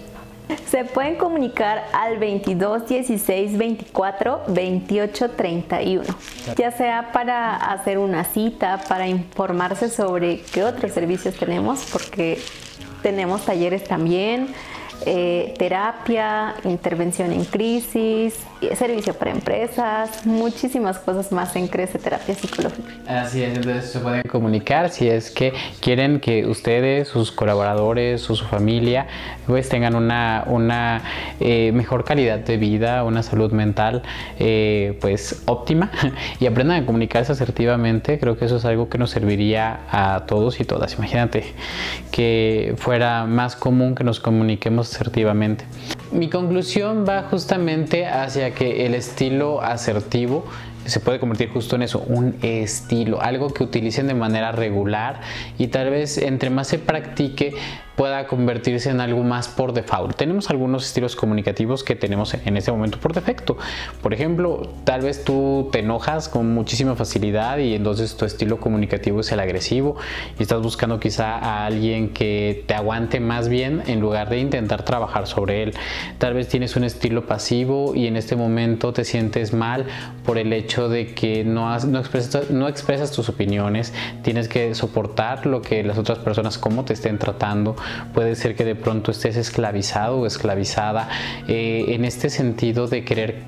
Se 0.66 0.84
pueden 0.84 1.16
comunicar 1.16 1.86
al 1.92 2.18
22 2.18 2.86
16 2.86 3.56
24 3.56 4.42
28 4.48 5.30
31, 5.30 6.04
ya 6.56 6.70
sea 6.70 7.12
para 7.12 7.56
hacer 7.56 7.98
una 7.98 8.24
cita, 8.24 8.80
para 8.88 9.06
informarse 9.06 9.88
sobre 9.88 10.40
qué 10.52 10.64
otros 10.64 10.92
servicios 10.92 11.34
tenemos, 11.36 11.86
porque 11.90 12.38
tenemos 13.02 13.44
talleres 13.44 13.84
también, 13.84 14.48
eh, 15.06 15.54
terapia, 15.58 16.54
intervención 16.64 17.32
en 17.32 17.44
crisis, 17.44 18.34
servicio 18.74 19.14
para 19.14 19.30
empresas, 19.30 20.26
muchísimas 20.26 20.98
cosas 20.98 21.32
más 21.32 21.54
en 21.56 21.68
Crece 21.68 21.98
Terapia 21.98 22.34
Psicológica. 22.34 22.92
Así 23.06 23.42
es, 23.42 23.56
entonces 23.56 23.90
se 23.90 24.00
pueden 24.00 24.22
comunicar 24.22 24.90
si 24.90 25.08
es 25.08 25.30
que 25.30 25.52
quieren 25.80 26.20
que 26.20 26.46
ustedes, 26.46 27.08
sus 27.08 27.30
colaboradores 27.32 28.28
o 28.30 28.34
su 28.34 28.44
familia, 28.44 29.06
pues 29.46 29.68
tengan 29.68 29.94
una, 29.94 30.44
una 30.46 31.02
eh, 31.40 31.72
mejor 31.72 32.04
calidad 32.04 32.38
de 32.38 32.56
vida, 32.56 33.04
una 33.04 33.22
salud 33.22 33.52
mental 33.52 34.02
eh, 34.38 34.98
pues 35.00 35.42
óptima 35.46 35.90
y 36.40 36.46
aprendan 36.46 36.82
a 36.82 36.86
comunicarse 36.86 37.32
asertivamente. 37.32 38.18
Creo 38.18 38.36
que 38.36 38.44
eso 38.44 38.56
es 38.56 38.64
algo 38.64 38.88
que 38.88 38.98
nos 38.98 39.10
serviría 39.10 39.80
a 39.90 40.24
todos 40.26 40.60
y 40.60 40.64
todas. 40.64 40.94
Imagínate 40.94 41.44
que 42.10 42.74
fuera 42.78 43.24
más 43.26 43.56
común 43.56 43.94
que 43.94 44.04
nos 44.04 44.20
comuniquemos 44.20 44.94
asertivamente. 44.94 45.64
Mi 46.12 46.28
conclusión 46.30 47.04
va 47.08 47.24
justamente 47.24 48.06
hacia 48.06 48.53
que 48.54 48.86
el 48.86 48.94
estilo 48.94 49.62
asertivo 49.62 50.44
se 50.84 51.00
puede 51.00 51.18
convertir 51.18 51.48
justo 51.48 51.76
en 51.76 51.82
eso, 51.82 52.00
un 52.06 52.36
estilo, 52.42 53.20
algo 53.20 53.52
que 53.52 53.64
utilicen 53.64 54.06
de 54.06 54.14
manera 54.14 54.52
regular 54.52 55.20
y 55.58 55.68
tal 55.68 55.90
vez 55.90 56.18
entre 56.18 56.50
más 56.50 56.68
se 56.68 56.78
practique 56.78 57.54
pueda 57.96 58.26
convertirse 58.26 58.90
en 58.90 59.00
algo 59.00 59.22
más 59.22 59.48
por 59.48 59.72
default. 59.72 60.16
Tenemos 60.16 60.50
algunos 60.50 60.84
estilos 60.84 61.16
comunicativos 61.16 61.84
que 61.84 61.94
tenemos 61.94 62.34
en 62.34 62.56
este 62.56 62.72
momento 62.72 62.98
por 62.98 63.12
defecto. 63.12 63.56
Por 64.02 64.12
ejemplo, 64.12 64.68
tal 64.84 65.02
vez 65.02 65.24
tú 65.24 65.68
te 65.70 65.80
enojas 65.80 66.28
con 66.28 66.52
muchísima 66.52 66.96
facilidad 66.96 67.58
y 67.58 67.74
entonces 67.74 68.16
tu 68.16 68.24
estilo 68.24 68.58
comunicativo 68.58 69.20
es 69.20 69.30
el 69.32 69.40
agresivo 69.40 69.96
y 70.38 70.42
estás 70.42 70.60
buscando 70.60 70.98
quizá 70.98 71.38
a 71.38 71.66
alguien 71.66 72.10
que 72.10 72.64
te 72.66 72.74
aguante 72.74 73.20
más 73.20 73.48
bien 73.48 73.82
en 73.86 74.00
lugar 74.00 74.28
de 74.28 74.38
intentar 74.38 74.84
trabajar 74.84 75.26
sobre 75.26 75.62
él. 75.62 75.74
Tal 76.18 76.34
vez 76.34 76.48
tienes 76.48 76.76
un 76.76 76.84
estilo 76.84 77.26
pasivo 77.26 77.94
y 77.94 78.06
en 78.06 78.16
este 78.16 78.36
momento 78.36 78.92
te 78.92 79.04
sientes 79.04 79.52
mal 79.52 79.86
por 80.24 80.38
el 80.38 80.52
hecho 80.52 80.88
de 80.88 81.14
que 81.14 81.44
no, 81.44 81.78
no, 81.78 81.98
expresas, 81.98 82.50
no 82.50 82.68
expresas 82.68 83.12
tus 83.12 83.28
opiniones, 83.28 83.92
tienes 84.22 84.48
que 84.48 84.74
soportar 84.74 85.46
lo 85.46 85.62
que 85.62 85.82
las 85.84 85.98
otras 85.98 86.18
personas, 86.18 86.58
cómo 86.58 86.84
te 86.84 86.92
estén 86.94 87.18
tratando 87.18 87.76
puede 88.12 88.34
ser 88.34 88.54
que 88.54 88.64
de 88.64 88.74
pronto 88.74 89.10
estés 89.10 89.36
esclavizado 89.36 90.20
o 90.20 90.26
esclavizada 90.26 91.08
eh, 91.48 91.86
en 91.88 92.04
este 92.04 92.30
sentido 92.30 92.86
de 92.86 93.04
querer 93.04 93.42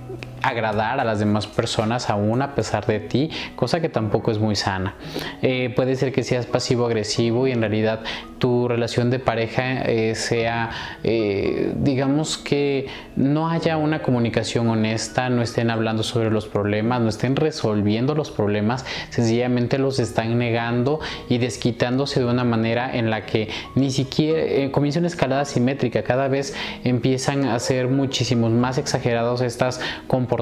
agradar 0.47 1.01
a 1.01 1.05
las 1.05 1.18
demás 1.18 1.47
personas 1.47 2.09
aún 2.09 2.40
a 2.40 2.55
pesar 2.55 2.86
de 2.86 3.01
ti, 3.01 3.30
cosa 3.57 3.80
que 3.80 3.88
tampoco 3.88 4.30
es 4.30 4.38
muy 4.38 4.55
sana. 4.55 4.94
Eh, 5.42 5.72
puede 5.74 5.97
ser 5.97 6.12
que 6.12 6.22
seas 6.22 6.47
pasivo-agresivo 6.47 7.47
y 7.49 7.53
en 7.53 7.61
realidad 7.61 8.01
tu 8.38 8.68
relación 8.68 9.11
de 9.11 9.18
pareja 9.18 9.82
eh, 9.82 10.14
sea, 10.14 10.70
eh, 11.03 11.72
digamos 11.76 12.38
que 12.38 12.86
no 13.16 13.49
haya 13.49 13.76
una 13.76 14.03
comunicación 14.03 14.68
honesta, 14.68 15.28
no 15.30 15.42
estén 15.42 15.70
hablando 15.70 16.03
sobre 16.03 16.30
los 16.30 16.47
problemas, 16.47 17.01
no 17.01 17.09
estén 17.09 17.34
resolviendo 17.34 18.14
los 18.14 18.30
problemas, 18.30 18.84
sencillamente 19.11 19.78
los 19.78 19.99
están 19.99 20.38
negando 20.38 21.01
y 21.28 21.38
desquitándose 21.38 22.20
de 22.20 22.26
una 22.26 22.44
manera 22.44 22.94
en 22.94 23.11
la 23.11 23.26
que 23.26 23.49
ni 23.74 23.90
siquiera 23.90 24.70
comienza 24.70 25.01
una 25.01 25.09
escalada 25.09 25.44
simétrica, 25.44 26.03
cada 26.03 26.28
vez 26.28 26.55
empiezan 26.84 27.47
a 27.47 27.59
ser 27.59 27.88
muchísimos 27.88 28.53
más 28.53 28.78
exagerados 28.78 29.40
estas 29.40 29.80
comportamientos 30.07 30.36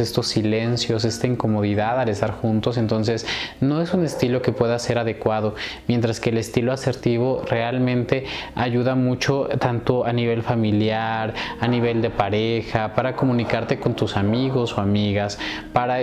estos 0.00 0.28
silencios, 0.28 1.04
esta 1.04 1.26
incomodidad 1.26 2.00
al 2.00 2.08
estar 2.08 2.32
juntos, 2.32 2.76
entonces 2.76 3.26
no 3.60 3.80
es 3.80 3.94
un 3.94 4.04
estilo 4.04 4.42
que 4.42 4.52
pueda 4.52 4.78
ser 4.78 4.98
adecuado, 4.98 5.54
mientras 5.88 6.20
que 6.20 6.30
el 6.30 6.38
estilo 6.38 6.72
asertivo 6.72 7.42
realmente 7.46 8.24
ayuda 8.54 8.94
mucho 8.94 9.48
tanto 9.58 10.04
a 10.04 10.12
nivel 10.12 10.42
familiar, 10.42 11.34
a 11.60 11.68
nivel 11.68 12.02
de 12.02 12.10
pareja, 12.10 12.94
para 12.94 13.14
comunicarte 13.14 13.78
con 13.78 13.94
tus 13.94 14.16
amigos 14.16 14.76
o 14.76 14.80
amigas, 14.80 15.38
para, 15.72 15.98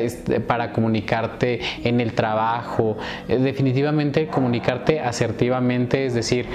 para 0.48 0.72
comunicarte 0.72 1.60
en 1.84 2.00
el 2.02 2.14
trabajo, 2.14 2.98
eh, 3.28 3.38
definitivamente 3.38 4.28
comunicarte 4.28 5.00
asertivamente, 5.00 6.06
es 6.06 6.14
decir, 6.14 6.48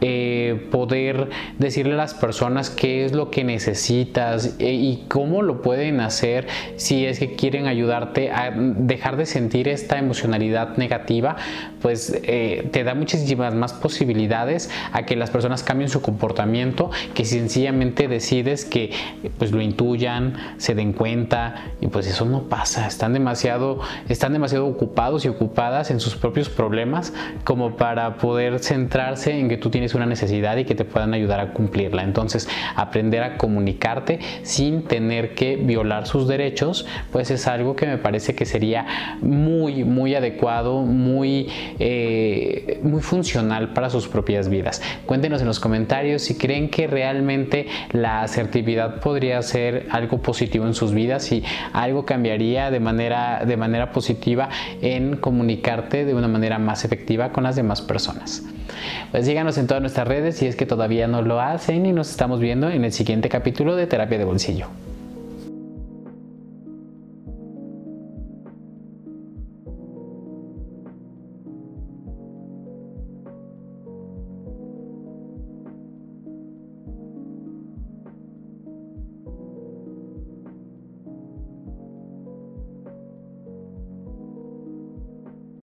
eh, 0.00 0.68
poder 0.70 1.28
decirle 1.58 1.94
a 1.94 1.96
las 1.96 2.14
personas 2.14 2.70
qué 2.70 3.04
es 3.04 3.12
lo 3.12 3.30
que 3.30 3.42
necesitas 3.42 4.56
eh, 4.60 4.72
y 4.72 5.04
cómo 5.08 5.42
lo 5.42 5.60
pueden 5.60 6.00
hacer 6.00 6.46
si 6.76 7.04
es 7.04 7.18
que 7.18 7.34
quieren 7.34 7.66
ayudarte 7.66 8.30
a 8.30 8.50
dejar 8.50 9.16
de 9.16 9.26
sentir 9.26 9.68
esta 9.68 9.98
emocionalidad 9.98 10.76
negativa, 10.76 11.36
pues 11.82 12.16
eh, 12.22 12.68
te 12.70 12.84
da 12.84 12.94
muchísimas 12.94 13.54
más 13.54 13.72
posibilidades 13.72 14.70
a 14.92 15.04
que 15.04 15.16
las 15.16 15.30
personas 15.30 15.62
cambien 15.62 15.88
su 15.88 16.00
comportamiento 16.00 16.90
que 17.14 17.24
sencillamente 17.24 18.08
decides 18.08 18.64
que 18.64 18.92
pues 19.38 19.52
lo 19.52 19.60
intuyan, 19.60 20.34
se 20.58 20.74
den 20.74 20.92
cuenta 20.92 21.72
y 21.80 21.88
pues 21.88 22.06
eso 22.06 22.24
no 22.24 22.44
pasa, 22.44 22.86
están 22.86 23.12
demasiado, 23.12 23.80
están 24.08 24.32
demasiado 24.32 24.66
ocupados 24.66 25.24
y 25.24 25.28
ocupadas 25.28 25.90
en 25.90 26.00
sus 26.00 26.16
propios 26.16 26.48
problemas 26.48 27.12
como 27.44 27.76
para 27.76 28.16
poder 28.16 28.60
centrarse 28.60 29.38
en 29.38 29.48
que 29.48 29.56
tú 29.56 29.70
tienes 29.88 29.94
una 29.94 30.06
necesidad 30.06 30.56
y 30.58 30.64
que 30.64 30.74
te 30.74 30.84
puedan 30.84 31.14
ayudar 31.14 31.40
a 31.40 31.52
cumplirla. 31.54 32.02
Entonces, 32.02 32.46
aprender 32.76 33.22
a 33.22 33.38
comunicarte 33.38 34.18
sin 34.42 34.82
tener 34.82 35.34
que 35.34 35.56
violar 35.56 36.06
sus 36.06 36.28
derechos, 36.28 36.84
pues 37.10 37.30
es 37.30 37.46
algo 37.46 37.74
que 37.74 37.86
me 37.86 37.96
parece 37.96 38.34
que 38.34 38.44
sería 38.44 39.16
muy, 39.22 39.84
muy 39.84 40.14
adecuado, 40.14 40.82
muy, 40.82 41.48
eh, 41.78 42.80
muy 42.82 43.00
funcional 43.00 43.72
para 43.72 43.88
sus 43.88 44.08
propias 44.08 44.50
vidas. 44.50 44.82
Cuéntenos 45.06 45.40
en 45.40 45.46
los 45.46 45.58
comentarios 45.58 46.22
si 46.22 46.36
creen 46.36 46.68
que 46.68 46.86
realmente 46.86 47.66
la 47.92 48.22
asertividad 48.22 49.00
podría 49.00 49.40
ser 49.40 49.86
algo 49.90 50.20
positivo 50.20 50.66
en 50.66 50.74
sus 50.74 50.92
vidas 50.92 51.32
y 51.32 51.42
algo 51.72 52.04
cambiaría 52.04 52.70
de 52.70 52.80
manera, 52.80 53.44
de 53.46 53.56
manera 53.56 53.90
positiva 53.92 54.50
en 54.82 55.16
comunicarte 55.16 56.04
de 56.04 56.14
una 56.14 56.28
manera 56.28 56.58
más 56.58 56.84
efectiva 56.84 57.32
con 57.32 57.44
las 57.44 57.56
demás 57.56 57.80
personas. 57.80 58.42
Pues 59.10 59.26
síganos 59.26 59.58
en 59.58 59.66
todas 59.66 59.80
nuestras 59.80 60.06
redes 60.06 60.36
si 60.36 60.46
es 60.46 60.56
que 60.56 60.66
todavía 60.66 61.08
no 61.08 61.22
lo 61.22 61.40
hacen 61.40 61.86
y 61.86 61.92
nos 61.92 62.10
estamos 62.10 62.40
viendo 62.40 62.70
en 62.70 62.84
el 62.84 62.92
siguiente 62.92 63.28
capítulo 63.28 63.76
de 63.76 63.86
Terapia 63.86 64.18
de 64.18 64.24
Bolsillo. 64.24 64.68